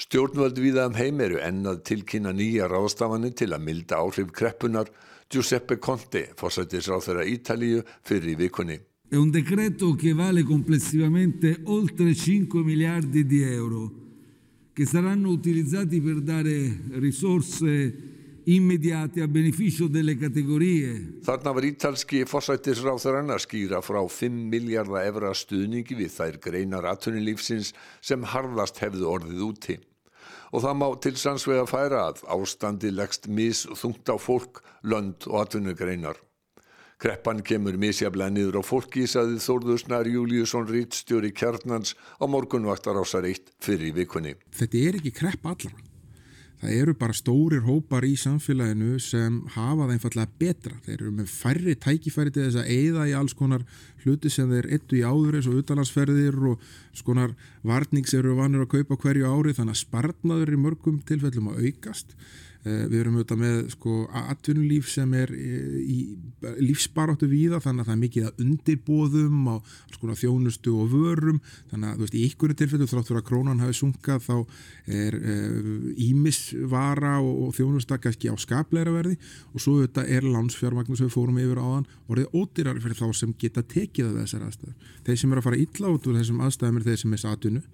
Stjórnvöld 0.00 0.60
viða 0.62 0.86
um 0.88 0.96
heim 0.96 1.20
eru 1.20 1.40
ennað 1.44 1.82
tilkynna 1.90 2.32
nýja 2.32 2.70
ráðstafanir 2.70 3.34
til 3.36 3.50
að 3.52 3.66
milda 3.66 3.98
áhrif 4.00 4.30
kreppunar 4.32 4.92
Giuseppe 5.30 5.76
Conte, 5.78 6.24
fórsættisráð 6.38 7.04
þeirra 7.06 7.26
Ítalíu 7.30 7.82
fyrir 8.06 8.32
í 8.32 8.38
vikunni. 8.40 8.78
È 9.10 9.16
un 9.16 9.30
decreto 9.30 9.94
che 9.94 10.14
vale 10.14 10.42
complessivamente 10.42 11.60
oltre 11.64 12.14
5 12.14 12.62
miliardi 12.62 13.26
di 13.26 13.42
euro 13.42 13.90
che 14.72 14.86
saranno 14.86 15.30
utilizzati 15.30 16.00
per 16.00 16.20
dare 16.20 16.78
risorse 16.92 18.09
immediati 18.46 19.20
a 19.20 19.26
beneficio 19.28 19.88
delle 19.88 20.16
categorie. 20.16 20.94
Þarna 21.26 21.52
var 21.56 21.66
ítalski 21.68 22.22
fórsættisráþurann 22.28 23.34
að 23.34 23.44
skýra 23.44 23.82
frá 23.84 24.00
5 24.00 24.40
miljardar 24.52 25.08
evra 25.08 25.34
stuðningi 25.36 25.98
við 25.98 26.14
þær 26.16 26.40
greinar 26.46 26.88
aðtunilífsins 26.92 27.74
sem 28.00 28.24
harðast 28.32 28.80
hefðu 28.84 29.10
orðið 29.10 29.44
úti. 29.48 29.78
Og 30.50 30.64
það 30.64 30.80
má 30.80 30.88
til 31.04 31.14
sannsvega 31.20 31.66
færa 31.70 32.06
að 32.08 32.24
ástandi 32.34 32.90
leggst 32.90 33.28
mis 33.30 33.66
þungt 33.70 34.10
á 34.10 34.16
fólk, 34.18 34.64
lönd 34.82 35.28
og 35.30 35.44
aðtunugreinar. 35.44 36.18
Kreppan 37.00 37.40
kemur 37.40 37.78
misjaflega 37.80 38.34
niður 38.34 38.60
á 38.60 38.62
fólki, 38.66 39.06
saði 39.08 39.38
Þórðusnar 39.40 40.10
Júliusson 40.10 40.68
Rítstjóri 40.68 41.30
Kjarnans 41.32 41.94
á 42.20 42.28
morgunvaktar 42.28 42.98
ásar 43.00 43.24
eitt 43.24 43.54
fyrir 43.64 43.94
vikunni. 43.96 44.34
Þetta 44.52 44.82
er 44.84 45.00
ekki 45.00 45.14
krepp 45.16 45.48
allra. 45.48 45.89
Það 46.60 46.74
eru 46.76 46.92
bara 47.00 47.16
stórir 47.16 47.62
hópar 47.64 48.04
í 48.04 48.12
samfélaginu 48.20 48.98
sem 49.00 49.38
hafa 49.54 49.86
það 49.86 49.92
einfallega 49.94 50.40
betra. 50.42 50.74
Þeir 50.84 50.96
eru 50.98 51.12
með 51.16 51.30
færri 51.32 51.76
tækifæri 51.80 52.34
til 52.34 52.44
þess 52.44 52.60
að 52.60 52.72
eigða 52.74 53.06
í 53.08 53.14
alls 53.16 53.36
konar 53.38 53.64
hluti 54.04 54.32
sem 54.32 54.52
þeir 54.52 54.68
ettu 54.76 54.98
í 54.98 55.06
áður 55.06 55.38
eins 55.38 55.48
og 55.48 55.56
utalansferðir 55.62 56.36
og 56.52 56.68
skonar 57.00 57.32
varning 57.64 58.04
sem 58.04 58.20
eru 58.20 58.36
vanir 58.36 58.66
að 58.66 58.74
kaupa 58.74 59.00
hverju 59.00 59.32
ári 59.32 59.56
þannig 59.56 59.78
að 59.78 59.82
spartnaður 59.86 60.52
í 60.52 60.60
mörgum 60.60 61.00
tilfellum 61.08 61.48
að 61.54 61.64
aukast. 61.64 62.12
Eh, 62.60 62.82
við 62.92 62.98
erum 63.00 63.14
auðvitað 63.16 63.38
með 63.40 63.58
sko 63.72 63.92
atvinnulíf 64.20 64.88
sem 64.92 65.12
er 65.16 65.30
eh, 65.32 65.76
í 65.80 65.94
lífsbaráttu 66.60 67.24
víða 67.30 67.56
þannig 67.64 67.86
að 67.86 67.88
það 67.88 67.94
er 67.94 68.00
mikið 68.02 68.26
að 68.28 68.42
undirbóðum 68.44 69.46
á 69.48 69.56
sko 69.94 70.16
þjónustu 70.20 70.74
og 70.76 70.90
vörum. 70.92 71.38
Þannig 71.70 71.94
að 71.94 72.02
veist 72.04 72.18
í 72.18 72.24
ykkur 72.26 72.52
tilfellu 72.60 72.88
þráttur 72.90 73.20
að 73.22 73.24
krónan 73.30 73.62
hafi 73.64 73.78
sunkað 73.78 74.26
þá 74.26 74.36
er 74.92 75.16
ímisvara 76.04 77.14
eh, 77.16 77.24
og, 77.24 77.46
og 77.46 77.56
þjónusta 77.56 77.96
kannski 78.04 78.28
á 78.28 78.36
skapleira 78.36 78.92
verði. 78.92 79.16
Og 79.54 79.64
svo 79.64 79.78
auðvitað 79.78 80.12
er 80.18 80.28
landsfjármagnu 80.28 81.00
sem 81.00 81.08
við 81.08 81.16
fórum 81.16 81.40
yfir 81.40 81.62
áðan 81.64 81.88
og 81.88 82.18
er 82.18 82.28
ódýrar 82.36 82.82
fyrir 82.84 83.00
þá 83.00 83.08
sem 83.22 83.32
geta 83.40 83.64
tekið 83.64 84.12
af 84.12 84.20
þessar 84.20 84.44
aðstæður. 84.50 84.92
Þeir 85.08 85.22
sem 85.22 85.32
er 85.32 85.40
að 85.40 85.48
fara 85.48 85.64
illa 85.64 85.94
út 85.96 86.10
úr 86.10 86.20
þessum 86.20 86.44
aðstæðum 86.44 86.82
er 86.82 86.90
þeir 86.90 87.02
sem 87.06 87.16
er 87.16 87.24
satunu 87.24 87.64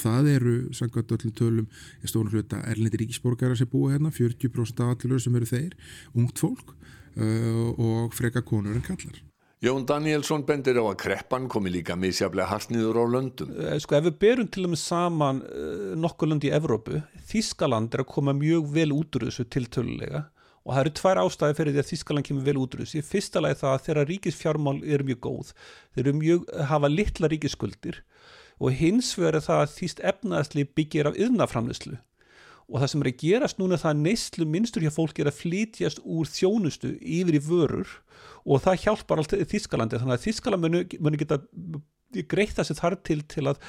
það 0.00 0.30
eru 0.34 0.54
samkvæmt 0.76 1.14
öllum 1.16 1.36
tölum 1.38 1.68
í 2.02 2.10
stónu 2.10 2.32
hluta 2.32 2.62
erlendi 2.70 3.04
ríkisborgarar 3.04 3.58
sem 3.58 3.70
búa 3.70 3.94
hérna 3.94 4.12
40% 4.14 4.82
af 4.84 4.96
allur 4.96 5.22
sem 5.22 5.36
eru 5.38 5.50
þeir 5.50 5.76
ungt 6.14 6.42
fólk 6.42 6.74
uh, 6.74 7.70
og 7.78 8.16
freka 8.16 8.44
konur 8.46 8.76
en 8.76 8.84
kallar 8.84 9.22
Jón 9.64 9.86
Danielsson 9.88 10.42
bendir 10.44 10.76
á 10.76 10.84
að 10.84 10.98
kreppan 11.00 11.46
komi 11.48 11.70
líka 11.72 11.94
misjaflega 11.96 12.50
hart 12.50 12.72
niður 12.74 12.98
á 13.00 13.04
löndum. 13.08 13.52
Eh, 13.54 13.78
sko 13.80 13.96
ef 13.96 14.04
við 14.04 14.18
berum 14.20 14.48
til 14.52 14.66
og 14.66 14.74
með 14.74 14.80
saman 14.82 15.40
uh, 15.46 15.94
nokkur 15.96 16.28
lönd 16.28 16.44
í 16.44 16.50
Evrópu, 16.52 17.00
Þískaland 17.30 17.94
er 17.94 18.02
að 18.04 18.10
koma 18.10 18.34
mjög 18.36 18.66
vel 18.74 18.90
út 18.92 19.16
úr 19.16 19.24
þessu 19.30 19.46
tiltölulega 19.48 20.26
og 20.64 20.72
það 20.72 20.82
eru 20.82 20.92
tvær 20.98 21.20
ástæði 21.22 21.56
fyrir 21.56 21.74
því 21.74 21.80
að 21.80 21.88
Þískaland 21.92 22.28
kemur 22.28 22.44
vel 22.44 22.56
út 22.60 22.76
úr 22.76 22.82
þessu. 22.84 23.00
Í 23.00 23.08
fyrsta 23.08 23.40
lagi 23.44 23.58
það 23.62 23.72
að 23.72 23.82
þeirra 23.86 24.04
ríkisfjármál 24.10 24.76
eru 24.84 25.08
mjög 25.08 25.22
góð, 25.28 25.54
þeir 25.94 26.04
eru 26.04 26.14
mjög, 26.20 26.46
hafa 26.72 26.92
litla 26.92 27.32
ríkisskuldir 27.32 28.02
og 28.60 28.74
hins 28.78 29.12
vegar 29.18 29.42
það 29.44 29.62
að 29.64 29.76
þýst 29.78 30.02
efnaðsli 30.12 30.66
byggir 30.76 31.10
af 31.10 31.18
yðnaframlislu 31.18 31.98
og 32.68 32.80
það 32.80 32.90
sem 32.90 33.02
er 33.02 33.10
að 33.10 33.18
gerast 33.20 33.58
núna 33.60 33.78
það 33.80 33.90
að 33.90 34.04
neyslu 34.04 34.46
minnstur 34.48 34.84
hjá 34.84 34.92
fólki 34.94 35.24
er 35.24 35.30
að 35.30 35.40
flytjast 35.40 36.00
úr 36.04 36.28
þjónustu 36.30 36.94
yfir 37.00 37.36
í 37.36 37.42
vörur. 37.44 37.90
Og 38.48 38.62
það 38.64 38.86
hjálpar 38.86 39.20
allt 39.20 39.34
Þískalandi 39.50 40.00
þannig 40.00 40.16
að 40.16 40.24
Þískaland 40.24 40.64
muni, 40.64 40.84
muni 41.00 41.20
geta 41.20 41.40
greitt 42.30 42.54
það 42.56 42.68
sem 42.68 42.78
þarf 42.78 43.02
til 43.04 43.18
til 43.28 43.44
að 43.50 43.60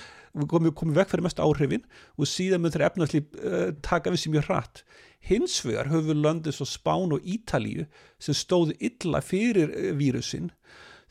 komi, 0.51 0.71
komi 0.77 0.95
vekk 0.95 1.11
fyrir 1.11 1.25
mest 1.25 1.41
áhrifin. 1.43 1.83
Og 2.15 2.29
síðan 2.29 2.63
mun 2.63 2.71
þeirra 2.73 2.91
efnaðsli 2.93 3.23
uh, 3.25 3.67
taka 3.83 4.13
við 4.13 4.23
sem 4.23 4.36
mjög 4.36 4.49
hratt. 4.49 4.83
Hins 5.25 5.57
vegar 5.65 5.91
höfum 5.91 6.21
löndið 6.21 6.59
svo 6.59 6.69
Spán 6.69 7.15
og 7.15 7.25
Ítalíu 7.25 7.88
sem 8.21 8.38
stóðu 8.38 8.77
illa 8.79 9.23
fyrir 9.25 9.73
uh, 9.73 9.91
vírusin 9.97 10.53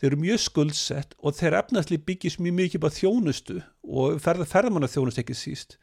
þeir 0.00 0.10
eru 0.10 0.20
mjög 0.20 0.42
skuldsett 0.42 1.14
og 1.20 1.36
þeir 1.38 1.58
efnæsli 1.60 2.00
byggjast 2.08 2.42
mjög 2.42 2.56
mikið 2.58 2.82
bá 2.82 2.90
þjónustu 2.92 3.60
og 3.84 4.18
ferða, 4.22 4.46
ferðamanna 4.50 4.90
þjónustu 4.90 5.22
ekki 5.22 5.36
síst. 5.38 5.76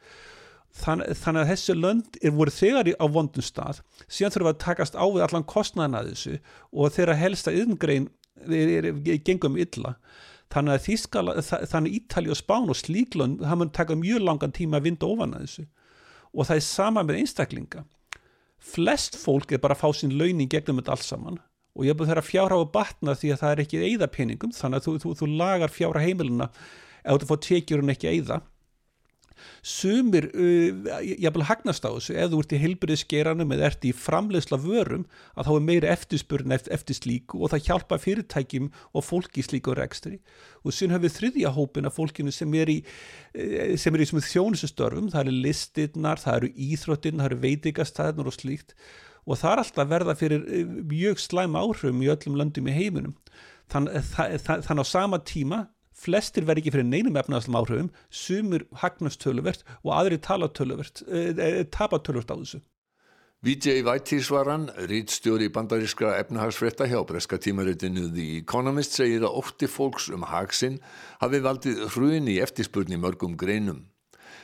Þann, 0.72 1.04
þannig 1.04 1.42
að 1.42 1.50
þessi 1.52 1.76
lönd 1.76 2.18
er 2.24 2.32
voru 2.32 2.52
þegar 2.54 2.90
á 2.96 3.06
vondum 3.12 3.44
stað. 3.44 3.82
Síðan 4.08 4.32
þurfum 4.32 4.48
við 4.48 4.54
að 4.54 4.62
takast 4.64 4.96
á 4.96 5.04
við 5.04 5.24
allan 5.26 5.48
kostnæðan 5.48 5.98
að 5.98 6.12
þessu 6.12 6.36
og 6.72 6.94
þeirra 6.94 7.16
helsta 7.20 7.52
yðngrein 7.56 8.08
gengum 9.26 9.58
illa. 9.60 9.96
Þannig 10.52 10.74
að 10.76 10.86
Þískala, 10.86 11.34
þannig 11.42 11.94
Ítali 11.96 12.32
og 12.32 12.36
Spán 12.36 12.68
og 12.68 12.76
Slíklund, 12.76 13.40
það 13.40 13.60
mun 13.60 13.70
taka 13.72 13.96
mjög 13.96 14.24
langan 14.24 14.52
tíma 14.52 14.80
að 14.80 14.88
vinda 14.88 15.08
ofan 15.08 15.36
að 15.36 15.46
þessu. 15.46 15.64
Og 16.32 16.48
það 16.48 16.58
er 16.58 16.66
sama 16.66 17.04
með 17.04 17.20
einstaklinga. 17.22 17.84
Flest 18.62 19.16
fólk 19.20 19.52
er 19.52 19.62
bara 19.62 19.76
að 19.76 19.80
fá 19.80 19.96
sín 19.96 20.12
launing 20.16 20.50
gegnum 20.52 20.80
þetta 20.80 20.96
alls 20.96 21.08
saman 21.08 21.40
og 21.72 21.86
ég 21.86 21.96
búin 21.96 22.10
þeirra 22.10 22.24
fjárhá 22.26 22.58
að 22.58 22.72
batna 22.74 23.16
því 23.18 23.34
að 23.34 23.42
það 23.42 23.52
er 23.52 23.62
ekki 23.64 23.82
eða 23.90 24.08
peningum 24.12 24.56
þannig 24.56 24.80
að 24.80 24.88
þú, 24.88 24.96
þú, 25.04 25.14
þú 25.20 25.28
lagar 25.40 25.72
fjárhá 25.72 26.04
heimilina 26.04 26.50
ef 27.02 27.22
þú 27.22 27.30
fór 27.30 27.44
tekjur 27.48 27.84
en 27.84 27.94
ekki 27.94 28.10
eða 28.12 28.42
sumir 29.62 30.28
uh, 30.34 31.02
ég 31.02 31.26
að 31.28 31.44
hagnast 31.48 31.86
á 31.86 31.90
þessu 31.90 32.16
ef 32.18 32.30
þú 32.32 32.40
ert 32.42 32.54
í 32.54 32.60
heilbyrðisgeranum 32.62 33.54
eða 33.56 33.68
ert 33.70 33.86
í 33.86 33.92
framlegsla 33.96 34.58
vörum 34.62 35.04
að 35.34 35.48
þá 35.48 35.52
er 35.54 35.66
meiri 35.68 35.90
eftirspurn 35.92 36.56
eftir, 36.56 36.74
eftir 36.76 36.98
slíku 36.98 37.42
og 37.42 37.52
það 37.52 37.68
hjálpa 37.68 37.98
fyrirtækjum 38.02 38.70
og 38.92 39.06
fólki 39.06 39.44
slíku 39.46 39.76
rekstri. 39.78 40.18
Og 40.62 40.74
síðan 40.74 40.96
höfum 40.96 41.06
við 41.06 41.16
þriðja 41.18 41.54
hópin 41.56 41.88
af 41.88 41.96
fólkinu 41.98 42.34
sem 42.34 42.58
er 42.58 42.72
í 42.72 42.80
uh, 42.82 43.72
sem 43.80 43.94
er 43.94 44.04
í 44.04 44.10
þjónusustörfum, 44.12 45.12
það 45.14 45.24
eru 45.24 45.38
listinnar, 45.46 46.22
það 46.22 46.40
eru 46.40 46.52
íþróttin, 46.68 47.22
það 47.22 47.30
eru 47.30 47.42
veitikastæðnar 47.46 48.30
og 48.30 48.38
slíkt 48.38 48.76
og 49.26 49.38
það 49.38 49.52
er 49.52 49.62
alltaf 49.62 49.90
verða 49.90 50.16
fyrir 50.18 50.42
eh, 50.48 50.72
mjög 50.90 51.22
slæm 51.22 51.58
áhrifum 51.58 52.02
í 52.02 52.10
öllum 52.12 52.38
löndum 52.40 52.70
í 52.70 52.74
heiminum. 52.76 53.14
Þannig 53.72 54.00
eh, 54.00 54.40
þann, 54.42 54.66
þann 54.66 54.82
á 54.82 54.84
sama 54.88 55.22
tíma 55.22 55.62
flestir 56.02 56.46
verði 56.48 56.64
ekki 56.64 56.74
fyrir 56.74 56.88
neinum 56.88 57.18
efnaðslam 57.20 57.60
áhrifum 57.60 57.92
sumur 58.10 58.66
hagnastöluvert 58.82 59.64
og 59.84 59.94
aðri 60.00 60.18
talatöluvert 60.22 61.04
eh, 61.08 61.64
tapatöluvert 61.70 62.34
á 62.34 62.36
þessu. 62.36 62.62
Vijay 63.42 63.80
Vaitisvaran, 63.82 64.68
rítstjóri 64.86 65.48
bandarískra 65.50 66.12
efnahagsfretta 66.20 66.86
hjá 66.86 67.00
breska 67.02 67.40
tímaritinu 67.42 68.04
The 68.14 68.26
Economist 68.38 68.94
segir 68.94 69.24
að 69.26 69.40
ótti 69.40 69.66
fólks 69.66 70.06
um 70.14 70.22
hagsinn 70.30 70.78
hafi 71.18 71.40
valdið 71.42 71.80
hrun 71.90 72.30
í 72.30 72.36
eftirspurni 72.44 73.00
mörgum 73.02 73.34
greinum 73.34 73.82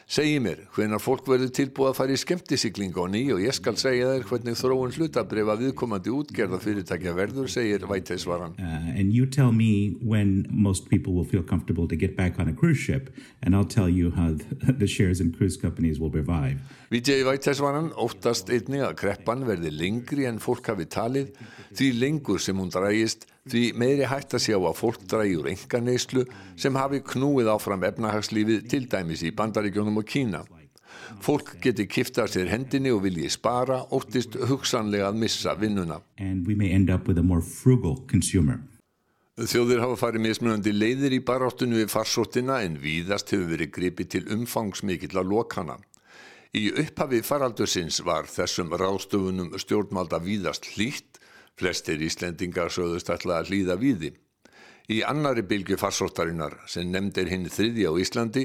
Segji 0.09 0.39
mér 0.41 0.63
hvenar 0.73 1.03
fólk 1.05 1.27
verður 1.29 1.51
tilbúið 1.53 1.91
að 1.91 1.97
fara 1.99 2.15
í 2.17 2.21
skemmtisiklinga 2.23 3.03
á 3.05 3.13
ný 3.13 3.21
og 3.35 3.43
ég 3.45 3.53
skal 3.53 3.75
segja 3.77 4.07
þér 4.15 4.23
hvernig 4.31 4.57
þróun 4.57 4.95
hlutabrifa 4.97 5.57
viðkomandi 5.61 6.15
útgerða 6.17 6.61
fyrirtækja 6.63 7.13
verður, 7.13 7.51
segir 7.53 7.85
Vætesvaran. 7.85 8.55
Uh, 8.57 8.89
and 8.97 9.13
you 9.13 9.29
tell 9.29 9.53
me 9.53 10.01
when 10.01 10.47
most 10.49 10.89
people 10.89 11.13
will 11.13 11.29
feel 11.29 11.45
comfortable 11.45 11.85
to 11.85 11.95
get 11.95 12.17
back 12.17 12.41
on 12.41 12.49
a 12.49 12.57
cruise 12.57 12.81
ship 12.81 13.13
and 13.43 13.53
I'll 13.53 13.69
tell 13.69 13.93
you 13.93 14.09
how 14.17 14.33
the 14.81 14.89
shares 14.89 15.21
in 15.21 15.29
cruise 15.31 15.61
companies 15.61 16.01
will 16.01 16.09
revive. 16.09 16.57
Vijay 16.89 17.21
Vætesvaran 17.29 17.93
óttast 17.93 18.49
einni 18.49 18.81
að 18.81 18.97
kreppan 19.05 19.45
verði 19.45 19.77
lengri 19.77 20.25
en 20.25 20.41
fólk 20.41 20.73
hafi 20.73 20.89
talið 20.89 21.35
því 21.77 21.93
lengur 22.01 22.41
sem 22.41 22.57
hún 22.57 22.73
drægist 22.73 23.29
því 23.53 23.65
meiri 23.81 24.07
hægt 24.09 24.37
að 24.37 24.45
sjá 24.47 24.57
að 24.59 24.79
fólk 24.79 25.03
drægi 25.11 25.37
úr 25.41 25.51
enga 25.53 25.81
neyslu 25.85 26.25
sem 26.57 26.79
hafi 26.79 27.03
knúið 27.13 27.51
áfram 27.55 27.87
efnahagslífið 27.89 28.65
til 28.71 28.87
dæmis 28.91 29.25
í 29.25 29.35
bandaríkjónum 29.35 30.01
og 30.01 30.09
Kína. 30.09 30.45
Fólk 31.25 31.55
geti 31.63 31.87
kifta 31.89 32.27
sér 32.29 32.51
hendinni 32.53 32.91
og 32.93 33.03
vilji 33.07 33.31
spara, 33.33 33.81
óttist 33.95 34.37
hugsanlega 34.49 35.09
að 35.09 35.21
missa 35.23 35.55
vinnuna. 35.59 36.01
Þjóðir 39.39 39.85
hafa 39.85 39.97
farið 40.01 40.25
mismunandi 40.25 40.73
leiðir 40.75 41.15
í 41.15 41.21
baráttunni 41.23 41.79
við 41.79 41.93
farsóttina 41.93 42.59
en 42.67 42.81
víðast 42.83 43.31
hefur 43.31 43.53
verið 43.53 43.71
gripið 43.77 44.09
til 44.15 44.25
umfangsmikill 44.35 45.15
að 45.21 45.31
lokana. 45.31 45.77
Í 46.59 46.73
upphafi 46.81 47.21
faraldursins 47.23 48.01
var 48.03 48.27
þessum 48.27 48.73
ráðstöfunum 48.81 49.53
stjórnmalda 49.61 50.19
víðast 50.25 50.67
hlýtt, 50.73 51.18
flestir 51.59 52.01
Íslendingar 52.05 52.73
sögðust 52.73 53.11
ætla 53.13 53.43
að 53.43 53.53
hlýða 53.53 53.77
víði. 53.81 54.13
Í 54.89 55.03
annari 55.05 55.43
bylgu 55.45 55.77
farsóttarinnar 55.77 56.55
sem 56.71 56.89
nefndir 56.89 57.29
hinn 57.29 57.49
þriði 57.53 57.89
á 57.91 57.93
Íslandi 58.01 58.45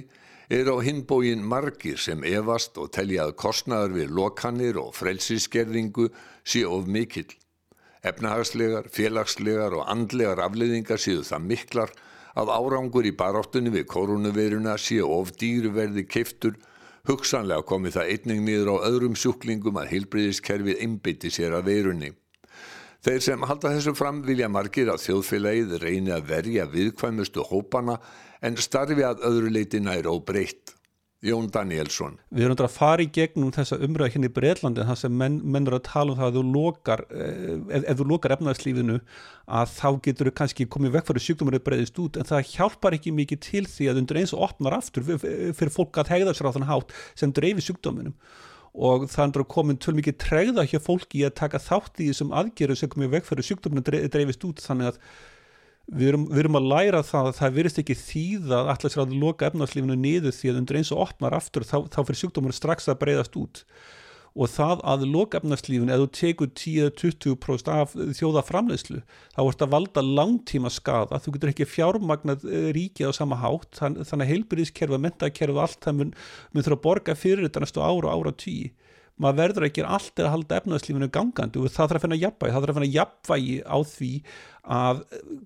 er 0.52 0.68
á 0.68 0.76
hinbógin 0.84 1.46
margir 1.48 1.98
sem 1.98 2.24
evast 2.28 2.76
og 2.82 2.92
teljað 2.92 3.36
kostnaður 3.40 3.96
við 4.00 4.12
lokanir 4.18 4.80
og 4.82 4.92
frelsiskerðingu 4.98 6.10
sé 6.44 6.66
of 6.68 6.90
mikill. 6.90 7.30
Efnahagslegar, 8.04 8.90
félagslegar 8.92 9.78
og 9.78 9.88
andlegar 9.88 10.42
afleiðingar 10.44 11.00
séu 11.00 11.24
það 11.24 11.48
miklar 11.54 11.94
að 12.36 12.52
árangur 12.52 13.08
í 13.08 13.14
baráttunni 13.16 13.72
við 13.72 13.88
koronaviruna 13.94 14.76
séu 14.76 15.08
of 15.16 15.32
dýruverði 15.40 16.04
keiftur, 16.10 16.58
hugsanlega 17.08 17.64
komi 17.68 17.94
það 17.94 18.12
einning 18.18 18.44
niður 18.44 18.74
á 18.76 18.86
öðrum 18.90 19.16
sjúklingum 19.16 19.80
að 19.80 19.94
heilbriðiskerfið 19.94 20.84
einbytti 20.84 21.32
sér 21.32 21.56
að 21.56 21.72
verunni. 21.72 22.12
Þeir 23.04 23.24
sem 23.26 23.42
halda 23.44 23.74
þessu 23.74 23.92
fram 24.00 24.22
vilja 24.24 24.48
margir 24.48 24.88
að 24.94 25.02
þjóðfélagið 25.04 25.74
reyni 25.82 26.14
að 26.16 26.30
verja 26.30 26.68
viðkvæmustu 26.72 27.44
hópana 27.50 27.98
en 28.40 28.56
starfi 28.56 29.04
að 29.04 29.26
öðru 29.28 29.52
leiti 29.52 29.82
nær 29.84 30.08
og 30.08 30.22
breytt. 30.30 30.72
Jón 31.24 31.46
Danielsson. 31.52 32.18
Við 32.36 32.50
erum 32.50 32.62
að 32.66 32.74
fara 32.74 33.04
í 33.04 33.08
gegnum 33.16 33.52
þessa 33.56 33.78
umræða 33.86 34.12
hérna 34.12 34.28
í 34.28 34.34
Breitlandi 34.36 34.88
þar 34.90 34.98
sem 35.00 35.14
menn, 35.16 35.38
menn 35.56 35.70
eru 35.70 35.78
að 35.80 35.86
tala 35.88 36.12
um 36.12 36.20
það 36.20 36.30
að 36.30 36.38
þú 36.38 36.44
lokar, 36.52 37.04
eh, 37.16 37.54
ef, 37.78 37.86
ef 37.94 38.00
þú 38.00 38.08
lokar 38.10 38.36
efnarslífinu 38.36 38.98
að 39.60 39.72
þá 39.72 39.88
getur 40.08 40.30
þú 40.30 40.34
kannski 40.40 40.68
komið 40.76 40.96
vekk 40.98 41.10
fyrir 41.10 41.26
sjúkdómar 41.28 41.58
eða 41.60 41.68
breyðist 41.70 42.02
út 42.04 42.20
en 42.20 42.28
það 42.28 42.50
hjálpar 42.52 42.98
ekki 43.00 43.16
mikið 43.16 43.44
til 43.48 43.64
því 43.72 43.88
að 43.92 44.02
undir 44.04 44.20
eins 44.20 44.36
og 44.36 44.44
opnar 44.50 44.76
aftur 44.82 45.08
fyrir 45.16 45.72
fólk 45.72 46.04
að 46.04 46.12
hegða 46.12 46.36
sér 46.36 46.52
á 46.52 46.56
þann 46.58 46.68
hátt 46.68 46.92
sem 47.16 47.32
dreifir 47.32 47.68
sjúkdóminum 47.70 48.18
og 48.74 49.06
það 49.12 49.38
er 49.38 49.46
komin 49.54 49.78
tölv 49.78 50.00
mikið 50.00 50.18
tregða 50.24 50.66
hjá 50.66 50.80
fólki 50.82 51.22
að 51.28 51.36
taka 51.38 51.62
þátt 51.62 52.02
í 52.02 52.10
þessum 52.10 52.34
aðgerðu 52.34 52.78
sem 52.80 52.90
komið 52.90 53.12
vekk 53.18 53.30
fyrir 53.30 53.48
sjúkdóminu 53.50 53.84
dreifist 53.86 54.46
út. 54.48 54.64
Þannig 54.66 54.90
að 54.90 55.00
við 55.94 56.10
erum, 56.10 56.24
við 56.32 56.42
erum 56.44 56.58
að 56.58 56.70
læra 56.72 57.04
það 57.06 57.30
að 57.30 57.38
það 57.40 57.58
virðist 57.58 57.82
ekki 57.84 57.98
þýða 58.00 58.60
að 58.60 58.72
allar 58.74 58.94
sér 58.94 59.04
að 59.04 59.18
loka 59.22 59.50
efnarslífinu 59.50 59.98
niður 60.00 60.38
því 60.38 60.54
að 60.54 60.62
undir 60.62 60.80
eins 60.80 60.94
og 60.96 61.04
opnar 61.06 61.38
aftur 61.38 61.68
þá, 61.68 61.78
þá 61.92 62.00
fyrir 62.02 62.22
sjúkdómur 62.24 62.56
strax 62.56 62.90
að 62.90 63.02
breyðast 63.04 63.38
út 63.38 63.64
og 64.34 64.50
það 64.50 64.82
að 64.90 65.04
loka 65.14 65.40
efnarslífinu 65.40 65.94
eða 65.94 66.06
þú 66.06 66.12
tekur 66.18 66.52
10-20% 66.58 67.72
af 67.74 67.94
þjóða 68.18 68.44
framleyslu 68.48 69.02
þá 69.36 69.42
ert 69.44 69.66
að 69.66 69.74
valda 69.76 70.06
langtíma 70.06 70.72
skada 70.74 71.20
þú 71.22 71.36
getur 71.36 71.52
ekki 71.54 71.70
fjármagnað 71.70 72.48
eh, 72.50 72.70
ríkið 72.74 73.14
á 73.14 73.20
sama 73.20 73.38
hátt. 73.42 73.70
Þann, 73.78 74.00
þannig 74.02 74.26
að 74.26 74.32
heilbyrðiskerfa, 74.34 75.02
mentakerfa 75.06 75.68
allt 75.68 75.82
það 75.86 76.00
mun, 76.00 76.16
mun 76.52 76.66
þurfa 76.66 76.80
að 76.80 76.88
borga 76.88 77.18
fyrir 77.18 77.46
þetta 77.46 77.66
næstu 77.66 77.86
ára 77.86 78.10
og 78.10 78.14
ára 78.14 78.34
tíu 78.34 78.72
maður 79.22 79.40
verður 79.44 79.68
ekki 79.68 79.84
allt 79.86 80.18
eða 80.18 80.30
að 80.30 80.34
halda 80.34 80.60
efnarslífinu 80.62 81.10
gangandi 81.14 81.62
og 81.62 81.70
það 81.70 81.92
þarf 81.92 82.00
að 82.00 82.04
finna 82.08 82.18
jafnvægi, 82.18 82.54
það 82.54 82.64
þarf 82.64 82.72
að 82.74 82.78
finna 82.80 82.94
jafnvægi 82.96 83.58
á 83.62 83.78
því 83.92 84.12
að 84.64 85.02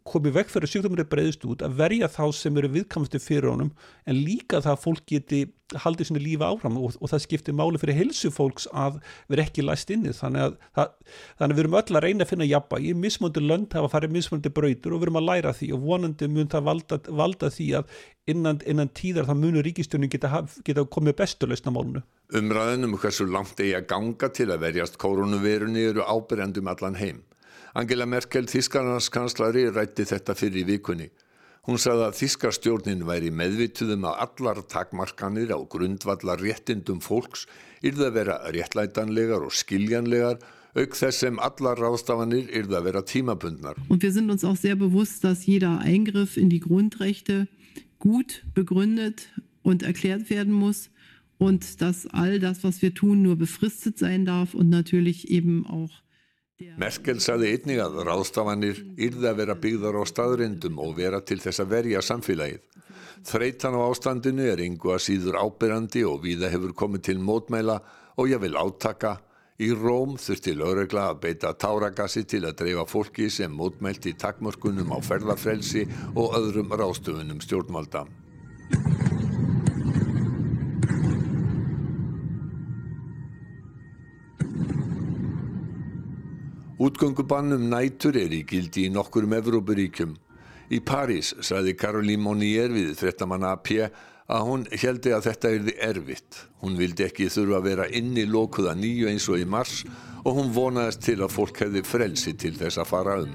komi 0.05 0.30
vekk 0.34 0.51
fyrir 0.53 0.70
sjúkdómur 0.70 1.01
er 1.01 1.09
breyðist 1.09 1.45
út, 1.49 1.63
að 1.65 1.78
verja 1.80 2.09
þá 2.11 2.26
sem 2.38 2.57
eru 2.59 2.70
viðkamstu 2.76 3.22
fyrir 3.22 3.49
honum 3.49 3.72
en 4.05 4.20
líka 4.20 4.59
það 4.61 4.76
að 4.76 4.84
fólk 4.84 5.05
geti 5.09 5.39
haldið 5.76 6.07
svona 6.07 6.22
lífa 6.24 6.47
áfram 6.47 6.78
og, 6.80 6.93
og 7.01 7.09
það 7.11 7.24
skiptir 7.26 7.55
máli 7.57 7.80
fyrir 7.82 7.97
helsu 7.97 8.30
fólks 8.32 8.68
að 8.72 8.99
vera 9.28 9.43
ekki 9.43 9.65
læst 9.65 9.89
inni 9.91 10.13
þannig 10.15 10.45
að, 10.45 10.53
það, 10.78 10.91
þannig 11.39 11.55
að 11.55 11.57
við 11.57 11.63
erum 11.63 11.80
öll 11.80 11.97
að 11.97 12.05
reyna 12.05 12.24
að 12.24 12.32
finna 12.32 12.47
jafnvægi, 12.47 12.91
í 12.93 12.99
mismöndi 13.01 13.43
lönd 13.43 13.76
hafa 13.76 13.89
farið 13.95 14.13
mismöndi 14.15 14.53
brautur 14.53 14.95
og 14.95 15.01
við 15.01 15.09
erum 15.09 15.20
að 15.20 15.28
læra 15.32 15.55
því 15.57 15.72
og 15.76 15.84
vonandi 15.89 16.30
mun 16.32 16.51
það 16.53 16.70
valda, 16.70 16.99
valda 17.09 17.51
því 17.57 17.68
að 17.82 17.97
innan, 18.32 18.61
innan 18.70 18.93
tíðar 18.95 19.28
það 19.28 19.41
munur 19.41 19.68
ríkistjónin 19.68 20.13
geta, 20.13 20.43
geta 20.68 20.86
komið 20.93 21.18
besturlausna 21.24 21.74
málunu. 21.74 22.03
Umræðinum 22.38 22.95
hversu 23.01 23.28
langt 23.28 23.59
eigi 23.59 23.76
að 23.80 23.89
ganga 23.91 24.30
til 24.36 24.51
að 24.51 24.63
verjast 24.68 24.99
koronavirunni 25.01 25.89
eru 25.89 26.05
ábyrjandum 26.05 26.72
allan 26.72 26.99
heim. 26.99 27.26
Angela 27.74 28.05
Merkel, 28.05 28.47
þískarnarskanslari, 28.47 29.68
rætti 29.76 30.05
þetta 30.07 30.36
fyrir 30.38 30.63
í 30.63 30.68
vikunni. 30.76 31.09
Hún 31.68 31.82
sagði 31.84 32.05
að 32.05 32.20
þískarstjórnin 32.22 33.01
væri 33.03 33.30
meðvituðum 33.36 34.05
að 34.07 34.22
allar 34.24 34.61
takmarkanir 34.72 35.51
á 35.51 35.59
grundvallar 35.68 36.39
réttindum 36.39 37.01
fólks 37.03 37.43
yrði 37.84 38.05
að 38.07 38.13
vera 38.15 38.38
réttlætanlegar 38.55 39.43
og 39.43 39.51
skiljanlegar 39.51 40.39
auk 40.78 40.95
þess 40.95 41.24
sem 41.26 41.39
allar 41.43 41.80
ráðstafanir 41.82 42.47
yrði 42.55 42.78
að 42.80 42.88
vera 42.88 43.03
tímabundnar. 43.03 43.82
Und 43.89 44.01
wir 44.01 44.13
sind 44.13 44.32
uns 44.32 44.45
auch 44.45 44.55
sehr 44.55 44.76
bewusst, 44.76 45.26
dass 45.26 45.45
jeder 45.45 45.80
Eingriff 45.80 46.38
in 46.38 46.49
die 46.49 46.61
Grundrechte 46.61 47.47
gut 47.99 48.45
begründet 48.53 49.28
und 49.61 49.84
erklärt 49.84 50.30
werden 50.30 50.53
muss 50.53 50.89
und 51.38 51.82
dass 51.82 52.07
all 52.07 52.39
das, 52.39 52.63
was 52.63 52.82
wir 52.82 52.93
tun, 52.93 53.22
nur 53.22 53.36
befristet 53.36 53.97
sein 53.97 54.26
darf 54.26 54.53
und 54.53 54.70
natürlich 54.70 55.30
eben 55.30 55.65
auch 55.68 56.01
Merkel 56.58 57.20
sagði 57.22 57.51
einnig 57.53 57.80
að 57.84 57.99
ráðstafanir 58.08 58.80
yrði 58.97 59.28
að 59.30 59.36
vera 59.43 59.55
byggðar 59.62 59.99
á 60.01 60.03
staðrindum 60.10 60.80
og 60.82 60.95
vera 60.97 61.20
til 61.22 61.38
þess 61.43 61.62
að 61.62 61.70
verja 61.76 62.01
samfélagið. 62.01 62.64
Þreitan 63.30 63.78
á 63.78 63.82
ástandinu 63.86 64.47
er 64.49 64.64
yngu 64.66 64.95
að 64.95 65.03
síður 65.05 65.38
ábyrrandi 65.38 66.01
og 66.10 66.24
viða 66.26 66.49
hefur 66.49 66.74
komið 66.82 67.03
til 67.10 67.18
mótmæla 67.22 67.78
og 68.18 68.34
ég 68.34 68.41
vil 68.41 68.58
átaka. 68.58 69.20
Í 69.62 69.70
Róm 69.74 70.18
þurfti 70.22 70.53
lögregla 70.58 71.12
að 71.12 71.22
beita 71.28 71.53
táragassi 71.53 72.26
til 72.30 72.43
að 72.45 72.58
dreifa 72.64 72.86
fólki 72.89 73.30
sem 73.34 73.53
mótmælti 73.53 74.16
takmörkunum 74.18 74.93
á 74.93 75.01
ferðarfrelsi 75.01 75.86
og 76.16 76.38
öðrum 76.41 76.74
ráðstöfunum 76.74 77.41
stjórnvalda. 77.45 78.08
Útgöngubannum 86.78 87.64
nætur 87.72 88.14
er 88.22 88.30
í 88.38 88.44
gildi 88.46 88.84
í 88.86 88.90
nokkurum 88.94 89.32
Evrópuríkjum. 89.34 90.12
Í 90.70 90.78
París 90.86 91.32
sagði 91.42 91.74
Caroline 91.74 92.22
Monnier 92.22 92.70
við 92.70 92.92
frettamann 93.00 93.48
AP 93.50 93.72
að 94.28 94.44
hún 94.46 94.66
heldi 94.70 95.14
að 95.16 95.26
þetta 95.32 95.54
erði 95.56 95.74
erfitt. 95.88 96.38
Hún 96.62 96.78
vildi 96.78 97.08
ekki 97.08 97.32
þurfa 97.34 97.58
að 97.58 97.66
vera 97.72 97.88
inni 97.98 98.28
lókuða 98.30 98.76
nýju 98.78 99.10
eins 99.10 99.26
og 99.32 99.42
í 99.42 99.48
mars 99.50 99.80
og 100.22 100.38
hún 100.38 100.54
vonaðist 100.54 101.02
til 101.08 101.18
að 101.24 101.34
fólk 101.34 101.64
hefði 101.64 101.82
frelsi 101.88 102.36
til 102.38 102.54
þess 102.60 102.78
að 102.84 102.92
fara 102.92 103.18
um. 103.24 103.34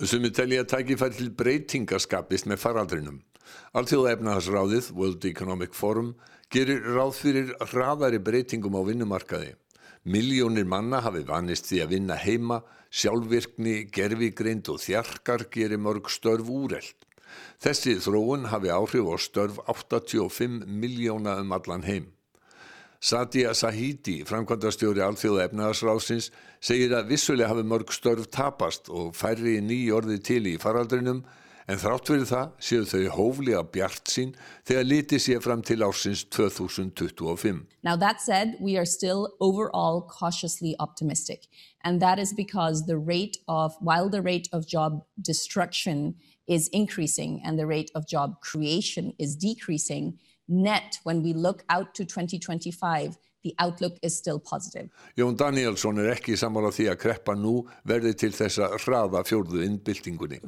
Sumi 0.00 0.30
telja 0.32 0.64
að 0.64 0.70
tækifæri 0.72 1.18
til 1.20 1.32
breytinga 1.36 2.00
skapist 2.00 2.48
með 2.48 2.62
faraldrinum. 2.64 3.20
Alþjóða 3.76 4.14
efnahagsráðið, 4.16 4.94
World 4.96 5.26
Economic 5.28 5.76
Forum, 5.76 6.14
gerir 6.52 6.82
ráð 6.96 7.14
fyrir 7.20 7.52
hraðari 7.70 8.20
breytingum 8.22 8.76
á 8.76 8.82
vinnumarkaði. 8.86 9.54
Miljónir 10.04 10.66
manna 10.68 11.00
hafi 11.00 11.22
vanist 11.24 11.70
því 11.70 11.80
að 11.80 11.92
vinna 11.94 12.16
heima, 12.20 12.60
sjálfvirkni, 12.92 13.86
gerfigreind 13.94 14.68
og 14.68 14.82
þjarkar 14.82 15.46
gerir 15.52 15.80
mörg 15.80 16.10
störf 16.12 16.50
úreld. 16.52 17.06
Þessi 17.62 17.96
þróun 18.04 18.50
hafi 18.52 18.70
áhrif 18.70 19.08
á 19.08 19.16
störf 19.18 19.62
85 19.64 20.66
miljóna 20.68 21.38
um 21.40 21.54
allan 21.56 21.86
heim. 21.88 22.10
Sadia 23.04 23.52
Sahidi, 23.52 24.22
framkvæmdastjóri 24.24 25.02
alþjóða 25.04 25.48
efnaðarsráðsins, 25.48 26.30
segir 26.60 26.94
að 26.96 27.10
vissulega 27.12 27.50
hafi 27.50 27.64
mörg 27.68 27.92
störf 27.92 28.30
tapast 28.32 28.88
og 28.88 29.12
færri 29.16 29.58
ný 29.60 29.80
orði 29.92 30.20
til 30.24 30.44
í 30.48 30.54
faraldrinum 30.60 31.24
en 31.68 31.80
þrátt 31.80 32.10
fyrir 32.10 32.26
það 32.28 32.50
séu 32.68 32.84
þau 32.88 33.02
hóflega 33.16 33.62
bjart 33.72 34.10
sín 34.12 34.34
þegar 34.68 34.88
fram 35.44 35.62
til 35.62 35.84
ársins 35.86 36.24
2025. 36.28 37.64
Now 37.82 37.96
that 37.96 38.20
said, 38.20 38.56
we 38.60 38.76
are 38.76 38.84
still 38.84 39.34
overall 39.40 40.02
cautiously 40.02 40.74
optimistic 40.78 41.46
and 41.84 42.00
that 42.00 42.18
is 42.18 42.32
because 42.32 42.86
the 42.86 42.98
rate 42.98 43.38
of 43.48 43.74
while 43.80 44.08
the 44.08 44.22
rate 44.22 44.48
of 44.52 44.66
job 44.66 45.04
destruction 45.20 46.14
is 46.46 46.68
increasing 46.68 47.40
and 47.44 47.58
the 47.58 47.66
rate 47.66 47.90
of 47.94 48.06
job 48.06 48.40
creation 48.40 49.12
is 49.18 49.36
decreasing 49.36 50.18
net 50.48 50.98
when 51.04 51.22
we 51.22 51.32
look 51.32 51.64
out 51.70 51.94
to 51.94 52.04
2025 52.04 53.16
the 53.44 53.54
outlook 53.58 53.98
is 54.02 54.16
still 54.16 54.40
positive. 54.40 54.88
Jón 55.16 55.36
Danielsson 55.38 56.00
er 56.02 56.10
ekki 56.14 56.36
samála 56.40 56.72
því 56.74 56.88
að 56.92 57.00
kreppa 57.04 57.36
nú 57.38 57.54
verði 57.86 58.14
til 58.24 58.32
þess 58.34 58.62
að 58.64 58.76
hraða 58.82 59.24
fjórðu 59.28 59.64
innbyltingunni. 59.68 60.40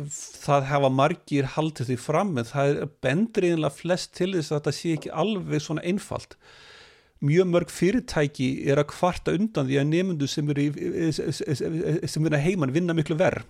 Það 0.42 0.70
hafa 0.72 0.92
margir 1.00 1.50
haldið 1.56 1.92
því 1.92 1.98
fram 2.06 2.32
en 2.40 2.48
það 2.48 2.72
er 2.72 2.94
bendriðinlega 3.04 3.76
flest 3.76 4.16
til 4.16 4.32
þess 4.34 4.50
að 4.50 4.56
þetta 4.58 4.76
sé 4.80 4.94
ekki 4.96 5.12
alveg 5.24 5.66
svona 5.66 5.84
einfalt. 5.86 6.38
Mjög 7.26 7.46
mörg 7.48 7.70
fyrirtæki 7.72 8.48
er 8.68 8.80
að 8.80 8.90
kvarta 8.92 9.32
undan 9.36 9.68
því 9.68 9.78
að 9.80 9.92
nefndu 9.92 10.26
sem 10.28 10.50
eru 10.52 10.66
er 12.28 12.44
heimann 12.44 12.74
vinna 12.74 12.96
miklu 12.96 13.16
verð 13.20 13.46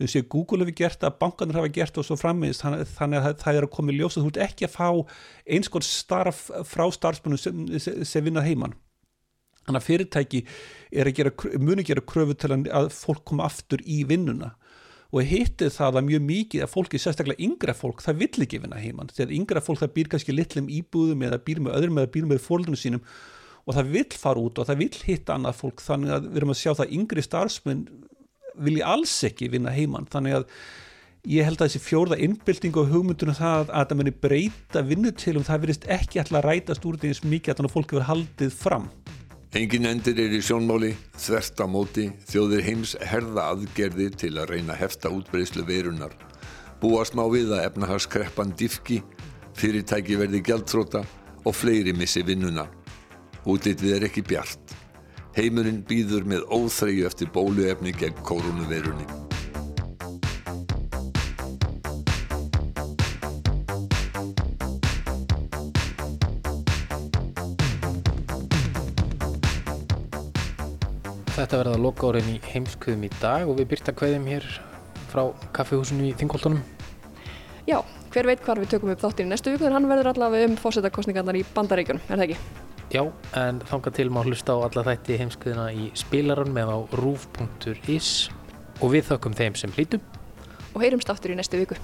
við 0.00 0.12
séum 0.12 0.28
Google 0.32 0.62
hefur 0.64 0.78
gert 0.78 1.02
það, 1.02 1.18
bankanur 1.20 1.58
hafa 1.60 1.72
gert 1.74 1.98
og 2.00 2.06
svo 2.06 2.16
frammiðist, 2.20 2.64
þannig 2.96 3.18
að 3.18 3.36
það 3.42 3.58
er 3.58 3.66
að 3.66 3.74
koma 3.76 3.92
í 3.92 3.98
ljós 3.98 4.16
að 4.16 4.24
þú 4.24 4.32
ert 4.32 4.40
ekki 4.46 4.68
að 4.68 4.76
fá 4.78 4.88
einskort 5.56 5.88
starf 5.88 6.46
frá 6.68 6.86
starfsmunum 6.94 7.40
sem, 7.40 7.66
sem 7.80 8.24
vinnað 8.24 8.48
heimann 8.50 8.78
Þannig 9.62 9.78
að 9.78 9.86
fyrirtæki 9.86 10.40
að 11.02 11.12
gera, 11.16 11.32
muni 11.62 11.84
gera 11.86 12.02
kröfu 12.02 12.34
til 12.34 12.50
að 12.56 12.88
fólk 12.96 13.22
koma 13.30 13.46
aftur 13.46 13.82
í 13.86 14.02
vinnuna. 14.08 14.56
Og 15.12 15.28
hittið 15.28 15.74
það 15.74 15.98
að 16.00 16.06
mjög 16.08 16.22
mikið 16.24 16.64
að 16.64 16.72
fólki, 16.72 16.98
sérstaklega 16.98 17.44
yngra 17.44 17.74
fólk, 17.76 18.00
það 18.02 18.22
vill 18.22 18.46
ekki 18.46 18.62
vinna 18.62 18.80
heimann. 18.80 19.12
Þegar 19.12 19.34
yngra 19.36 19.62
fólk 19.62 19.82
það 19.82 19.92
býr 19.98 20.10
kannski 20.14 20.34
litlum 20.34 20.70
íbúðum 20.72 21.24
eða 21.28 21.38
býr 21.44 21.60
með 21.62 21.76
öðrum 21.78 22.00
eða 22.00 22.12
býr 22.14 22.28
með 22.30 22.40
fólknum 22.46 22.78
sínum. 22.80 23.04
Og 23.68 23.76
það 23.76 23.92
vill 23.92 24.16
fara 24.18 24.42
út 24.42 24.58
og 24.58 24.66
það 24.66 24.80
vill 24.80 25.02
hitta 25.04 25.36
annað 25.36 25.60
fólk. 25.60 25.84
Þannig 25.84 26.14
að 26.16 26.30
við 26.30 26.40
erum 26.40 26.54
að 26.54 26.60
sjá 26.62 26.72
það 26.80 26.96
yngri 26.96 27.26
starfsmenn 27.28 27.84
vilji 28.58 28.84
alls 28.84 29.14
ekki 29.28 29.50
vinna 29.52 29.72
heimann 29.74 30.08
þannig 30.12 30.40
að 30.40 30.46
ég 31.32 31.46
held 31.46 31.60
að 31.60 31.70
þessi 31.70 31.84
fjórða 31.84 32.18
innbylting 32.26 32.76
og 32.80 32.90
hugmyndunum 32.90 33.38
það 33.38 33.70
að 33.70 33.88
það 33.90 33.98
muni 34.00 34.14
breyta 34.24 34.82
vinnutilum 34.86 35.46
það 35.46 35.66
verist 35.66 35.86
ekki 35.86 36.22
alltaf 36.22 36.40
að 36.40 36.48
rætast 36.48 36.86
úr 36.88 36.98
því 36.98 37.12
eins 37.12 37.24
mikið 37.24 37.52
að 37.52 37.60
þannig 37.60 37.70
að 37.70 37.76
fólk 37.76 37.94
hefur 37.94 38.08
haldið 38.10 38.56
fram 38.58 38.88
Engin 39.52 39.84
endir 39.84 40.16
er 40.16 40.32
í 40.32 40.38
sjónmáli, 40.40 40.94
þvert 41.20 41.58
á 41.60 41.68
móti, 41.68 42.06
þjóðir 42.24 42.62
heims 42.64 42.94
herða 43.04 43.50
aðgerði 43.52 44.06
til 44.22 44.30
að 44.40 44.54
reyna 44.54 44.72
hefta 44.80 45.12
útbreyslu 45.12 45.66
verunar. 45.68 46.14
Búast 46.80 47.12
má 47.12 47.20
við 47.28 47.52
að 47.52 47.66
efnahagskreppan 47.66 48.54
diffki, 48.56 49.02
fyrirtæki 49.52 50.16
verði 50.16 50.40
gjaldtróta 50.48 51.04
og 51.44 51.52
fleiri 51.52 51.92
missi 51.92 52.24
vinnuna. 52.24 52.64
Útlitið 53.44 53.98
er 53.98 54.08
ekki 54.08 54.24
bjart. 54.24 54.61
Heimurinn 55.32 55.78
býður 55.88 56.26
með 56.28 56.42
óþreyju 56.52 57.06
eftir 57.08 57.30
bóluefni 57.32 57.94
gegn 57.96 58.18
koronavirunni. 58.20 59.06
Þetta 71.32 71.62
verða 71.62 71.78
lokárin 71.80 72.28
í 72.28 72.36
heimskuðum 72.50 73.06
í 73.08 73.10
dag 73.16 73.48
og 73.48 73.56
við 73.56 73.70
byrta 73.70 73.94
kveðum 73.96 74.28
hér 74.28 74.44
frá 75.08 75.22
kaffihúsinu 75.56 76.10
í 76.10 76.12
Þingoltunum. 76.20 76.60
Já, 77.64 77.78
hver 78.12 78.28
veit 78.28 78.44
hvar 78.44 78.60
við 78.60 78.74
tökum 78.74 78.92
upp 78.92 79.00
þáttir 79.00 79.24
í 79.24 79.32
næstu 79.32 79.56
viku 79.56 79.64
en 79.70 79.78
hann 79.78 79.88
verður 79.88 80.12
allavega 80.12 80.50
um 80.50 80.60
fósettakostningarnar 80.60 81.40
í 81.40 81.46
bandaríkjunum, 81.56 82.04
er 82.10 82.20
það 82.20 82.26
ekki? 82.28 82.71
Já, 82.92 83.06
en 83.40 83.62
þanga 83.64 83.90
til 83.96 84.10
má 84.12 84.20
hlusta 84.20 84.52
á 84.52 84.68
alla 84.68 84.82
þætti 84.84 85.16
heimskuðina 85.16 85.70
í 85.72 85.86
spilaran 85.96 86.52
með 86.52 86.72
á 86.76 86.78
rúf.is 87.00 88.10
og 88.84 88.92
við 88.92 89.06
þökkum 89.08 89.36
þeim 89.38 89.56
sem 89.56 89.72
hlítum. 89.72 90.04
Og 90.74 90.84
heyrumst 90.84 91.08
aftur 91.08 91.32
í 91.32 91.38
næstu 91.38 91.62
viku. 91.62 91.78